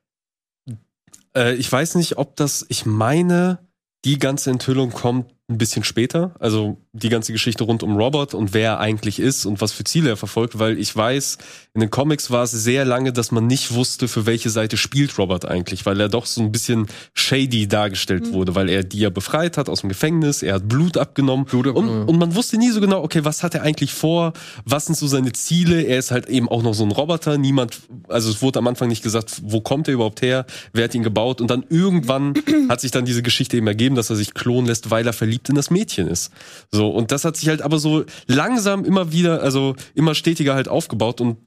Äh, 1.36 1.54
ich 1.54 1.72
weiß 1.72 1.96
nicht, 1.96 2.18
ob 2.18 2.36
das, 2.36 2.66
ich 2.70 2.88
meine, 2.88 3.60
die 4.06 4.18
ganze 4.18 4.50
Enthüllung 4.50 4.90
kommt 4.90 5.32
ein 5.50 5.58
bisschen 5.58 5.84
später. 5.84 6.36
Also 6.40 6.78
die 6.94 7.10
ganze 7.10 7.34
Geschichte 7.34 7.66
rund 7.66 7.84
um 7.84 7.98
Robert 7.98 8.34
und 8.34 8.54
wer 8.54 8.72
er 8.72 8.80
eigentlich 8.80 9.20
ist 9.20 9.46
und 9.46 9.60
was 9.60 9.74
für 9.74 9.84
Ziele 9.84 10.12
er 10.12 10.18
verfolgt, 10.18 10.58
weil 10.58 10.80
ich 10.80 10.96
weiß, 10.96 11.38
in 11.74 11.82
den 11.82 11.90
Comics 11.90 12.32
war 12.32 12.44
es 12.44 12.52
sehr 12.52 12.86
lange, 12.86 13.12
dass 13.12 13.32
man 13.32 13.46
nicht 13.46 13.74
wusste, 13.74 14.08
für 14.08 14.26
welche 14.26 14.50
Seite 14.50 14.78
spielt 14.78 15.18
Robert 15.18 15.44
eigentlich, 15.44 15.86
weil 15.86 16.00
er 16.00 16.08
doch 16.08 16.26
so 16.28 16.42
ein 16.42 16.54
bisschen 16.54 16.88
shady 17.14 17.68
dargestellt 17.68 18.32
wurde, 18.32 18.56
weil 18.56 18.70
er 18.70 18.84
die 18.84 19.00
ja 19.00 19.10
befreit 19.10 19.58
hat 19.58 19.68
aus 19.68 19.82
dem 19.82 19.90
Gefängnis, 19.90 20.44
er 20.44 20.56
hat 20.56 20.70
Blut 20.70 20.98
abgenommen. 20.98 21.46
Blut 21.46 21.68
abgenommen, 21.68 21.90
und, 21.90 22.08
ja. 22.08 22.14
und 22.14 22.20
man 22.20 22.36
wusste 22.36 22.58
nie 22.58 22.70
so 22.72 22.80
genau, 22.80 23.04
okay, 23.04 23.26
was 23.26 23.44
hat 23.44 23.54
er 23.54 23.64
eigentlich 23.64 23.94
vor, 23.94 24.32
was 24.64 24.86
sind 24.86 24.96
so 24.96 25.08
seine 25.08 25.34
Ziele, 25.34 25.82
er 25.82 26.00
ist 26.00 26.12
halt 26.12 26.30
eben 26.30 26.48
auch 26.48 26.64
noch 26.64 26.74
so 26.74 26.86
ein 26.86 26.92
Roboter, 26.92 27.38
niemand, 27.38 27.82
also 28.08 28.30
es 28.30 28.42
wurde 28.42 28.60
am 28.60 28.68
Anfang 28.68 28.88
nicht 28.88 29.04
gesagt, 29.04 29.42
wo 29.44 29.60
kommt 29.60 29.90
er 29.90 29.96
überhaupt 29.96 30.22
her, 30.22 30.46
wer 30.72 30.86
hat 30.86 30.96
ihn 30.96 31.04
gebaut 31.04 31.42
und 31.42 31.52
dann 31.52 31.66
irgendwann 31.68 32.34
hat 32.70 32.80
sich 32.80 32.92
dann 32.92 33.04
diese 33.04 33.24
Geschichte 33.24 33.58
eben 33.58 33.68
ergeben, 33.68 33.96
dass 33.96 34.10
er 34.10 34.16
sich 34.16 34.34
klonen 34.34 34.68
lässt, 34.68 34.90
weil 34.90 35.06
er 35.06 35.14
verliebt 35.14 35.33
in 35.50 35.56
das 35.56 35.70
Mädchen 35.72 36.08
ist. 36.08 36.32
So, 36.72 36.90
und 36.90 37.12
das 37.12 37.26
hat 37.26 37.38
sich 37.38 37.50
halt 37.50 37.62
aber 37.62 37.80
so 37.80 38.06
langsam 38.28 38.86
immer 38.86 39.12
wieder, 39.12 39.42
also 39.42 39.76
immer 39.96 40.16
stetiger 40.16 40.56
halt 40.56 40.68
aufgebaut 40.68 41.22
und 41.22 41.38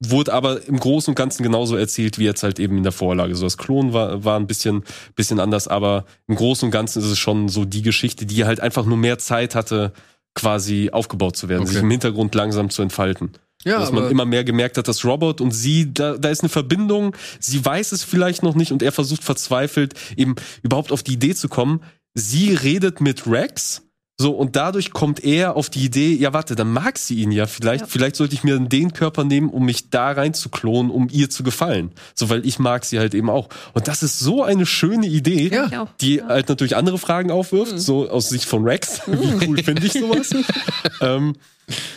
wurde 0.00 0.32
aber 0.32 0.64
im 0.66 0.78
Großen 0.78 1.10
und 1.10 1.16
Ganzen 1.16 1.42
genauso 1.42 1.74
erzählt 1.76 2.18
wie 2.18 2.24
jetzt 2.24 2.42
halt 2.42 2.60
eben 2.60 2.76
in 2.76 2.84
der 2.84 2.92
Vorlage. 2.92 3.34
So 3.34 3.44
das 3.44 3.58
Klon 3.58 3.92
war, 3.92 4.24
war 4.24 4.38
ein 4.38 4.46
bisschen, 4.46 4.84
bisschen 5.16 5.40
anders, 5.40 5.66
aber 5.66 6.04
im 6.28 6.36
Großen 6.36 6.66
und 6.66 6.70
Ganzen 6.70 7.00
ist 7.00 7.08
es 7.08 7.18
schon 7.18 7.48
so 7.48 7.64
die 7.64 7.82
Geschichte, 7.82 8.24
die 8.24 8.44
halt 8.44 8.60
einfach 8.60 8.84
nur 8.84 8.96
mehr 8.96 9.18
Zeit 9.18 9.54
hatte, 9.54 9.92
quasi 10.34 10.90
aufgebaut 10.92 11.36
zu 11.36 11.48
werden, 11.48 11.62
Okay. 11.62 11.72
sich 11.72 11.82
im 11.82 11.90
Hintergrund 11.90 12.34
langsam 12.34 12.70
zu 12.70 12.82
entfalten. 12.82 13.32
Ja, 13.64 13.80
dass 13.80 13.90
man 13.90 14.08
immer 14.08 14.24
mehr 14.24 14.44
gemerkt 14.44 14.78
hat, 14.78 14.86
dass 14.86 15.04
Robert 15.04 15.40
und 15.40 15.50
sie, 15.50 15.92
da, 15.92 16.16
da 16.16 16.28
ist 16.28 16.42
eine 16.42 16.48
Verbindung, 16.48 17.16
sie 17.40 17.64
weiß 17.64 17.90
es 17.90 18.04
vielleicht 18.04 18.44
noch 18.44 18.54
nicht 18.54 18.70
und 18.70 18.84
er 18.84 18.92
versucht 18.92 19.24
verzweifelt 19.24 19.94
eben 20.16 20.36
überhaupt 20.62 20.92
auf 20.92 21.02
die 21.02 21.14
Idee 21.14 21.34
zu 21.34 21.48
kommen. 21.48 21.80
Sie 22.18 22.52
redet 22.54 23.00
mit 23.00 23.26
Rex, 23.26 23.82
so 24.20 24.32
und 24.32 24.56
dadurch 24.56 24.90
kommt 24.90 25.22
er 25.22 25.54
auf 25.54 25.70
die 25.70 25.84
Idee, 25.84 26.12
ja 26.16 26.32
warte, 26.32 26.56
dann 26.56 26.72
mag 26.72 26.98
sie 26.98 27.22
ihn 27.22 27.30
ja 27.30 27.46
vielleicht, 27.46 27.82
Ja. 27.82 27.86
vielleicht 27.86 28.16
sollte 28.16 28.34
ich 28.34 28.42
mir 28.42 28.58
den 28.58 28.92
Körper 28.92 29.22
nehmen, 29.22 29.48
um 29.48 29.64
mich 29.64 29.90
da 29.90 30.10
rein 30.10 30.34
zu 30.34 30.48
klonen, 30.48 30.90
um 30.90 31.06
ihr 31.12 31.30
zu 31.30 31.44
gefallen. 31.44 31.92
So, 32.16 32.28
weil 32.28 32.44
ich 32.44 32.58
mag 32.58 32.84
sie 32.84 32.98
halt 32.98 33.14
eben 33.14 33.30
auch. 33.30 33.48
Und 33.74 33.86
das 33.86 34.02
ist 34.02 34.18
so 34.18 34.42
eine 34.42 34.66
schöne 34.66 35.06
Idee, 35.06 35.48
Ja. 35.52 35.86
Die 36.00 36.16
Ja. 36.16 36.26
halt 36.26 36.48
natürlich 36.48 36.74
andere 36.74 36.98
Fragen 36.98 37.30
aufwirft, 37.30 37.78
so 37.78 38.10
aus 38.10 38.28
Sicht 38.30 38.46
von 38.46 38.64
Rex. 38.64 39.00
Wie 39.06 39.46
cool 39.46 39.62
finde 39.62 39.86
ich 39.86 39.92
sowas? 39.92 40.30
ähm, 41.00 41.36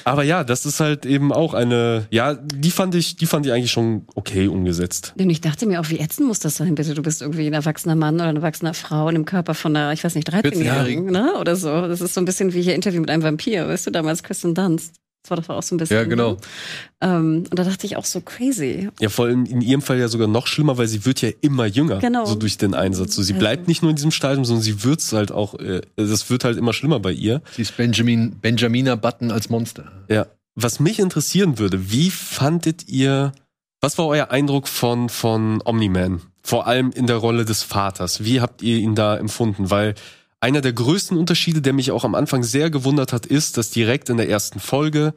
aber 0.03 0.23
ja, 0.23 0.43
das 0.43 0.65
ist 0.65 0.79
halt 0.79 1.05
eben 1.05 1.31
auch 1.31 1.53
eine, 1.53 2.07
ja, 2.09 2.33
die 2.35 2.71
fand 2.71 2.95
ich, 2.95 3.15
die 3.15 3.25
fand 3.25 3.45
ich 3.45 3.51
eigentlich 3.51 3.71
schon 3.71 4.05
okay 4.15 4.47
umgesetzt. 4.47 5.13
Und 5.19 5.29
ich 5.29 5.41
dachte 5.41 5.65
mir 5.65 5.79
auch, 5.79 5.89
wie 5.89 5.99
ätzend 5.99 6.27
muss 6.27 6.39
das 6.39 6.57
sein, 6.57 6.75
bitte? 6.75 6.93
Du 6.93 7.01
bist 7.01 7.21
irgendwie 7.21 7.47
ein 7.47 7.53
erwachsener 7.53 7.95
Mann 7.95 8.15
oder 8.15 8.25
eine 8.25 8.39
erwachsene 8.39 8.73
Frau 8.73 9.07
in 9.09 9.15
dem 9.15 9.25
Körper 9.25 9.53
von 9.53 9.75
einer, 9.75 9.93
ich 9.93 10.03
weiß 10.03 10.15
nicht, 10.15 10.29
13-Jährigen, 10.29 11.05
ne? 11.05 11.33
Oder 11.39 11.55
so. 11.55 11.69
Das 11.87 12.01
ist 12.01 12.13
so 12.13 12.21
ein 12.21 12.25
bisschen 12.25 12.53
wie 12.53 12.61
hier 12.61 12.75
Interview 12.75 13.01
mit 13.01 13.09
einem 13.09 13.23
Vampir, 13.23 13.67
weißt 13.67 13.87
du, 13.87 13.91
damals 13.91 14.23
Kristen 14.23 14.55
Dunst. 14.55 15.00
Das 15.23 15.29
war 15.29 15.37
doch 15.37 15.49
auch 15.49 15.61
so 15.63 15.75
ein 15.75 15.77
bisschen. 15.77 15.97
Ja, 15.97 16.03
genau. 16.03 16.37
Ähm, 16.99 17.43
und 17.49 17.59
da 17.59 17.63
dachte 17.63 17.85
ich 17.85 17.95
auch 17.95 18.05
so 18.05 18.21
crazy. 18.21 18.89
Ja, 18.99 19.09
vor 19.09 19.25
allem 19.25 19.45
in 19.45 19.61
ihrem 19.61 19.81
Fall 19.83 19.99
ja 19.99 20.07
sogar 20.07 20.27
noch 20.27 20.47
schlimmer, 20.47 20.77
weil 20.79 20.87
sie 20.87 21.05
wird 21.05 21.21
ja 21.21 21.29
immer 21.41 21.65
jünger, 21.67 21.99
Genau. 21.99 22.25
so 22.25 22.35
durch 22.35 22.57
den 22.57 22.73
Einsatz. 22.73 23.15
So, 23.15 23.21
sie 23.21 23.33
Also- 23.33 23.39
bleibt 23.39 23.67
nicht 23.67 23.81
nur 23.83 23.91
in 23.91 23.95
diesem 23.97 24.11
Stadium, 24.11 24.45
sondern 24.45 24.63
sie 24.63 24.83
wird's 24.83 25.13
halt 25.13 25.31
auch, 25.31 25.55
äh, 25.59 25.81
das 25.95 26.29
wird 26.31 26.43
halt 26.43 26.57
immer 26.57 26.73
schlimmer 26.73 26.99
bei 26.99 27.11
ihr. 27.11 27.41
Sie 27.55 27.61
ist 27.61 27.77
Benjamin, 27.77 28.37
Benjamina 28.41 28.95
Button 28.95 29.31
als 29.31 29.49
Monster. 29.49 29.91
Ja. 30.09 30.25
was 30.53 30.79
mich 30.81 30.99
interessieren 30.99 31.59
würde, 31.59 31.91
wie 31.91 32.09
fandet 32.11 32.89
ihr, 32.89 33.31
was 33.79 33.97
war 33.97 34.05
euer 34.07 34.31
Eindruck 34.31 34.67
von, 34.67 35.07
von 35.07 35.61
Omni-Man? 35.63 36.21
Vor 36.43 36.67
allem 36.67 36.91
in 36.91 37.07
der 37.07 37.15
Rolle 37.17 37.45
des 37.45 37.63
Vaters. 37.63 38.23
Wie 38.25 38.41
habt 38.41 38.61
ihr 38.61 38.77
ihn 38.77 38.93
da 38.95 39.15
empfunden? 39.15 39.69
Weil 39.69 39.95
einer 40.41 40.61
der 40.61 40.73
größten 40.73 41.17
Unterschiede, 41.17 41.61
der 41.61 41.73
mich 41.73 41.91
auch 41.91 42.03
am 42.03 42.15
Anfang 42.15 42.43
sehr 42.43 42.69
gewundert 42.69 43.13
hat, 43.13 43.25
ist, 43.25 43.57
dass 43.57 43.69
direkt 43.69 44.09
in 44.09 44.17
der 44.17 44.27
ersten 44.27 44.59
Folge 44.59 45.13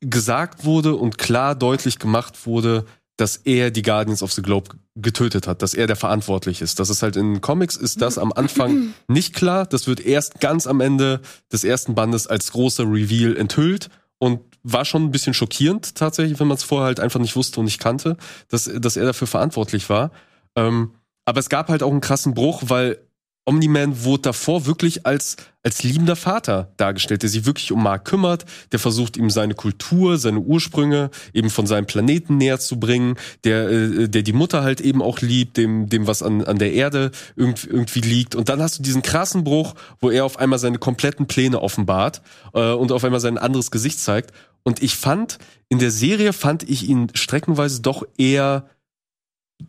gesagt 0.00 0.64
wurde 0.64 0.96
und 0.96 1.18
klar 1.18 1.54
deutlich 1.54 1.98
gemacht 1.98 2.46
wurde, 2.46 2.86
dass 3.16 3.36
er 3.36 3.70
die 3.70 3.82
Guardians 3.82 4.22
of 4.22 4.32
the 4.32 4.42
Globe 4.42 4.70
getötet 4.96 5.46
hat, 5.46 5.62
dass 5.62 5.74
er 5.74 5.86
der 5.86 5.96
verantwortlich 5.96 6.60
ist. 6.60 6.80
Das 6.80 6.90
ist 6.90 7.02
halt 7.02 7.16
in 7.16 7.40
Comics 7.40 7.76
ist 7.76 8.00
das 8.02 8.18
am 8.18 8.32
Anfang 8.32 8.94
nicht 9.08 9.34
klar. 9.34 9.66
Das 9.66 9.86
wird 9.86 10.00
erst 10.00 10.40
ganz 10.40 10.66
am 10.66 10.80
Ende 10.80 11.20
des 11.52 11.62
ersten 11.62 11.94
Bandes 11.94 12.26
als 12.26 12.52
großer 12.52 12.84
Reveal 12.84 13.36
enthüllt 13.36 13.90
und 14.18 14.40
war 14.62 14.84
schon 14.84 15.04
ein 15.04 15.10
bisschen 15.10 15.34
schockierend 15.34 15.94
tatsächlich, 15.94 16.40
wenn 16.40 16.46
man 16.46 16.56
es 16.56 16.64
vorher 16.64 16.86
halt 16.86 17.00
einfach 17.00 17.20
nicht 17.20 17.36
wusste 17.36 17.60
und 17.60 17.66
nicht 17.66 17.80
kannte, 17.80 18.16
dass, 18.48 18.64
dass 18.64 18.96
er 18.96 19.04
dafür 19.04 19.26
verantwortlich 19.26 19.88
war. 19.90 20.10
Ähm, 20.56 20.92
aber 21.24 21.40
es 21.40 21.48
gab 21.48 21.68
halt 21.68 21.82
auch 21.82 21.90
einen 21.90 22.00
krassen 22.00 22.34
Bruch, 22.34 22.62
weil 22.66 22.98
Omni-Man 23.44 24.04
wurde 24.04 24.22
davor 24.22 24.66
wirklich 24.66 25.04
als, 25.04 25.36
als 25.64 25.82
liebender 25.82 26.14
Vater 26.14 26.72
dargestellt, 26.76 27.22
der 27.22 27.28
sich 27.28 27.44
wirklich 27.44 27.72
um 27.72 27.82
Mark 27.82 28.04
kümmert, 28.04 28.44
der 28.70 28.78
versucht 28.78 29.16
ihm 29.16 29.30
seine 29.30 29.54
Kultur, 29.54 30.16
seine 30.16 30.38
Ursprünge 30.38 31.10
eben 31.32 31.50
von 31.50 31.66
seinem 31.66 31.86
Planeten 31.86 32.36
näher 32.36 32.60
zu 32.60 32.78
bringen, 32.78 33.16
der, 33.42 33.68
äh, 33.68 34.08
der 34.08 34.22
die 34.22 34.32
Mutter 34.32 34.62
halt 34.62 34.80
eben 34.80 35.02
auch 35.02 35.20
liebt, 35.20 35.56
dem, 35.56 35.88
dem 35.88 36.06
was 36.06 36.22
an, 36.22 36.44
an 36.44 36.58
der 36.58 36.72
Erde 36.72 37.10
irgendwie, 37.34 37.66
irgendwie 37.68 38.00
liegt. 38.00 38.36
Und 38.36 38.48
dann 38.48 38.62
hast 38.62 38.78
du 38.78 38.82
diesen 38.82 39.02
krassen 39.02 39.42
Bruch, 39.42 39.74
wo 39.98 40.10
er 40.10 40.24
auf 40.24 40.38
einmal 40.38 40.60
seine 40.60 40.78
kompletten 40.78 41.26
Pläne 41.26 41.60
offenbart 41.62 42.22
äh, 42.54 42.72
und 42.72 42.92
auf 42.92 43.02
einmal 43.02 43.20
sein 43.20 43.38
anderes 43.38 43.72
Gesicht 43.72 43.98
zeigt. 43.98 44.32
Und 44.62 44.80
ich 44.82 44.94
fand, 44.94 45.38
in 45.68 45.80
der 45.80 45.90
Serie 45.90 46.32
fand 46.32 46.62
ich 46.62 46.88
ihn 46.88 47.08
streckenweise 47.14 47.82
doch 47.82 48.04
eher 48.16 48.68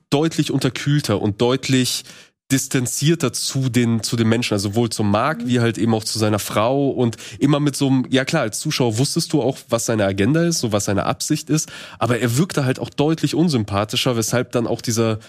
deutlich 0.09 0.51
unterkühlter 0.51 1.21
und 1.21 1.41
deutlich 1.41 2.03
distanzierter 2.51 3.33
zu 3.33 3.69
den, 3.69 4.03
zu 4.03 4.15
den 4.15 4.27
Menschen, 4.27 4.53
also 4.53 4.69
sowohl 4.69 4.89
zum 4.89 5.09
Mark 5.09 5.47
wie 5.47 5.59
halt 5.59 5.77
eben 5.77 5.93
auch 5.93 6.03
zu 6.03 6.19
seiner 6.19 6.39
Frau 6.39 6.89
und 6.89 7.17
immer 7.39 7.59
mit 7.59 7.75
so 7.75 7.87
einem, 7.87 8.05
ja 8.09 8.25
klar, 8.25 8.43
als 8.43 8.59
Zuschauer 8.59 8.97
wusstest 8.97 9.33
du 9.33 9.41
auch, 9.41 9.57
was 9.69 9.85
seine 9.85 10.05
Agenda 10.05 10.43
ist, 10.43 10.59
so 10.59 10.71
was 10.71 10.85
seine 10.85 11.05
Absicht 11.05 11.49
ist, 11.49 11.71
aber 11.99 12.19
er 12.19 12.37
wirkte 12.37 12.65
halt 12.65 12.79
auch 12.79 12.89
deutlich 12.89 13.33
unsympathischer, 13.33 14.15
weshalb 14.15 14.51
dann 14.51 14.67
auch 14.67 14.81
dieser 14.81 15.19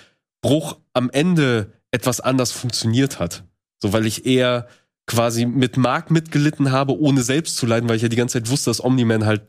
Bruch 0.43 0.77
am 0.93 1.09
Ende 1.11 1.73
etwas 1.91 2.21
anders 2.21 2.53
funktioniert 2.53 3.19
hat. 3.19 3.45
So, 3.83 3.93
weil 3.93 4.05
ich 4.05 4.27
eher 4.27 4.69
quasi 5.07 5.47
mit 5.47 5.77
Mark 5.77 6.11
mitgelitten 6.11 6.73
habe, 6.73 6.99
ohne 6.99 7.23
selbst 7.23 7.57
zu 7.57 7.67
leiden, 7.67 7.89
weil 7.89 7.97
ich 7.97 8.03
ja 8.03 8.09
die 8.09 8.17
ganze 8.17 8.35
Zeit 8.35 8.51
wusste, 8.51 8.71
dass 8.71 8.83
Omni-Man 8.83 9.25
halt 9.25 9.43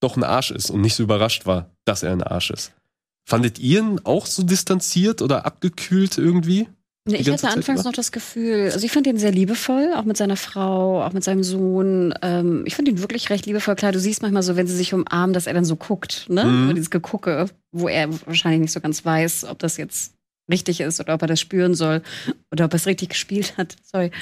doch 0.00 0.16
ein 0.16 0.24
Arsch 0.24 0.50
ist 0.50 0.70
und 0.70 0.80
nicht 0.80 0.94
so 0.94 1.02
überrascht 1.02 1.46
war, 1.46 1.70
dass 1.84 2.02
er 2.02 2.12
ein 2.12 2.22
Arsch 2.22 2.50
ist. 2.50 2.72
Fandet 3.24 3.58
ihr 3.58 3.80
ihn 3.80 4.00
auch 4.04 4.26
so 4.26 4.42
distanziert 4.42 5.22
oder 5.22 5.46
abgekühlt 5.46 6.18
irgendwie? 6.18 6.68
Ich 7.04 7.28
hatte 7.28 7.48
anfangs 7.48 7.80
über? 7.80 7.88
noch 7.88 7.96
das 7.96 8.12
Gefühl, 8.12 8.70
also 8.72 8.86
ich 8.86 8.92
fand 8.92 9.08
ihn 9.08 9.18
sehr 9.18 9.32
liebevoll, 9.32 9.92
auch 9.96 10.04
mit 10.04 10.16
seiner 10.16 10.36
Frau, 10.36 11.02
auch 11.02 11.12
mit 11.12 11.24
seinem 11.24 11.42
Sohn. 11.42 12.14
Ähm, 12.22 12.62
ich 12.64 12.76
fand 12.76 12.86
ihn 12.86 13.00
wirklich 13.00 13.28
recht 13.28 13.44
liebevoll. 13.46 13.74
Klar, 13.74 13.90
du 13.90 13.98
siehst 13.98 14.22
manchmal 14.22 14.44
so, 14.44 14.54
wenn 14.54 14.68
sie 14.68 14.76
sich 14.76 14.94
umarmen, 14.94 15.34
dass 15.34 15.48
er 15.48 15.54
dann 15.54 15.64
so 15.64 15.74
guckt, 15.74 16.26
ne? 16.28 16.44
Mhm. 16.44 16.74
dieses 16.74 16.90
Gegucke, 16.90 17.46
wo 17.72 17.88
er 17.88 18.08
wahrscheinlich 18.26 18.60
nicht 18.60 18.72
so 18.72 18.80
ganz 18.80 19.04
weiß, 19.04 19.46
ob 19.46 19.58
das 19.58 19.78
jetzt 19.78 20.14
richtig 20.50 20.80
ist 20.80 21.00
oder 21.00 21.14
ob 21.14 21.22
er 21.22 21.28
das 21.28 21.40
spüren 21.40 21.74
soll 21.74 22.02
oder 22.52 22.66
ob 22.66 22.72
er 22.72 22.76
es 22.76 22.86
richtig 22.86 23.08
gespielt 23.10 23.56
hat. 23.56 23.74
Sorry. 23.82 24.12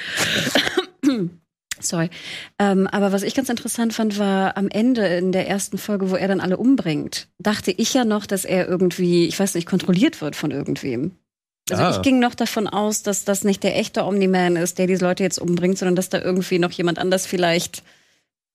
Sorry. 1.81 2.11
Ähm, 2.59 2.87
aber 2.87 3.13
was 3.13 3.23
ich 3.23 3.35
ganz 3.35 3.49
interessant 3.49 3.95
fand, 3.95 4.19
war 4.19 4.57
am 4.57 4.69
Ende 4.69 5.07
in 5.07 5.33
der 5.33 5.49
ersten 5.49 5.79
Folge, 5.79 6.11
wo 6.11 6.17
er 6.17 6.29
dann 6.29 6.41
alle 6.41 6.57
umbringt, 6.57 7.29
dachte 7.39 7.73
ich 7.73 7.95
ja 7.95 8.05
noch, 8.05 8.27
dass 8.27 8.45
er 8.45 8.69
irgendwie, 8.69 9.27
ich 9.27 9.39
weiß 9.39 9.55
nicht, 9.55 9.67
kontrolliert 9.67 10.21
wird 10.21 10.37
von 10.37 10.51
irgendwem. 10.51 11.13
Also 11.71 11.83
ah. 11.83 11.91
ich 11.97 12.03
ging 12.03 12.19
noch 12.19 12.35
davon 12.35 12.67
aus, 12.67 13.03
dass 13.03 13.25
das 13.25 13.45
nicht 13.45 13.63
der 13.63 13.77
echte 13.77 14.05
Omni-Man 14.05 14.57
ist, 14.57 14.79
der 14.79 14.87
diese 14.87 15.05
Leute 15.05 15.23
jetzt 15.23 15.39
umbringt, 15.39 15.79
sondern 15.79 15.97
dass 15.97 16.09
da 16.09 16.21
irgendwie 16.21 16.59
noch 16.59 16.73
jemand 16.73 16.99
anders 16.99 17.27
vielleicht 17.27 17.83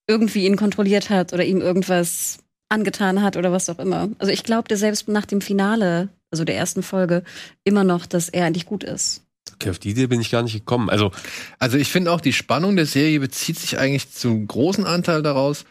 irgendwie 0.08 0.46
ihn 0.46 0.58
kontrolliert 0.58 1.10
hat 1.10 1.34
oder 1.34 1.44
ihm 1.44 1.62
irgendwas 1.62 2.40
angetan 2.70 3.22
hat 3.22 3.38
oder 3.38 3.52
was 3.52 3.70
auch 3.70 3.80
immer. 3.80 4.10
Also 4.18 4.32
ich 4.32 4.44
glaubte 4.44 4.78
selbst 4.78 5.08
nach 5.08 5.26
dem 5.26 5.42
Finale, 5.42 6.10
also 6.32 6.44
der 6.44 6.58
ersten 6.58 6.84
Folge, 6.84 7.24
immer 7.64 7.84
noch, 7.84 8.06
dass 8.06 8.30
er 8.30 8.46
eigentlich 8.46 8.66
gut 8.66 8.84
ist. 8.84 9.24
Okay, 9.54 9.70
auf 9.70 9.80
die 9.80 9.92
Idee 9.92 10.08
bin 10.08 10.20
ich 10.20 10.32
gar 10.32 10.44
nicht 10.44 10.54
gekommen. 10.54 10.90
Also, 10.90 11.12
also 11.60 11.78
ich 11.78 11.92
finde 11.92 12.12
auch, 12.12 12.20
die 12.20 12.34
Spannung 12.34 12.76
der 12.76 12.86
Serie 12.86 13.20
bezieht 13.20 13.60
sich 13.60 13.78
eigentlich 13.78 14.12
zum 14.12 14.48
großen 14.48 14.86
Anteil 14.86 15.22
daraus, 15.22 15.66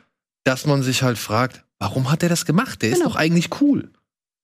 dass 0.45 0.67
man 0.67 0.83
sich 0.83 1.03
halt 1.03 1.19
fragt, 1.19 1.65
warum 1.79 2.11
hat 2.11 2.23
er 2.23 2.29
das 2.29 2.47
gemacht? 2.47 2.83
Der 2.83 2.91
genau. 2.91 3.01
ist 3.01 3.07
doch 3.07 3.17
eigentlich 3.17 3.61
cool. 3.61 3.91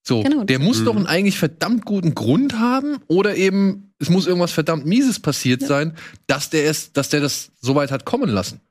So, 0.03 0.23
genau. 0.23 0.43
der 0.43 0.59
muss 0.59 0.83
doch 0.83 0.95
einen 0.95 1.05
eigentlich 1.05 1.37
verdammt 1.37 1.85
guten 1.85 2.15
Grund 2.15 2.57
haben 2.57 2.97
oder 3.07 3.35
eben 3.35 3.93
es 3.99 4.09
muss 4.09 4.25
irgendwas 4.25 4.51
verdammt 4.51 4.85
mieses 4.85 5.19
passiert 5.19 5.61
ja. 5.61 5.67
sein, 5.67 5.93
dass 6.25 6.49
der 6.49 6.65
es, 6.65 6.91
dass 6.91 7.09
der 7.09 7.21
das 7.21 7.51
so 7.61 7.75
weit 7.75 7.91
hat 7.91 8.03
kommen 8.03 8.29
lassen. 8.29 8.61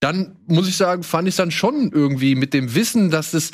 Dann 0.00 0.36
muss 0.46 0.68
ich 0.68 0.76
sagen, 0.76 1.02
fand 1.02 1.26
ich 1.26 1.34
dann 1.34 1.50
schon 1.50 1.90
irgendwie 1.92 2.36
mit 2.36 2.54
dem 2.54 2.76
Wissen, 2.76 3.10
dass 3.10 3.34
es 3.34 3.50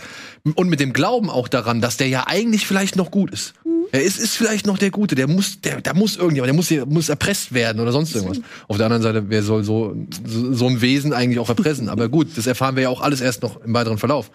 und 0.55 0.69
mit 0.69 0.79
dem 0.79 0.93
Glauben 0.93 1.31
auch 1.31 1.49
daran, 1.49 1.81
dass 1.81 1.97
der 1.97 2.09
ja 2.09 2.25
eigentlich 2.27 2.67
vielleicht 2.67 2.97
noch 2.97 3.11
gut 3.11 3.31
ist. 3.31 3.55
Mhm. 3.65 3.87
Er 3.93 4.03
ist, 4.03 4.19
ist 4.19 4.37
vielleicht 4.37 4.67
noch 4.67 4.77
der 4.77 4.91
Gute, 4.91 5.15
der 5.15 5.27
muss, 5.27 5.63
der, 5.63 5.81
da 5.81 5.95
muss 5.95 6.17
irgendjemand, 6.17 6.49
der 6.49 6.55
muss, 6.55 6.69
der 6.69 6.85
muss 6.85 7.09
erpresst 7.09 7.55
werden 7.55 7.81
oder 7.81 7.93
sonst 7.93 8.15
irgendwas. 8.15 8.41
Auf 8.69 8.77
der 8.77 8.87
anderen 8.87 9.03
Seite, 9.03 9.25
wer 9.29 9.43
soll 9.43 9.65
so, 9.65 9.97
so, 10.27 10.53
so 10.53 10.67
ein 10.67 10.83
Wesen 10.83 11.15
eigentlich 11.15 11.39
auch 11.39 11.49
erpressen? 11.49 11.89
Aber 11.89 12.11
gut, 12.11 12.29
das 12.37 12.47
erfahren 12.47 12.77
wir 12.77 12.83
ja 12.83 12.89
auch 12.91 13.01
alles 13.01 13.23
erst 13.23 13.41
noch 13.43 13.63
im 13.63 13.73
weiteren 13.73 13.97
Verlauf. 13.97 14.31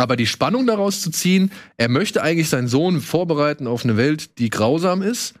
Aber 0.00 0.16
die 0.16 0.26
Spannung 0.26 0.66
daraus 0.66 1.00
zu 1.00 1.10
ziehen, 1.10 1.52
er 1.76 1.88
möchte 1.88 2.22
eigentlich 2.22 2.48
seinen 2.48 2.68
Sohn 2.68 3.00
vorbereiten 3.00 3.66
auf 3.66 3.84
eine 3.84 3.96
Welt, 3.96 4.38
die 4.38 4.50
grausam 4.50 5.02
ist. 5.02 5.34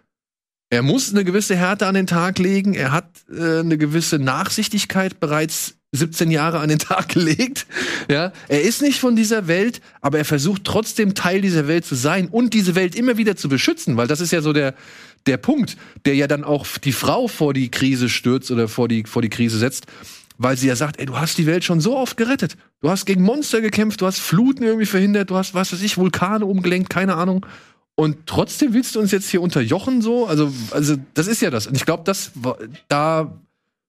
Er 0.68 0.82
muss 0.82 1.10
eine 1.10 1.24
gewisse 1.24 1.56
Härte 1.56 1.86
an 1.86 1.94
den 1.94 2.06
Tag 2.06 2.38
legen. 2.38 2.74
Er 2.74 2.92
hat 2.92 3.08
äh, 3.28 3.60
eine 3.60 3.76
gewisse 3.76 4.18
Nachsichtigkeit 4.18 5.18
bereits 5.18 5.74
17 5.92 6.30
Jahre 6.30 6.60
an 6.60 6.68
den 6.68 6.78
Tag 6.90 7.08
gelegt. 7.08 7.66
Ja, 8.08 8.32
er 8.48 8.62
ist 8.62 8.82
nicht 8.82 9.00
von 9.00 9.16
dieser 9.16 9.48
Welt, 9.48 9.80
aber 10.00 10.18
er 10.18 10.24
versucht 10.24 10.64
trotzdem 10.64 11.14
Teil 11.14 11.40
dieser 11.40 11.66
Welt 11.66 11.84
zu 11.84 11.96
sein 11.96 12.28
und 12.28 12.54
diese 12.54 12.74
Welt 12.74 12.94
immer 12.94 13.16
wieder 13.16 13.36
zu 13.36 13.48
beschützen, 13.48 13.96
weil 13.96 14.06
das 14.06 14.20
ist 14.20 14.30
ja 14.30 14.42
so 14.42 14.52
der 14.52 14.74
der 15.26 15.36
Punkt, 15.36 15.76
der 16.06 16.14
ja 16.14 16.26
dann 16.26 16.44
auch 16.44 16.66
die 16.78 16.92
Frau 16.92 17.28
vor 17.28 17.52
die 17.52 17.70
Krise 17.70 18.08
stürzt 18.08 18.50
oder 18.50 18.68
vor 18.68 18.88
die 18.88 19.04
vor 19.04 19.22
die 19.22 19.28
Krise 19.28 19.58
setzt 19.58 19.86
weil 20.42 20.56
sie 20.56 20.68
ja 20.68 20.74
sagt, 20.74 20.98
ey, 20.98 21.04
du 21.04 21.18
hast 21.18 21.36
die 21.36 21.44
Welt 21.44 21.64
schon 21.64 21.82
so 21.82 21.98
oft 21.98 22.16
gerettet. 22.16 22.56
Du 22.80 22.88
hast 22.88 23.04
gegen 23.04 23.22
Monster 23.22 23.60
gekämpft, 23.60 24.00
du 24.00 24.06
hast 24.06 24.20
Fluten 24.20 24.62
irgendwie 24.62 24.86
verhindert, 24.86 25.28
du 25.28 25.36
hast, 25.36 25.52
was 25.52 25.70
weiß 25.70 25.82
ich, 25.82 25.98
Vulkane 25.98 26.46
umgelenkt, 26.46 26.88
keine 26.88 27.16
Ahnung. 27.16 27.44
Und 27.94 28.24
trotzdem 28.24 28.72
willst 28.72 28.94
du 28.94 29.00
uns 29.00 29.12
jetzt 29.12 29.28
hier 29.28 29.42
unterjochen 29.42 30.00
so? 30.00 30.26
Also, 30.26 30.50
also 30.70 30.96
das 31.12 31.26
ist 31.26 31.42
ja 31.42 31.50
das. 31.50 31.66
Und 31.66 31.76
ich 31.76 31.84
glaube, 31.84 32.04
das 32.04 32.32
da 32.88 33.38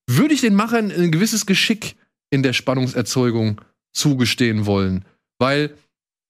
würde 0.08 0.34
ich 0.34 0.42
den 0.42 0.54
Machern 0.54 0.92
ein 0.92 1.14
gewisses 1.14 1.46
Geschick 1.46 1.96
in 2.30 2.44
der 2.44 2.52
Spannungserzeugung 2.52 3.62
zugestehen 3.94 4.66
wollen. 4.66 5.06
Weil 5.40 5.74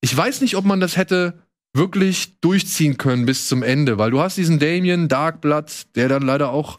ich 0.01 0.15
weiß 0.15 0.41
nicht, 0.41 0.55
ob 0.55 0.65
man 0.65 0.79
das 0.79 0.97
hätte 0.97 1.33
wirklich 1.73 2.39
durchziehen 2.41 2.99
können 2.99 3.25
bis 3.25 3.47
zum 3.47 3.63
Ende, 3.63 3.97
weil 3.97 4.11
du 4.11 4.19
hast 4.19 4.37
diesen 4.37 4.59
Damien 4.59 5.07
Darkblood, 5.07 5.87
der 5.95 6.09
dann 6.09 6.21
leider 6.21 6.51
auch 6.51 6.77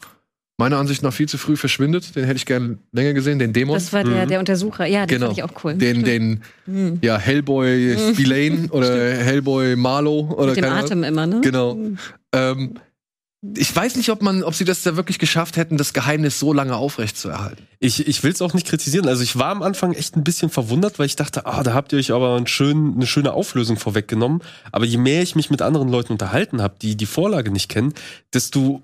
meiner 0.57 0.77
Ansicht 0.77 1.01
nach 1.03 1.13
viel 1.13 1.27
zu 1.27 1.37
früh 1.37 1.57
verschwindet. 1.57 2.15
Den 2.15 2.25
hätte 2.25 2.37
ich 2.37 2.45
gerne 2.45 2.77
länger 2.91 3.13
gesehen, 3.13 3.39
den 3.39 3.53
Dämon. 3.53 3.75
Das 3.75 3.91
war 3.91 4.03
der, 4.03 4.25
mhm. 4.25 4.29
der 4.29 4.39
Untersucher, 4.39 4.85
ja, 4.85 5.05
den 5.05 5.15
genau. 5.15 5.27
fand 5.27 5.37
ich 5.37 5.43
auch 5.43 5.63
cool. 5.63 5.73
Den, 5.75 6.03
den 6.03 6.41
mhm. 6.65 6.99
ja, 7.01 7.17
Hellboy 7.17 7.95
mhm. 7.95 8.13
Spillane 8.13 8.69
oder 8.69 8.85
Stimmt. 8.85 9.25
Hellboy 9.25 9.75
Marlow 9.75 10.33
oder 10.37 10.53
Mit 10.53 10.57
dem 10.57 10.65
Atem 10.65 11.03
immer, 11.03 11.25
ne? 11.25 11.41
Genau. 11.41 11.75
Mhm. 11.75 11.97
Ähm, 12.33 12.75
ich 13.57 13.75
weiß 13.75 13.97
nicht, 13.97 14.09
ob 14.09 14.21
man, 14.21 14.41
ob 14.41 14.55
sie 14.55 14.63
das 14.63 14.83
da 14.83 14.95
wirklich 14.95 15.19
geschafft 15.19 15.57
hätten, 15.57 15.75
das 15.75 15.91
Geheimnis 15.91 16.39
so 16.39 16.53
lange 16.53 16.77
aufrechtzuerhalten. 16.77 17.67
Ich, 17.79 18.07
ich 18.07 18.23
will 18.23 18.31
es 18.31 18.41
auch 18.41 18.53
nicht 18.53 18.65
kritisieren. 18.65 19.05
Also 19.05 19.21
ich 19.21 19.37
war 19.37 19.49
am 19.49 19.61
Anfang 19.63 19.91
echt 19.93 20.15
ein 20.15 20.23
bisschen 20.23 20.49
verwundert, 20.49 20.97
weil 20.97 21.07
ich 21.07 21.17
dachte, 21.17 21.45
ah, 21.45 21.61
da 21.61 21.73
habt 21.73 21.91
ihr 21.91 21.99
euch 21.99 22.13
aber 22.13 22.37
ein 22.37 22.47
schön, 22.47 22.93
eine 22.95 23.05
schöne 23.05 23.33
Auflösung 23.33 23.75
vorweggenommen. 23.75 24.41
Aber 24.71 24.85
je 24.85 24.97
mehr 24.97 25.21
ich 25.21 25.35
mich 25.35 25.49
mit 25.49 25.61
anderen 25.61 25.89
Leuten 25.89 26.13
unterhalten 26.13 26.61
habe, 26.61 26.75
die 26.81 26.95
die 26.95 27.05
Vorlage 27.05 27.51
nicht 27.51 27.67
kennen, 27.67 27.93
desto 28.33 28.81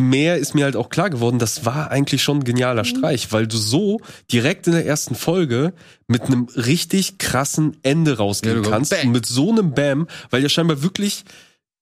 mehr 0.00 0.38
ist 0.38 0.54
mir 0.54 0.64
halt 0.64 0.76
auch 0.76 0.88
klar 0.88 1.10
geworden, 1.10 1.38
das 1.38 1.64
war 1.64 1.90
eigentlich 1.90 2.22
schon 2.22 2.38
ein 2.38 2.44
genialer 2.44 2.82
mhm. 2.82 2.86
Streich, 2.86 3.32
weil 3.32 3.46
du 3.46 3.56
so 3.56 4.00
direkt 4.30 4.66
in 4.66 4.72
der 4.72 4.86
ersten 4.86 5.14
Folge 5.14 5.72
mit 6.06 6.22
einem 6.22 6.48
richtig 6.56 7.18
krassen 7.18 7.76
Ende 7.82 8.16
rausgehen 8.16 8.64
ja, 8.64 8.70
kannst. 8.70 8.94
Und 9.04 9.12
mit 9.12 9.26
so 9.26 9.50
einem 9.50 9.74
Bam, 9.74 10.08
weil 10.30 10.42
ja 10.42 10.48
scheinbar 10.48 10.82
wirklich 10.82 11.24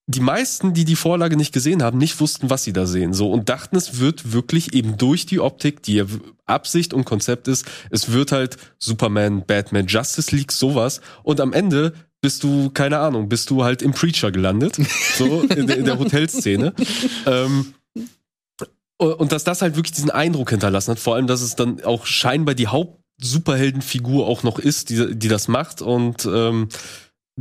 die 0.07 0.19
meisten, 0.19 0.73
die 0.73 0.83
die 0.83 0.95
Vorlage 0.95 1.37
nicht 1.37 1.53
gesehen 1.53 1.83
haben, 1.83 1.97
nicht 1.97 2.19
wussten, 2.19 2.49
was 2.49 2.63
sie 2.63 2.73
da 2.73 2.85
sehen, 2.85 3.13
so 3.13 3.31
und 3.31 3.49
dachten, 3.49 3.77
es 3.77 3.99
wird 3.99 4.33
wirklich 4.33 4.73
eben 4.73 4.97
durch 4.97 5.25
die 5.25 5.39
Optik, 5.39 5.83
die 5.83 6.03
Absicht 6.45 6.93
und 6.93 7.05
Konzept 7.05 7.47
ist, 7.47 7.65
es 7.91 8.11
wird 8.11 8.31
halt 8.31 8.57
Superman, 8.77 9.45
Batman, 9.45 9.87
Justice 9.87 10.35
League 10.35 10.51
sowas 10.51 11.01
und 11.23 11.39
am 11.39 11.53
Ende 11.53 11.93
bist 12.19 12.43
du 12.43 12.69
keine 12.69 12.99
Ahnung, 12.99 13.29
bist 13.29 13.49
du 13.49 13.63
halt 13.63 13.81
im 13.81 13.93
Preacher 13.93 14.31
gelandet, 14.31 14.77
so 15.17 15.41
in 15.43 15.67
der, 15.67 15.77
in 15.77 15.85
der 15.85 15.97
Hotelszene. 15.99 16.73
ähm, 17.25 17.73
und 19.09 19.31
dass 19.31 19.43
das 19.43 19.61
halt 19.61 19.75
wirklich 19.75 19.93
diesen 19.93 20.11
Eindruck 20.11 20.51
hinterlassen 20.51 20.91
hat, 20.91 20.99
vor 20.99 21.15
allem, 21.15 21.27
dass 21.27 21.41
es 21.41 21.55
dann 21.55 21.83
auch 21.83 22.05
scheinbar 22.05 22.55
die 22.55 22.67
Haupt 22.67 23.01
Superheldenfigur 23.23 24.27
auch 24.27 24.43
noch 24.43 24.57
ist, 24.57 24.89
die, 24.89 25.15
die 25.15 25.27
das 25.27 25.47
macht 25.47 25.81
und 25.81 26.25
ähm, 26.25 26.69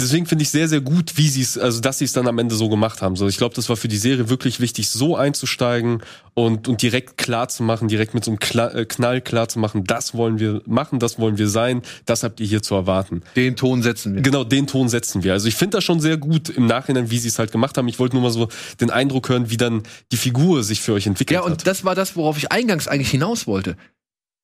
deswegen 0.00 0.26
finde 0.26 0.42
ich 0.42 0.50
sehr, 0.50 0.68
sehr 0.68 0.80
gut, 0.80 1.16
wie 1.16 1.28
sie 1.28 1.42
es, 1.42 1.56
also 1.58 1.80
dass 1.80 1.98
sie 1.98 2.04
es 2.04 2.12
dann 2.12 2.26
am 2.26 2.38
Ende 2.38 2.54
so 2.54 2.68
gemacht 2.68 3.02
haben. 3.02 3.16
So, 3.16 3.28
ich 3.28 3.36
glaube, 3.36 3.54
das 3.54 3.68
war 3.68 3.76
für 3.76 3.88
die 3.88 3.96
Serie 3.96 4.28
wirklich 4.28 4.60
wichtig, 4.60 4.88
so 4.88 5.16
einzusteigen 5.16 6.02
und, 6.34 6.68
und 6.68 6.82
direkt 6.82 7.16
klar 7.18 7.48
zu 7.48 7.62
machen, 7.62 7.88
direkt 7.88 8.14
mit 8.14 8.24
so 8.24 8.30
einem 8.30 8.38
Kla 8.38 8.68
äh, 8.72 8.84
Knall 8.84 9.20
klar 9.20 9.48
zu 9.48 9.58
machen, 9.58 9.84
das 9.84 10.14
wollen 10.14 10.38
wir 10.38 10.62
machen, 10.66 10.98
das 10.98 11.18
wollen 11.18 11.38
wir 11.38 11.48
sein, 11.48 11.82
das 12.06 12.22
habt 12.22 12.40
ihr 12.40 12.46
hier 12.46 12.62
zu 12.62 12.74
erwarten. 12.74 13.22
Den 13.36 13.56
Ton 13.56 13.82
setzen 13.82 14.14
wir. 14.14 14.22
Genau, 14.22 14.44
den 14.44 14.66
Ton 14.66 14.88
setzen 14.88 15.22
wir. 15.22 15.32
Also 15.32 15.48
ich 15.48 15.54
finde 15.54 15.78
das 15.78 15.84
schon 15.84 16.00
sehr 16.00 16.16
gut 16.16 16.48
im 16.48 16.66
Nachhinein, 16.66 17.10
wie 17.10 17.18
sie 17.18 17.28
es 17.28 17.38
halt 17.38 17.52
gemacht 17.52 17.76
haben. 17.78 17.88
Ich 17.88 17.98
wollte 17.98 18.16
nur 18.16 18.22
mal 18.22 18.30
so 18.30 18.48
den 18.80 18.90
Eindruck 18.90 19.28
hören, 19.28 19.50
wie 19.50 19.56
dann 19.56 19.82
die 20.12 20.16
Figur 20.16 20.62
sich 20.64 20.80
für 20.80 20.92
euch 20.92 21.06
entwickelt 21.06 21.34
Ja, 21.40 21.44
und 21.44 21.52
hat. 21.52 21.66
das 21.66 21.84
war 21.84 21.94
das, 21.94 22.16
worauf 22.16 22.36
ich 22.38 22.52
eingangs 22.52 22.88
eigentlich 22.88 23.10
hinaus 23.10 23.46
wollte. 23.46 23.76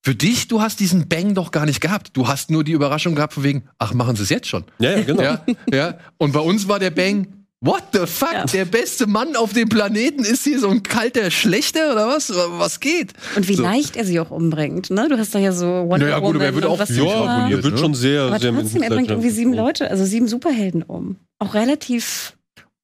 Für 0.07 0.15
dich, 0.15 0.47
du 0.47 0.61
hast 0.61 0.79
diesen 0.79 1.09
Bang 1.09 1.33
doch 1.33 1.51
gar 1.51 1.65
nicht 1.65 1.81
gehabt. 1.81 2.11
Du 2.13 2.29
hast 2.29 2.49
nur 2.49 2.63
die 2.63 2.71
Überraschung 2.71 3.13
gehabt 3.13 3.33
von 3.33 3.43
wegen, 3.43 3.63
ach, 3.77 3.93
machen 3.93 4.15
sie 4.15 4.23
es 4.23 4.29
jetzt 4.29 4.47
schon. 4.47 4.63
Ja, 4.79 4.91
ja, 4.91 5.01
genau. 5.03 5.21
Ja, 5.21 5.41
ja. 5.69 5.97
Und 6.17 6.31
bei 6.31 6.39
uns 6.39 6.69
war 6.69 6.79
der 6.79 6.91
Bang, 6.91 7.27
what 7.59 7.83
the 7.91 8.05
fuck? 8.05 8.31
Ja. 8.31 8.45
Der 8.45 8.63
beste 8.63 9.05
Mann 9.05 9.35
auf 9.35 9.51
dem 9.51 9.67
Planeten 9.67 10.23
ist 10.23 10.45
hier 10.45 10.61
so 10.61 10.69
ein 10.69 10.81
kalter 10.81 11.29
Schlechter 11.29 11.91
oder 11.91 12.07
was? 12.07 12.31
Was 12.33 12.79
geht? 12.79 13.15
Und 13.35 13.49
wie 13.49 13.55
So. 13.55 13.63
leicht 13.63 13.97
er 13.97 14.05
sie 14.05 14.17
auch 14.21 14.31
umbringt, 14.31 14.91
ne? 14.91 15.09
Du 15.09 15.17
hast 15.17 15.35
da 15.35 15.39
ja 15.39 15.51
so 15.51 15.65
Wonder 15.65 16.05
Naja, 16.05 16.19
gut, 16.19 16.35
aber 16.35 16.45
er 16.45 16.51
Woman 16.51 16.55
wird 16.55 16.65
und 16.67 16.71
auch 16.71 16.79
was 16.79 16.89
ramponiert. 16.89 17.49
Ihr 17.49 17.63
wird 17.65 17.73
ne? 17.73 17.79
schon 17.81 17.93
sehr, 17.93 18.21
Aber 18.21 18.39
sehr 18.39 18.53
trotzdem, 18.53 18.83
er 18.83 18.89
bringt 18.91 19.09
irgendwie 19.09 19.29
sieben 19.29 19.53
Leute, 19.53 19.91
also 19.91 20.05
sieben 20.05 20.29
Superhelden 20.29 20.83
um. 20.83 21.17
Auch 21.39 21.53
relativ, 21.53 22.37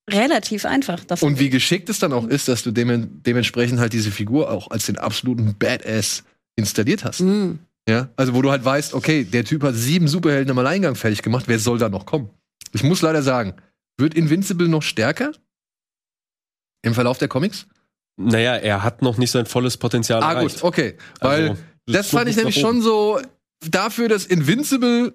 relativ 0.09 0.65
einfach. 0.65 1.05
dafür. 1.05 1.25
Und 1.25 1.39
wie 1.39 1.49
geschickt 1.49 1.87
es 1.87 1.99
dann 1.99 2.11
auch 2.11 2.27
ist, 2.27 2.49
dass 2.49 2.63
du 2.63 2.71
dem, 2.71 3.23
dementsprechend 3.23 3.79
halt 3.79 3.93
diese 3.93 4.11
Figur 4.11 4.51
auch 4.51 4.71
als 4.71 4.87
den 4.87 4.97
absoluten 4.97 5.55
Badass 5.57 6.25
installiert 6.55 7.03
hast. 7.03 7.21
Mhm. 7.21 7.59
Ja, 7.87 8.09
also 8.15 8.33
wo 8.33 8.41
du 8.41 8.49
halt 8.49 8.63
weißt, 8.63 8.93
okay, 8.93 9.25
der 9.25 9.43
Typ 9.43 9.63
hat 9.63 9.75
sieben 9.75 10.07
Superhelden 10.07 10.51
im 10.51 10.57
Alleingang 10.57 10.95
fertig 10.95 11.21
gemacht, 11.21 11.45
wer 11.47 11.59
soll 11.59 11.77
da 11.79 11.89
noch 11.89 12.05
kommen? 12.05 12.29
Ich 12.71 12.81
muss 12.83 13.01
leider 13.01 13.21
sagen, 13.21 13.55
wird 13.97 14.13
Invincible 14.13 14.67
noch 14.69 14.83
stärker 14.83 15.33
im 16.81 16.93
Verlauf 16.93 17.17
der 17.17 17.27
Comics? 17.27 17.67
Naja, 18.17 18.55
er 18.55 18.83
hat 18.83 19.01
noch 19.01 19.17
nicht 19.17 19.31
sein 19.31 19.45
volles 19.45 19.77
Potenzial 19.77 20.21
Ah 20.23 20.33
erreicht. 20.33 20.55
gut, 20.61 20.63
okay, 20.63 20.95
weil 21.19 21.49
Also, 21.49 21.61
das 21.87 22.09
tut 22.09 22.19
fand 22.19 22.29
ich 22.29 22.37
nämlich 22.37 22.59
schon 22.59 22.81
so 22.81 23.19
dafür, 23.69 24.07
dass 24.07 24.25
Invincible 24.25 25.13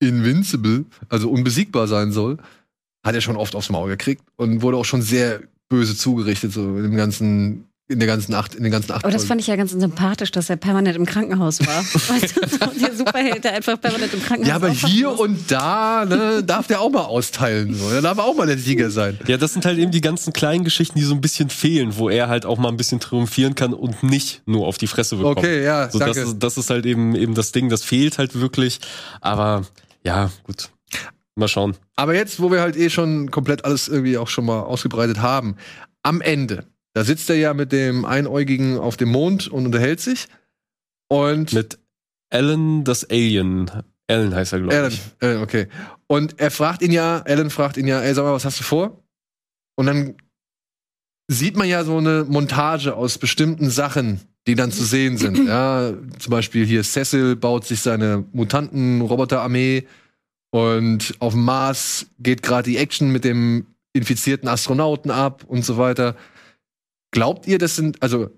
Invincible, 0.00 0.84
also 1.08 1.30
unbesiegbar 1.30 1.88
sein 1.88 2.12
soll, 2.12 2.38
hat 3.04 3.14
er 3.14 3.20
schon 3.20 3.36
oft 3.36 3.54
aufs 3.56 3.70
Maul 3.70 3.88
gekriegt 3.88 4.22
und 4.36 4.62
wurde 4.62 4.76
auch 4.76 4.84
schon 4.84 5.02
sehr 5.02 5.42
böse 5.68 5.96
zugerichtet 5.96 6.52
so 6.52 6.80
dem 6.80 6.94
ganzen 6.96 7.67
in 7.90 7.98
der 8.00 8.06
ganzen 8.06 8.34
acht 8.34 8.54
in 8.54 8.62
den 8.62 8.70
ganzen 8.70 8.92
acht 8.92 9.02
Aber 9.02 9.10
das 9.12 9.22
Folgen. 9.22 9.28
fand 9.28 9.40
ich 9.40 9.46
ja 9.46 9.56
ganz 9.56 9.70
sympathisch, 9.72 10.30
dass 10.30 10.50
er 10.50 10.56
permanent 10.56 10.94
im 10.96 11.06
Krankenhaus 11.06 11.60
war. 11.66 11.82
weißt 11.84 12.36
du, 12.36 12.46
so 12.46 12.78
der 12.78 12.94
Superheld, 12.94 13.44
der 13.44 13.54
einfach 13.54 13.80
permanent 13.80 14.12
im 14.12 14.22
Krankenhaus 14.22 14.48
ja, 14.48 14.56
aber 14.56 14.68
hier 14.68 15.08
muss. 15.08 15.20
und 15.20 15.50
da 15.50 16.04
ne, 16.04 16.42
darf 16.44 16.66
der 16.66 16.82
auch 16.82 16.90
mal 16.90 17.04
austeilen. 17.04 17.74
So. 17.74 17.88
Der 17.90 18.02
darf 18.02 18.18
auch 18.18 18.34
mal 18.36 18.46
der 18.46 18.58
Sieger 18.58 18.90
sein. 18.90 19.18
Ja, 19.26 19.38
das 19.38 19.54
sind 19.54 19.64
halt 19.64 19.78
eben 19.78 19.90
die 19.90 20.02
ganzen 20.02 20.34
kleinen 20.34 20.64
Geschichten, 20.64 20.98
die 20.98 21.04
so 21.04 21.14
ein 21.14 21.22
bisschen 21.22 21.48
fehlen, 21.48 21.96
wo 21.96 22.10
er 22.10 22.28
halt 22.28 22.44
auch 22.44 22.58
mal 22.58 22.68
ein 22.68 22.76
bisschen 22.76 23.00
triumphieren 23.00 23.54
kann 23.54 23.72
und 23.72 24.02
nicht 24.02 24.42
nur 24.44 24.66
auf 24.66 24.76
die 24.76 24.86
Fresse 24.86 25.16
bekommt. 25.16 25.38
Okay, 25.38 25.64
ja, 25.64 25.90
So, 25.90 25.98
das, 25.98 26.14
danke. 26.14 26.30
ist, 26.30 26.38
das 26.40 26.58
ist 26.58 26.68
halt 26.68 26.84
eben, 26.84 27.14
eben 27.14 27.34
das 27.34 27.52
Ding, 27.52 27.70
das 27.70 27.84
fehlt 27.84 28.18
halt 28.18 28.38
wirklich. 28.38 28.80
Aber 29.22 29.62
ja, 30.04 30.30
gut. 30.42 30.68
Mal 31.36 31.48
schauen. 31.48 31.74
Aber 31.96 32.14
jetzt, 32.14 32.38
wo 32.40 32.50
wir 32.50 32.60
halt 32.60 32.76
eh 32.76 32.90
schon 32.90 33.30
komplett 33.30 33.64
alles 33.64 33.88
irgendwie 33.88 34.18
auch 34.18 34.28
schon 34.28 34.44
mal 34.44 34.60
ausgebreitet 34.60 35.22
haben, 35.22 35.56
am 36.02 36.20
Ende, 36.20 36.64
da 36.98 37.04
sitzt 37.04 37.30
er 37.30 37.36
ja 37.36 37.54
mit 37.54 37.70
dem 37.70 38.04
Einäugigen 38.04 38.76
auf 38.76 38.96
dem 38.96 39.10
Mond 39.10 39.46
und 39.46 39.66
unterhält 39.66 40.00
sich. 40.00 40.26
Und 41.08 41.52
Mit 41.52 41.78
Alan 42.28 42.82
das 42.82 43.08
Alien. 43.08 43.70
Alan 44.08 44.34
heißt 44.34 44.52
er, 44.52 44.58
glaube 44.58 44.88
ich. 44.88 45.00
Alan, 45.20 45.42
okay. 45.42 45.68
Und 46.08 46.40
er 46.40 46.50
fragt 46.50 46.82
ihn 46.82 46.90
ja, 46.90 47.22
Alan 47.24 47.50
fragt 47.50 47.76
ihn 47.76 47.86
ja, 47.86 48.00
ey, 48.00 48.12
sag 48.14 48.24
mal, 48.24 48.32
was 48.32 48.44
hast 48.44 48.58
du 48.58 48.64
vor? 48.64 49.00
Und 49.76 49.86
dann 49.86 50.16
sieht 51.28 51.56
man 51.56 51.68
ja 51.68 51.84
so 51.84 51.98
eine 51.98 52.26
Montage 52.28 52.96
aus 52.96 53.16
bestimmten 53.16 53.70
Sachen, 53.70 54.20
die 54.48 54.56
dann 54.56 54.72
zu 54.72 54.82
sehen 54.82 55.18
sind. 55.18 55.38
Ja, 55.46 55.92
zum 56.18 56.30
Beispiel 56.32 56.66
hier 56.66 56.82
Cecil 56.82 57.36
baut 57.36 57.64
sich 57.64 57.80
seine 57.80 58.24
Mutanten-Roboterarmee 58.32 59.86
und 60.50 61.14
auf 61.20 61.34
dem 61.34 61.44
Mars 61.44 62.06
geht 62.18 62.42
gerade 62.42 62.68
die 62.68 62.76
Action 62.76 63.12
mit 63.12 63.22
dem 63.22 63.66
infizierten 63.92 64.48
Astronauten 64.48 65.12
ab 65.12 65.44
und 65.46 65.64
so 65.64 65.78
weiter. 65.78 66.16
Glaubt 67.10 67.46
ihr, 67.46 67.58
das 67.58 67.76
sind, 67.76 68.02
also, 68.02 68.30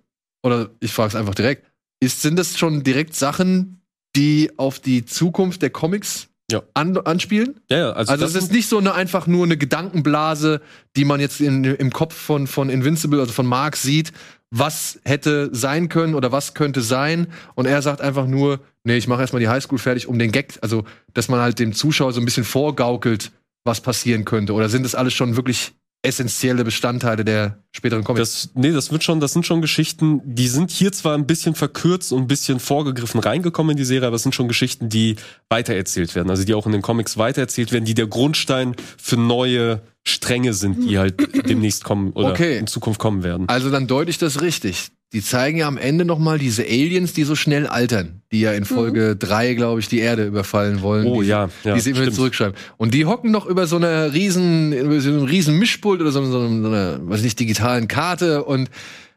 oder 0.43 0.71
ich 0.81 0.93
frage 0.93 1.09
es 1.09 1.15
einfach 1.17 1.35
direkt, 1.35 1.71
ist, 2.01 2.23
sind 2.23 2.39
das 2.39 2.59
schon 2.59 2.83
direkt 2.83 3.15
Sachen, 3.15 3.83
die 4.17 4.51
auf 4.57 4.79
die 4.81 5.05
Zukunft 5.05 5.63
der 5.63 5.71
Comics 5.71 6.29
Ja. 6.51 6.63
an, 6.75 6.97
anspielen? 6.97 7.61
Ja, 7.71 7.79
ja, 7.79 7.91
also, 7.93 8.13
Also 8.13 8.25
das 8.25 8.35
es 8.35 8.45
ist 8.45 8.53
nicht 8.53 8.69
so 8.69 8.79
eine 8.79 8.95
einfach 8.95 9.27
nur 9.27 9.45
eine 9.45 9.57
Gedankenblase, 9.57 10.61
die 10.97 11.05
man 11.05 11.21
jetzt 11.21 11.41
in, 11.41 11.65
im 11.65 11.93
Kopf 11.93 12.15
von, 12.15 12.47
von 12.47 12.71
Invincible, 12.71 13.21
also 13.21 13.33
von 13.33 13.47
Mark 13.47 13.77
sieht, 13.77 14.13
was 14.51 14.99
hätte 15.05 15.51
sein 15.53 15.89
können 15.89 16.15
oder 16.15 16.33
was 16.33 16.55
könnte 16.55 16.81
sein. 16.81 17.29
Und 17.55 17.67
er 17.67 17.83
sagt 17.83 18.01
einfach 18.01 18.27
nur, 18.27 18.61
nee, 18.83 18.97
ich 18.97 19.07
mache 19.07 19.21
erstmal 19.21 19.41
die 19.41 19.49
Highschool 19.49 19.79
fertig, 19.79 20.09
um 20.09 20.19
den 20.19 20.33
Gag, 20.33 20.59
also 20.63 20.85
dass 21.15 21.29
man 21.29 21.41
halt 21.41 21.59
dem 21.59 21.73
Zuschauer 21.73 22.13
so 22.13 22.21
ein 22.21 22.25
bisschen 22.25 22.45
vorgaukelt, 22.45 23.31
was 23.65 23.81
passieren 23.81 24.25
könnte. 24.25 24.53
Oder 24.55 24.69
sind 24.69 24.85
das 24.85 24.95
alles 24.97 25.13
schon 25.15 25.37
wirklich 25.37 25.73
essentielle 26.03 26.65
Bestandteile 26.65 27.25
der 27.25 27.59
späteren 27.73 28.05
Comics? 28.05 28.21
Das, 28.21 28.51
nee, 28.55 28.73
das 28.73 28.91
wird 28.91 29.05
schon, 29.05 29.21
das 29.21 29.33
sind 29.33 29.45
schon 29.47 29.61
Geschichten, 29.61 30.21
die 30.25 30.49
sind 30.49 30.71
hier 30.71 30.93
zwar 30.93 31.15
ein 31.15 31.27
bisschen 31.27 31.55
verkürzt 31.55 32.13
und 32.13 32.23
ein 32.23 32.27
bisschen 32.27 32.59
vorgegriffen 32.59 33.21
reingekommen 33.21 33.73
in 33.73 33.77
die 33.77 33.85
Serie, 33.85 34.07
aber 34.07 34.17
es 34.17 34.23
sind 34.23 34.35
schon 34.35 34.49
Geschichten, 34.49 34.89
die 34.89 35.17
weitererzählt 35.51 36.15
werden, 36.15 36.31
also 36.31 36.45
die 36.45 36.55
auch 36.55 36.67
in 36.67 36.73
den 36.73 36.83
Comics 36.83 37.19
weitererzählt 37.19 37.73
werden, 37.73 37.85
die 37.85 37.95
der 37.95 38.07
Grundstein 38.07 38.75
für 38.97 39.17
neue 39.17 39.83
Stränge 40.07 40.55
sind, 40.55 40.89
die 40.89 40.99
halt 40.99 41.17
demnächst 41.49 41.85
kommen 41.85 42.13
oder 42.13 42.31
Okay. 42.31 42.57
in 42.59 42.67
Zukunft 42.67 42.99
kommen 42.99 43.23
werden. 43.23 43.49
Also 43.49 43.71
dann 43.71 43.87
deute 43.87 44.11
ich 44.11 44.17
das 44.19 44.41
richtig. 44.41 44.91
Die 45.13 45.23
zeigen 45.23 45.59
ja 45.59 45.67
am 45.67 45.77
Ende 45.77 46.05
noch 46.05 46.21
mal 46.21 46.39
diese 46.39 46.63
Aliens, 46.63 47.13
die 47.13 47.25
so 47.25 47.35
schnell 47.35 47.67
altern, 47.67 48.23
die 48.31 48.41
ja 48.41 48.53
in 48.53 48.65
Folge 48.65 49.17
drei, 49.17 49.55
glaube 49.55 49.81
ich, 49.81 49.89
die 49.89 49.99
Erde 49.99 50.25
überfallen 50.25 50.83
wollen. 50.83 51.07
Oh 51.07 51.23
die, 51.23 51.29
ja, 51.29 51.51
ja, 51.65 51.75
die 51.75 51.81
sie 51.81 51.91
immer 51.91 52.13
zurückschreiben. 52.13 52.55
Und 52.77 52.95
die 52.95 53.07
hocken 53.07 53.33
noch 53.33 53.47
über 53.47 53.67
so 53.67 53.75
einer 53.77 54.13
riesen, 54.13 54.73
über 54.73 55.01
so 55.01 55.09
einem 55.09 55.25
riesen 55.25 55.59
Mischpult 55.59 56.01
oder 56.01 56.13
so, 56.13 56.25
so, 56.25 56.47
so 56.49 56.69
einer, 56.69 57.01
weiß 57.09 57.19
ich 57.19 57.25
nicht, 57.25 57.41
digitalen 57.41 57.89
Karte 57.89 58.45
und, 58.45 58.71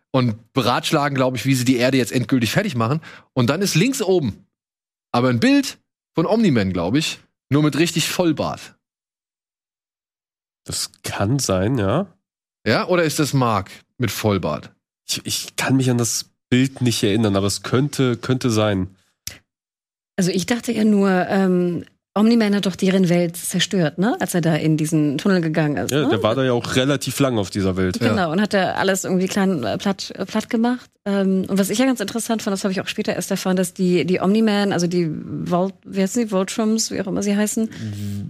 und 0.10 0.52
beratschlagen, 0.54 1.16
glaube 1.16 1.38
ich, 1.38 1.46
wie 1.46 1.54
sie 1.54 1.66
die 1.66 1.78
Erde 1.78 1.98
jetzt 1.98 2.12
endgültig 2.12 2.52
fertig 2.52 2.76
machen. 2.76 3.00
Und 3.34 3.52
dann 3.52 3.62
ist 3.62 3.76
links 3.76 4.02
oben 4.02 4.44
aber 5.14 5.30
ein 5.30 5.40
Bild 5.40 5.80
von 6.16 6.26
Omni-Man, 6.26 6.74
glaube 6.74 6.98
ich, 6.98 7.20
nur 7.50 7.64
mit 7.64 7.78
richtig 7.78 8.10
Vollbart. 8.10 8.76
Das 10.66 10.92
kann 11.04 11.40
sein, 11.40 11.78
ja. 11.78 12.08
Ja, 12.66 12.88
oder 12.88 13.04
ist 13.04 13.20
das 13.20 13.34
Mark 13.34 13.70
mit 13.98 14.12
Vollbart? 14.12 14.74
Ich, 15.08 15.22
ich 15.26 15.56
kann 15.56 15.78
mich 15.78 15.90
an 15.90 15.98
das 15.98 16.26
Bild 16.50 16.82
nicht 16.82 17.04
erinnern, 17.04 17.36
aber 17.36 17.48
es 17.48 17.64
könnte, 17.64 18.18
könnte 18.18 18.50
sein. 18.50 18.96
Also 20.16 20.32
ich 20.32 20.46
dachte 20.46 20.72
ja 20.72 20.84
nur, 20.84 21.10
ähm, 21.10 21.86
Omni-Man 22.16 22.54
hat 22.56 22.68
doch 22.68 22.76
deren 22.76 23.10
Welt 23.10 23.36
zerstört, 23.36 23.98
ne? 23.98 24.16
Als 24.20 24.36
er 24.36 24.42
da 24.42 24.56
in 24.56 24.78
diesen 24.78 25.18
Tunnel 25.18 25.42
gegangen 25.42 25.78
ist. 25.78 25.92
Ja, 25.92 26.04
ne? 26.04 26.10
der 26.10 26.22
war 26.22 26.36
da 26.36 26.44
ja 26.44 26.54
auch 26.54 26.76
relativ 26.76 27.20
lang 27.20 27.40
auf 27.40 27.50
dieser 27.50 27.76
Welt. 27.76 28.00
Genau, 28.00 28.32
und 28.32 28.40
hat 28.40 28.54
er 28.54 28.78
alles 28.78 29.04
irgendwie 29.04 29.28
klein 29.28 29.64
äh, 29.64 29.78
platt, 29.80 30.14
äh, 30.16 30.26
platt 30.26 30.50
gemacht. 30.50 30.92
Ähm, 31.06 31.46
und 31.50 31.60
was 31.60 31.70
ich 31.70 31.80
ja 31.80 31.86
ganz 31.86 32.00
interessant 32.00 32.42
fand, 32.42 32.54
das 32.54 32.64
habe 32.64 32.72
ich 32.72 32.80
auch 32.80 32.88
später 32.88 33.14
erst 33.14 33.30
erfahren, 33.30 33.58
dass 33.58 33.74
die, 33.74 34.06
die 34.06 34.22
Omni-Man, 34.22 34.72
also 34.72 34.88
die 34.88 35.10
Volt, 35.12 35.74
wie 35.86 36.02
heißen 36.02 36.24
die, 36.24 36.32
Voltrums, 36.32 36.92
wie 36.92 37.02
auch 37.02 37.08
immer 37.08 37.22
sie 37.22 37.36
heißen, 37.36 37.70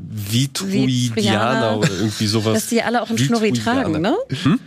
Vitruidianer 0.09 1.15
Vitrianer. 1.15 1.77
oder 1.77 1.91
irgendwie 1.91 2.25
sowas. 2.25 2.53
dass 2.55 2.67
die 2.67 2.81
alle 2.81 3.03
auch 3.03 3.09
einen 3.09 3.19
Schnurri 3.19 3.53
tragen, 3.53 4.01
ne? 4.01 4.15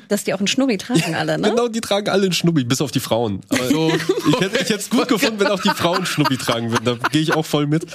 Dass 0.06 0.22
die 0.22 0.34
auch 0.34 0.38
einen 0.38 0.46
Schnurri 0.46 0.78
tragen 0.78 1.16
alle, 1.16 1.36
ne? 1.36 1.50
Genau, 1.50 1.66
die 1.66 1.80
tragen 1.80 2.08
alle 2.08 2.24
einen 2.24 2.32
Schnubbi, 2.32 2.62
bis 2.62 2.80
auf 2.80 2.92
die 2.92 3.00
Frauen. 3.00 3.40
Aber 3.48 3.64
ich 3.68 4.40
hätte 4.40 4.62
ich 4.62 4.70
es 4.70 4.88
gut 4.88 5.08
gefunden, 5.08 5.40
wenn 5.40 5.48
auch 5.48 5.60
die 5.60 5.70
Frauen 5.70 6.06
Schnubbi 6.06 6.36
tragen 6.36 6.70
würden. 6.70 6.84
Da 6.84 6.96
gehe 7.10 7.22
ich 7.22 7.34
auch 7.34 7.44
voll 7.44 7.66
mit. 7.66 7.86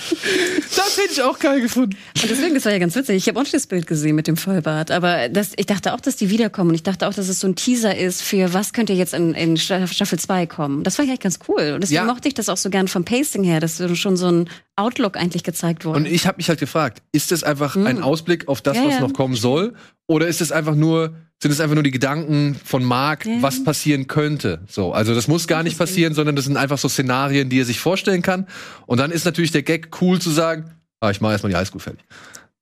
Das 0.75 0.97
hätte 0.97 1.13
ich 1.13 1.21
auch 1.21 1.39
geil 1.39 1.61
gefunden. 1.61 1.95
Und 2.21 2.29
deswegen, 2.29 2.53
das 2.55 2.65
war 2.65 2.73
ja 2.73 2.79
ganz 2.79 2.95
witzig. 2.95 3.15
Ich 3.15 3.27
habe 3.29 3.39
auch 3.39 3.43
nicht 3.43 3.53
das 3.53 3.67
Bild 3.67 3.87
gesehen 3.87 4.17
mit 4.17 4.27
dem 4.27 4.35
Vollbart. 4.35 4.91
Aber 4.91 5.29
das, 5.29 5.51
ich 5.55 5.67
dachte 5.67 5.93
auch, 5.93 6.01
dass 6.01 6.17
die 6.17 6.29
wiederkommen. 6.29 6.71
Und 6.71 6.75
ich 6.75 6.83
dachte 6.83 7.07
auch, 7.07 7.13
dass 7.13 7.29
es 7.29 7.39
so 7.39 7.47
ein 7.47 7.55
Teaser 7.55 7.95
ist 7.97 8.21
für 8.21 8.53
was 8.53 8.73
könnte 8.73 8.91
jetzt 8.91 9.13
in, 9.13 9.33
in 9.33 9.55
Staffel 9.55 10.00
2 10.05 10.45
kommen. 10.47 10.83
Das 10.83 10.97
war 10.97 11.05
echt 11.05 11.21
ganz 11.21 11.39
cool. 11.47 11.71
Und 11.73 11.81
deswegen 11.81 12.05
Ja. 12.05 12.05
mochte 12.05 12.27
ich 12.27 12.33
das 12.33 12.49
auch 12.49 12.57
so 12.57 12.69
gern 12.69 12.87
vom 12.87 13.05
Pacing 13.05 13.43
her, 13.43 13.59
dass 13.59 13.81
schon 13.97 14.17
so 14.17 14.27
ein 14.31 14.49
Outlook 14.75 15.17
eigentlich 15.17 15.43
gezeigt 15.43 15.85
wurde. 15.85 15.97
Und 15.99 16.05
ich 16.05 16.27
habe 16.27 16.37
mich 16.37 16.49
halt 16.49 16.59
gefragt, 16.59 17.01
ist 17.11 17.31
das 17.31 17.43
einfach 17.43 17.75
ein 17.75 18.01
Ausblick 18.01 18.47
auf 18.47 18.61
das, 18.61 18.77
Ja, 18.77 18.85
was 18.85 18.95
ja. 18.95 19.01
noch 19.01 19.13
kommen 19.13 19.35
soll? 19.35 19.73
Oder 20.07 20.27
ist 20.27 20.41
es 20.41 20.51
einfach 20.51 20.75
nur, 20.75 21.15
sind 21.41 21.51
es 21.51 21.59
einfach 21.59 21.75
nur 21.75 21.83
die 21.83 21.91
Gedanken 21.91 22.55
von 22.63 22.83
Mark, 22.83 23.25
was 23.39 23.63
passieren 23.63 24.07
könnte? 24.07 24.61
So, 24.67 24.93
also 24.93 25.15
das 25.15 25.27
muss 25.27 25.47
gar 25.47 25.63
nicht 25.63 25.77
passieren, 25.77 26.13
sondern 26.13 26.35
das 26.35 26.45
sind 26.45 26.57
einfach 26.57 26.77
so 26.77 26.89
Szenarien, 26.89 27.49
die 27.49 27.59
er 27.59 27.65
sich 27.65 27.79
vorstellen 27.79 28.21
kann. 28.21 28.47
Und 28.87 28.99
dann 28.99 29.11
ist 29.11 29.25
natürlich 29.25 29.51
der 29.51 29.63
Gag 29.63 29.89
cool 30.01 30.19
zu 30.19 30.29
sagen, 30.31 30.71
ah, 30.99 31.11
ich 31.11 31.21
mache 31.21 31.31
erstmal 31.33 31.51
die 31.51 31.57
Highschool 31.57 31.79
fertig. 31.79 32.05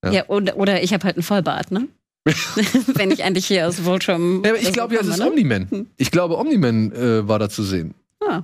Ja. 0.03 0.11
ja, 0.11 0.23
oder, 0.27 0.55
oder 0.57 0.81
ich 0.81 0.93
habe 0.93 1.03
halt 1.03 1.17
einen 1.17 1.23
Vollbart, 1.23 1.71
ne? 1.71 1.87
Wenn 2.95 3.11
ich 3.11 3.23
eigentlich 3.23 3.47
hier 3.47 3.67
aus 3.67 3.83
Voltron. 3.85 4.43
Ja, 4.43 4.51
aber 4.51 4.59
ich 4.61 4.73
glaube 4.73 4.95
ja, 4.95 5.01
es 5.01 5.07
ist 5.07 5.17
ne? 5.19 5.27
Omni-Man. 5.27 5.87
Ich 5.97 6.11
glaube, 6.11 6.37
Omni-Man 6.37 6.91
äh, 6.91 7.27
war 7.27 7.39
da 7.39 7.49
zu 7.49 7.63
sehen. 7.63 7.93
Ah. 8.21 8.43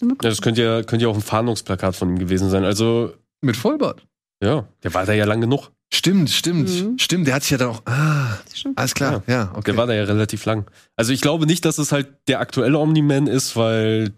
Ja, 0.00 0.08
das 0.20 0.40
könnte 0.40 0.62
ja, 0.62 0.82
könnte 0.82 1.04
ja 1.04 1.10
auch 1.10 1.14
ein 1.16 1.20
Fahndungsplakat 1.20 1.94
von 1.96 2.10
ihm 2.10 2.18
gewesen 2.18 2.48
sein. 2.48 2.64
Also, 2.64 3.12
Mit 3.42 3.56
Vollbart. 3.56 4.06
ja, 4.42 4.66
der 4.82 4.94
war 4.94 5.04
da 5.04 5.12
ja 5.12 5.24
lang 5.26 5.40
genug. 5.40 5.70
Stimmt, 5.92 6.30
stimmt, 6.30 6.68
Mhm. 6.70 6.98
stimmt. 6.98 7.26
Der 7.26 7.34
hat 7.34 7.42
sich 7.42 7.50
ja 7.50 7.58
dann 7.58 7.70
auch. 7.70 7.82
Ah, 7.84 8.38
alles 8.76 8.94
klar. 8.94 9.22
Ja, 9.26 9.50
okay. 9.54 9.62
Der 9.72 9.76
war 9.76 9.86
da 9.88 9.92
ja 9.92 10.04
relativ 10.04 10.44
lang. 10.44 10.64
Also 10.96 11.12
ich 11.12 11.20
glaube 11.20 11.46
nicht, 11.46 11.64
dass 11.64 11.78
es 11.78 11.90
halt 11.90 12.06
der 12.28 12.38
aktuelle 12.40 12.78
Omni-Man 12.78 13.26
ist, 13.26 13.56
weil 13.56 14.12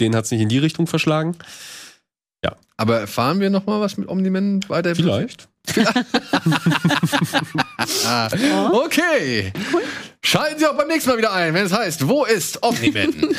den 0.00 0.16
hat 0.16 0.24
es 0.24 0.30
nicht 0.30 0.40
in 0.40 0.48
die 0.48 0.58
Richtung 0.58 0.86
verschlagen. 0.86 1.36
Aber 2.80 3.00
erfahren 3.00 3.40
wir 3.40 3.50
noch 3.50 3.66
mal 3.66 3.80
was 3.80 3.96
mit 3.96 4.08
Omni-Man 4.08 4.60
weiter? 4.68 4.94
Vielleicht. 4.94 5.48
Okay. 8.72 9.52
Schalten 10.22 10.58
Sie 10.58 10.66
auch 10.66 10.76
beim 10.76 10.88
nächsten 10.88 11.10
Mal 11.10 11.18
wieder 11.18 11.32
ein, 11.32 11.54
wenn 11.54 11.66
es 11.66 11.72
heißt, 11.72 12.08
wo 12.08 12.24
ist 12.24 12.62
Omni-Man? 12.62 13.14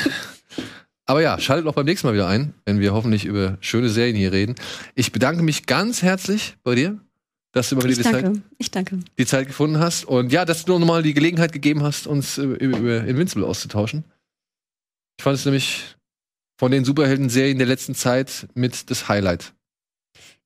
Aber 1.06 1.22
ja, 1.22 1.40
schaltet 1.40 1.66
auch 1.66 1.74
beim 1.74 1.86
nächsten 1.86 2.06
Mal 2.06 2.14
wieder 2.14 2.28
ein, 2.28 2.54
wenn 2.64 2.78
wir 2.78 2.92
hoffentlich 2.92 3.24
über 3.24 3.58
schöne 3.60 3.88
Serien 3.88 4.14
hier 4.14 4.32
reden. 4.32 4.54
Ich 4.94 5.10
bedanke 5.10 5.42
mich 5.42 5.66
ganz 5.66 6.02
herzlich 6.02 6.56
bei 6.62 6.76
dir, 6.76 7.00
dass 7.52 7.68
du 7.68 7.76
über 7.76 7.88
die 7.88 8.00
Zeit. 8.00 8.30
Ich 8.58 8.70
danke. 8.70 9.00
die 9.18 9.26
Zeit 9.26 9.48
gefunden 9.48 9.80
hast 9.80 10.04
und 10.04 10.32
ja, 10.32 10.44
dass 10.44 10.64
du 10.64 10.78
nochmal 10.78 11.02
die 11.02 11.14
Gelegenheit 11.14 11.52
gegeben 11.52 11.82
hast, 11.82 12.06
uns 12.06 12.38
äh, 12.38 12.42
über, 12.42 12.78
über 12.78 13.04
Invincible 13.04 13.44
auszutauschen. 13.44 14.04
Ich 15.18 15.24
fand 15.24 15.36
es 15.36 15.44
nämlich 15.44 15.96
von 16.58 16.70
den 16.70 16.84
Superhelden-Serien 16.84 17.58
der 17.58 17.66
letzten 17.66 17.94
Zeit 17.94 18.46
mit 18.54 18.90
das 18.90 19.08
Highlight. 19.08 19.52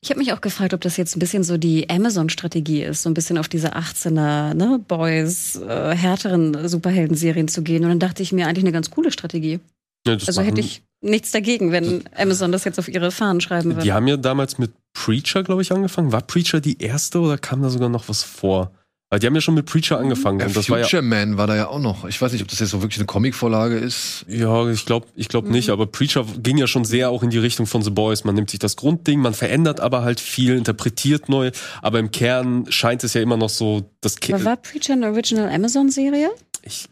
Ich 0.04 0.10
habe 0.10 0.18
mich 0.18 0.34
auch 0.34 0.42
gefragt, 0.42 0.74
ob 0.74 0.82
das 0.82 0.98
jetzt 0.98 1.16
ein 1.16 1.18
bisschen 1.18 1.44
so 1.44 1.56
die 1.56 1.88
Amazon-Strategie 1.88 2.82
ist, 2.82 3.04
so 3.04 3.08
ein 3.08 3.14
bisschen 3.14 3.38
auf 3.38 3.48
diese 3.48 3.74
18er, 3.74 4.52
ne, 4.52 4.78
Boys, 4.86 5.56
äh, 5.56 5.96
härteren 5.96 6.68
Superhelden-Serien 6.68 7.48
zu 7.48 7.62
gehen. 7.62 7.84
Und 7.84 7.88
dann 7.88 8.00
dachte 8.00 8.22
ich 8.22 8.30
mir 8.30 8.46
eigentlich 8.46 8.64
eine 8.64 8.72
ganz 8.72 8.90
coole 8.90 9.10
Strategie. 9.10 9.60
Ja, 10.06 10.12
Also 10.12 10.42
hätte 10.42 10.60
ich 10.60 10.82
nichts 11.00 11.30
dagegen, 11.30 11.72
wenn 11.72 12.04
Amazon 12.14 12.52
das 12.52 12.64
jetzt 12.64 12.78
auf 12.78 12.88
ihre 12.88 13.10
Fahnen 13.12 13.40
schreiben 13.40 13.70
würde. 13.70 13.80
Die 13.82 13.94
haben 13.94 14.06
ja 14.06 14.18
damals 14.18 14.58
mit 14.58 14.72
Preacher, 14.92 15.42
glaube 15.42 15.62
ich, 15.62 15.72
angefangen. 15.72 16.12
War 16.12 16.20
Preacher 16.20 16.60
die 16.60 16.82
erste 16.82 17.20
oder 17.20 17.38
kam 17.38 17.62
da 17.62 17.70
sogar 17.70 17.88
noch 17.88 18.06
was 18.10 18.22
vor? 18.22 18.72
Weil 19.10 19.20
die 19.20 19.26
haben 19.28 19.34
ja 19.34 19.40
schon 19.40 19.54
mit 19.54 19.66
Preacher 19.66 19.98
angefangen. 19.98 20.40
Ja, 20.40 20.46
und 20.46 20.56
das 20.56 20.68
war 20.70 20.78
ja 20.78 20.84
Future 20.84 21.02
Man 21.02 21.36
war 21.36 21.46
da 21.46 21.54
ja 21.54 21.68
auch 21.68 21.78
noch. 21.78 22.04
Ich 22.06 22.20
weiß 22.20 22.32
nicht, 22.32 22.42
ob 22.42 22.48
das 22.48 22.58
jetzt 22.58 22.70
so 22.70 22.82
wirklich 22.82 22.98
eine 22.98 23.06
Comicvorlage 23.06 23.76
ist. 23.76 24.24
Ja, 24.28 24.68
ich 24.70 24.86
glaube 24.86 25.06
ich 25.14 25.28
glaub 25.28 25.44
Mhm. 25.44 25.52
nicht, 25.52 25.70
aber 25.70 25.86
Preacher 25.86 26.24
ging 26.38 26.56
ja 26.58 26.66
schon 26.66 26.84
sehr 26.84 27.10
auch 27.10 27.22
in 27.22 27.30
die 27.30 27.38
Richtung 27.38 27.66
von 27.66 27.82
The 27.82 27.90
Boys. 27.90 28.24
Man 28.24 28.34
nimmt 28.34 28.50
sich 28.50 28.58
das 28.58 28.76
Grundding, 28.76 29.20
man 29.20 29.34
verändert 29.34 29.78
aber 29.80 30.02
halt 30.02 30.18
viel, 30.20 30.56
interpretiert 30.56 31.28
neu, 31.28 31.52
aber 31.82 31.98
im 32.00 32.10
Kern 32.10 32.64
scheint 32.70 33.04
es 33.04 33.14
ja 33.14 33.20
immer 33.20 33.36
noch 33.36 33.50
so, 33.50 33.88
das 34.00 34.16
Ki- 34.16 34.32
Aber 34.34 34.44
war 34.44 34.56
Preacher 34.56 34.94
eine 34.94 35.06
Original 35.10 35.48
Amazon-Serie? 35.48 36.30
ich, 36.62 36.86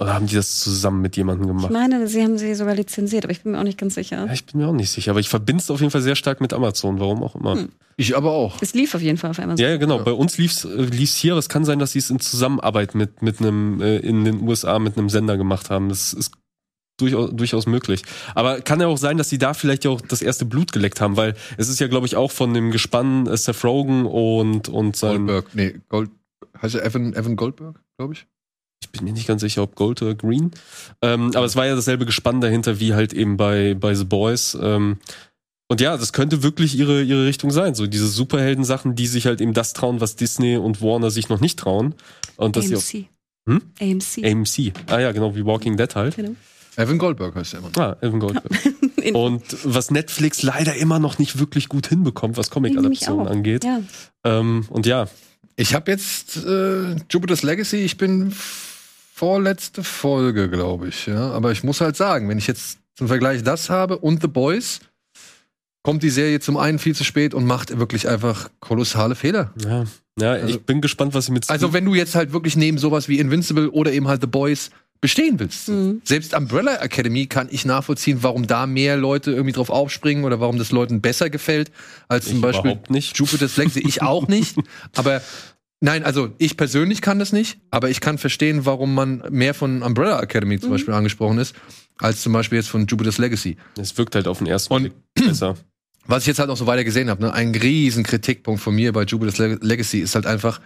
oder 0.00 0.14
haben 0.14 0.26
die 0.26 0.34
das 0.34 0.58
zusammen 0.58 1.00
mit 1.00 1.16
jemandem 1.16 1.48
Ich 1.48 1.56
gemacht? 1.56 1.72
meine, 1.72 2.08
sie 2.08 2.22
haben 2.22 2.36
sie 2.36 2.54
sogar 2.54 2.74
lizenziert, 2.74 3.24
aber 3.24 3.32
ich 3.32 3.42
bin 3.42 3.52
mir 3.52 3.60
auch 3.60 3.64
nicht 3.64 3.78
ganz 3.78 3.94
sicher. 3.94 4.26
Ja, 4.26 4.32
ich 4.32 4.44
bin 4.44 4.60
mir 4.60 4.68
auch 4.68 4.72
nicht 4.72 4.90
sicher, 4.90 5.12
aber 5.12 5.20
ich 5.20 5.28
verbinde 5.28 5.62
es 5.62 5.70
auf 5.70 5.80
jeden 5.80 5.92
Fall 5.92 6.02
sehr 6.02 6.16
stark 6.16 6.40
mit 6.40 6.52
Amazon, 6.52 6.98
warum 6.98 7.22
auch 7.22 7.36
immer. 7.36 7.54
Hm. 7.54 7.68
Ich 7.96 8.16
aber 8.16 8.32
auch. 8.32 8.60
Es 8.60 8.74
lief 8.74 8.94
auf 8.96 9.02
jeden 9.02 9.18
Fall 9.18 9.30
auf 9.30 9.38
Amazon. 9.38 9.64
Ja, 9.64 9.70
ja, 9.70 9.76
genau. 9.76 9.98
Ja. 9.98 10.02
Bei 10.02 10.12
uns 10.12 10.36
lief's, 10.36 10.64
äh, 10.64 10.68
lief's 10.82 11.14
hier, 11.14 11.34
aber 11.34 11.38
es 11.38 11.48
kann 11.48 11.64
sein, 11.64 11.78
dass 11.78 11.92
sie 11.92 12.00
es 12.00 12.10
in 12.10 12.18
Zusammenarbeit 12.18 12.96
mit, 12.96 13.22
mit 13.22 13.40
einem, 13.40 13.80
äh, 13.80 13.98
in 13.98 14.24
den 14.24 14.40
USA 14.40 14.80
mit 14.80 14.98
einem 14.98 15.08
Sender 15.10 15.36
gemacht 15.36 15.70
haben. 15.70 15.88
Das 15.88 16.12
ist 16.12 16.32
durchaus, 16.98 17.30
durchaus 17.32 17.66
möglich. 17.66 18.02
Aber 18.34 18.60
kann 18.60 18.80
ja 18.80 18.88
auch 18.88 18.98
sein, 18.98 19.16
dass 19.16 19.28
sie 19.28 19.38
da 19.38 19.54
vielleicht 19.54 19.84
ja 19.84 19.92
auch 19.92 20.00
das 20.00 20.22
erste 20.22 20.44
Blut 20.44 20.72
geleckt 20.72 21.00
haben, 21.00 21.16
weil 21.16 21.34
es 21.56 21.68
ist 21.68 21.78
ja, 21.78 21.86
glaube 21.86 22.06
ich, 22.06 22.16
auch 22.16 22.32
von 22.32 22.52
dem 22.52 22.72
Gespann 22.72 23.28
äh, 23.28 23.36
Seth 23.36 23.62
Rogen 23.64 24.06
und, 24.06 24.68
und 24.68 24.96
sein, 24.96 25.26
Goldberg. 25.26 25.54
Nee, 25.54 25.76
Gold. 25.88 26.10
Heißt 26.60 26.74
er 26.74 26.84
Evan, 26.84 27.14
Evan 27.14 27.36
Goldberg, 27.36 27.80
glaube 27.96 28.14
ich? 28.14 28.26
Ich 28.84 28.90
bin 28.90 29.04
mir 29.04 29.12
nicht 29.12 29.26
ganz 29.26 29.40
sicher, 29.40 29.62
ob 29.62 29.74
Gold 29.74 30.02
oder 30.02 30.14
Green. 30.14 30.50
Ähm, 31.02 31.32
aber 31.34 31.44
es 31.44 31.56
war 31.56 31.66
ja 31.66 31.74
dasselbe 31.74 32.06
Gespann 32.06 32.40
dahinter, 32.40 32.80
wie 32.80 32.94
halt 32.94 33.12
eben 33.12 33.36
bei, 33.36 33.74
bei 33.74 33.94
The 33.94 34.04
Boys. 34.04 34.56
Ähm, 34.60 34.98
und 35.68 35.80
ja, 35.80 35.96
das 35.96 36.12
könnte 36.12 36.42
wirklich 36.42 36.78
ihre, 36.78 37.02
ihre 37.02 37.24
Richtung 37.26 37.50
sein. 37.50 37.74
So 37.74 37.86
diese 37.86 38.06
Superhelden-Sachen, 38.06 38.94
die 38.94 39.06
sich 39.06 39.26
halt 39.26 39.40
eben 39.40 39.54
das 39.54 39.72
trauen, 39.72 40.00
was 40.00 40.16
Disney 40.16 40.56
und 40.56 40.82
Warner 40.82 41.10
sich 41.10 41.28
noch 41.28 41.40
nicht 41.40 41.58
trauen. 41.58 41.94
Und 42.36 42.56
dass 42.56 42.70
AMC. 42.70 43.06
Hm? 43.48 43.62
AMC. 43.80 44.24
AMC. 44.24 44.72
Ah 44.86 45.00
ja, 45.00 45.12
genau, 45.12 45.34
wie 45.34 45.44
Walking 45.44 45.76
Dead 45.76 45.94
halt. 45.94 46.16
Genau. 46.16 46.34
Evan 46.76 46.98
Goldberg 46.98 47.34
heißt 47.34 47.54
er 47.54 47.60
immer. 47.60 47.70
Ah, 47.78 47.96
Evan 48.00 48.20
Goldberg. 48.20 48.50
Und 49.14 49.42
was 49.64 49.90
Netflix 49.90 50.42
leider 50.42 50.74
immer 50.74 50.98
noch 50.98 51.18
nicht 51.18 51.38
wirklich 51.38 51.68
gut 51.68 51.88
hinbekommt, 51.88 52.36
was 52.36 52.50
Comic-Adaptionen 52.50 53.28
angeht. 53.28 53.64
Ja. 53.64 53.80
Ähm, 54.24 54.64
und 54.70 54.86
ja, 54.86 55.08
Ich 55.56 55.74
habe 55.74 55.90
jetzt 55.90 56.38
äh, 56.38 56.96
Jupiter's 57.10 57.42
Legacy, 57.42 57.78
ich 57.78 57.98
bin 57.98 58.34
vorletzte 59.24 59.82
Folge, 59.82 60.50
glaube 60.50 60.88
ich. 60.88 61.06
Ja? 61.06 61.30
Aber 61.30 61.50
ich 61.50 61.64
muss 61.64 61.80
halt 61.80 61.96
sagen, 61.96 62.28
wenn 62.28 62.36
ich 62.36 62.46
jetzt 62.46 62.78
zum 62.94 63.08
Vergleich 63.08 63.42
das 63.42 63.70
habe 63.70 63.96
und 63.98 64.20
The 64.20 64.28
Boys, 64.28 64.80
kommt 65.82 66.02
die 66.02 66.10
Serie 66.10 66.40
zum 66.40 66.58
einen 66.58 66.78
viel 66.78 66.94
zu 66.94 67.04
spät 67.04 67.32
und 67.32 67.46
macht 67.46 67.78
wirklich 67.78 68.06
einfach 68.08 68.50
kolossale 68.60 69.14
Fehler. 69.14 69.52
ja, 69.66 69.84
ja 70.20 70.32
Also- 70.32 70.48
ich 70.48 70.60
bin 70.62 70.82
gespannt, 70.82 71.14
was 71.14 71.26
sie 71.26 71.32
mit 71.32 71.48
Also 71.48 71.72
wenn 71.72 71.86
du 71.86 71.94
jetzt 71.94 72.14
halt 72.14 72.32
wirklich 72.34 72.54
neben 72.56 72.76
sowas 72.76 73.08
wie 73.08 73.18
Invincible 73.18 73.70
oder 73.70 73.92
eben 73.92 74.08
halt 74.08 74.20
The 74.20 74.26
Boys 74.26 74.70
bestehen 75.00 75.38
willst. 75.40 75.68
Mhm. 75.70 76.02
Selbst 76.04 76.34
Umbrella 76.34 76.76
Academy 76.82 77.26
kann 77.26 77.48
ich 77.50 77.64
nachvollziehen, 77.64 78.18
warum 78.22 78.46
da 78.46 78.66
mehr 78.66 78.96
Leute 78.98 79.30
irgendwie 79.32 79.52
drauf 79.52 79.70
aufspringen 79.70 80.24
oder 80.24 80.38
warum 80.40 80.58
das 80.58 80.70
Leuten 80.70 81.00
besser 81.00 81.30
gefällt 81.30 81.70
als 82.08 82.26
zum 82.26 82.36
Ich 82.36 82.42
Beispiel 82.42 82.78
nicht. 82.90 83.16
Jupiter's 83.18 83.56
Legacy. 83.56 83.80
Ich 83.86 84.02
auch 84.02 84.28
nicht. 84.28 84.56
aber 84.94 85.22
nein, 85.80 86.04
also 86.04 86.30
ich 86.38 86.56
persönlich 86.56 87.00
kann 87.00 87.18
das 87.18 87.32
nicht, 87.32 87.58
aber 87.70 87.90
ich 87.90 88.00
kann 88.00 88.18
verstehen, 88.18 88.66
warum 88.66 88.94
man 88.94 89.22
mehr 89.30 89.54
von 89.54 89.82
Umbrella 89.82 90.20
Academy 90.20 90.58
zum 90.58 90.70
Beispiel 90.70 90.94
angesprochen 90.94 91.38
ist, 91.38 91.54
als 91.98 92.22
zum 92.22 92.32
Beispiel 92.32 92.56
jetzt 92.56 92.68
von 92.68 92.86
Jupiter's 92.86 93.18
Legacy. 93.18 93.56
es 93.78 93.96
wirkt 93.96 94.14
halt 94.14 94.26
auf 94.26 94.38
den 94.38 94.46
ersten 94.46 94.74
Blick 94.74 94.94
besser. 95.14 95.56
Was 96.06 96.24
ich 96.24 96.26
jetzt 96.26 96.38
halt 96.38 96.50
auch 96.50 96.56
so 96.56 96.66
weiter 96.66 96.84
gesehen 96.84 97.08
habe, 97.08 97.22
ne, 97.22 97.32
ein 97.32 97.54
riesen 97.54 98.04
Kritikpunkt 98.04 98.60
von 98.60 98.74
mir 98.74 98.92
bei 98.92 99.04
Jupiter's 99.04 99.38
Le 99.38 99.58
Legacy 99.62 100.00
ist 100.00 100.14
halt 100.14 100.26
einfach, 100.26 100.60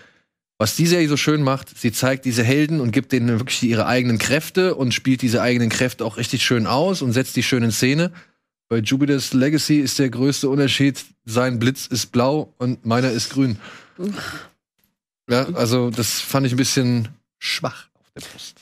was 0.58 0.74
die 0.74 0.88
Serie 0.88 1.08
so 1.08 1.16
schön 1.16 1.42
macht, 1.44 1.78
sie 1.78 1.92
zeigt 1.92 2.24
diese 2.24 2.42
Helden 2.42 2.80
und 2.80 2.90
gibt 2.90 3.12
denen 3.12 3.28
wirklich 3.28 3.62
ihre 3.62 3.86
eigenen 3.86 4.18
Kräfte 4.18 4.74
und 4.74 4.92
spielt 4.92 5.22
diese 5.22 5.40
eigenen 5.40 5.68
Kräfte 5.68 6.04
auch 6.04 6.16
richtig 6.16 6.42
schön 6.42 6.66
aus 6.66 7.00
und 7.02 7.12
setzt 7.12 7.36
die 7.36 7.44
schön 7.44 7.62
in 7.62 7.70
Szene. 7.70 8.12
Bei 8.68 8.78
Jupiter's 8.78 9.32
Legacy 9.32 9.78
ist 9.78 10.00
der 10.00 10.10
größte 10.10 10.48
Unterschied, 10.48 11.04
sein 11.24 11.60
Blitz 11.60 11.86
ist 11.86 12.06
blau 12.10 12.52
und 12.58 12.84
meiner 12.84 13.12
ist 13.12 13.30
grün. 13.30 13.58
Ja, 15.28 15.46
also 15.54 15.90
das 15.90 16.20
fand 16.20 16.46
ich 16.46 16.52
ein 16.52 16.56
bisschen 16.56 17.08
schwach. 17.38 17.87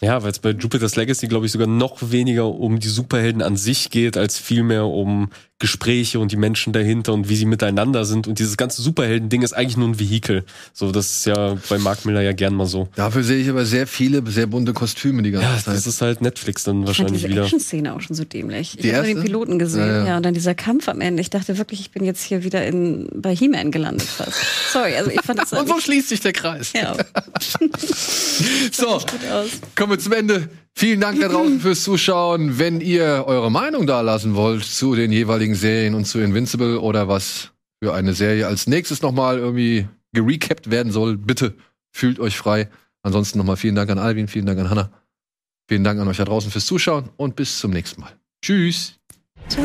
Ja, 0.00 0.22
weil 0.22 0.30
es 0.30 0.38
bei 0.38 0.50
Jupiter's 0.50 0.96
Legacy, 0.96 1.26
glaube 1.28 1.46
ich, 1.46 1.52
sogar 1.52 1.66
noch 1.68 2.10
weniger 2.10 2.46
um 2.48 2.78
die 2.80 2.88
Superhelden 2.88 3.42
an 3.42 3.56
sich 3.56 3.90
geht, 3.90 4.16
als 4.16 4.38
vielmehr 4.38 4.84
um 4.86 5.30
Gespräche 5.58 6.18
und 6.20 6.32
die 6.32 6.36
Menschen 6.36 6.74
dahinter 6.74 7.14
und 7.14 7.30
wie 7.30 7.36
sie 7.36 7.46
miteinander 7.46 8.04
sind. 8.04 8.28
Und 8.28 8.38
dieses 8.38 8.58
ganze 8.58 8.82
Superhelden-Ding 8.82 9.40
ist 9.40 9.54
eigentlich 9.54 9.78
nur 9.78 9.88
ein 9.88 9.98
Vehikel. 9.98 10.44
So, 10.74 10.92
das 10.92 11.10
ist 11.12 11.24
ja 11.26 11.56
bei 11.70 11.78
Mark 11.78 12.04
Miller 12.04 12.20
ja 12.20 12.32
gern 12.32 12.54
mal 12.54 12.66
so. 12.66 12.88
Dafür 12.94 13.22
sehe 13.24 13.38
ich 13.38 13.48
aber 13.48 13.64
sehr 13.64 13.86
viele, 13.86 14.22
sehr 14.30 14.46
bunte 14.48 14.74
Kostüme 14.74 15.22
die 15.22 15.30
ganze 15.30 15.46
Ja, 15.48 15.56
Zeit. 15.56 15.74
das 15.76 15.86
ist 15.86 16.02
halt 16.02 16.20
Netflix 16.20 16.64
dann 16.64 16.82
Ich 16.82 16.88
wahrscheinlich 16.88 17.22
diese 17.22 17.28
wieder. 17.32 17.44
Action-Szene 17.44 17.94
auch 17.94 18.02
schon 18.02 18.14
so 18.14 18.24
dämlich. 18.24 18.76
Die 18.82 18.88
Ich 18.88 18.94
habe 18.94 19.06
den 19.06 19.22
Piloten 19.22 19.58
gesehen, 19.58 19.86
Ja, 19.88 19.96
ja, 20.00 20.06
ja. 20.08 20.16
und 20.18 20.24
dann 20.26 20.34
dieser 20.34 20.54
Kampf 20.54 20.90
am 20.90 21.00
Ende. 21.00 21.22
Ich 21.22 21.30
dachte 21.30 21.56
wirklich, 21.56 21.80
ich 21.80 21.90
bin 21.90 22.04
jetzt 22.04 22.22
hier 22.22 22.44
wieder 22.44 22.66
in, 22.66 23.08
bei 23.14 23.34
He-Man 23.34 23.70
gelandet 23.70 24.06
fast. 24.06 24.34
Sorry, 24.74 24.94
also 24.94 25.10
ich 25.10 25.22
fand 25.22 25.38
das 25.38 25.52
und 25.52 25.66
so 25.66 25.72
eigentlich- 25.72 25.84
schließt 25.86 26.08
sich 26.10 26.20
der 26.20 26.32
Kreis. 26.34 26.74
ja, 26.74 26.94
So, 28.72 28.86
gut 28.98 29.30
aus. 29.32 29.45
Kommen 29.76 29.92
wir 29.92 29.98
zum 29.98 30.12
Ende. 30.12 30.48
Vielen 30.74 31.00
Dank 31.00 31.20
da 31.20 31.28
draußen 31.28 31.60
fürs 31.60 31.82
Zuschauen. 31.82 32.58
Wenn 32.58 32.80
ihr 32.80 33.24
eure 33.26 33.50
Meinung 33.50 33.86
da 33.86 34.00
lassen 34.02 34.34
wollt 34.34 34.64
zu 34.64 34.94
den 34.94 35.12
jeweiligen 35.12 35.54
Serien 35.54 35.94
und 35.94 36.04
zu 36.04 36.18
Invincible 36.18 36.80
oder 36.80 37.08
was 37.08 37.50
für 37.82 37.94
eine 37.94 38.14
Serie 38.14 38.46
als 38.46 38.66
nächstes 38.66 39.02
nochmal 39.02 39.38
irgendwie 39.38 39.88
gerecapt 40.12 40.70
werden 40.70 40.92
soll, 40.92 41.16
bitte 41.16 41.54
fühlt 41.92 42.20
euch 42.20 42.36
frei. 42.36 42.68
Ansonsten 43.02 43.38
nochmal 43.38 43.56
vielen 43.56 43.74
Dank 43.74 43.90
an 43.90 43.98
Alvin, 43.98 44.28
vielen 44.28 44.46
Dank 44.46 44.58
an 44.58 44.70
Hannah. 44.70 44.90
Vielen 45.68 45.84
Dank 45.84 46.00
an 46.00 46.08
euch 46.08 46.16
da 46.16 46.24
draußen 46.24 46.50
fürs 46.50 46.66
Zuschauen 46.66 47.10
und 47.16 47.36
bis 47.36 47.58
zum 47.58 47.72
nächsten 47.72 48.00
Mal. 48.00 48.12
Tschüss. 48.42 48.94
Ciao. 49.48 49.64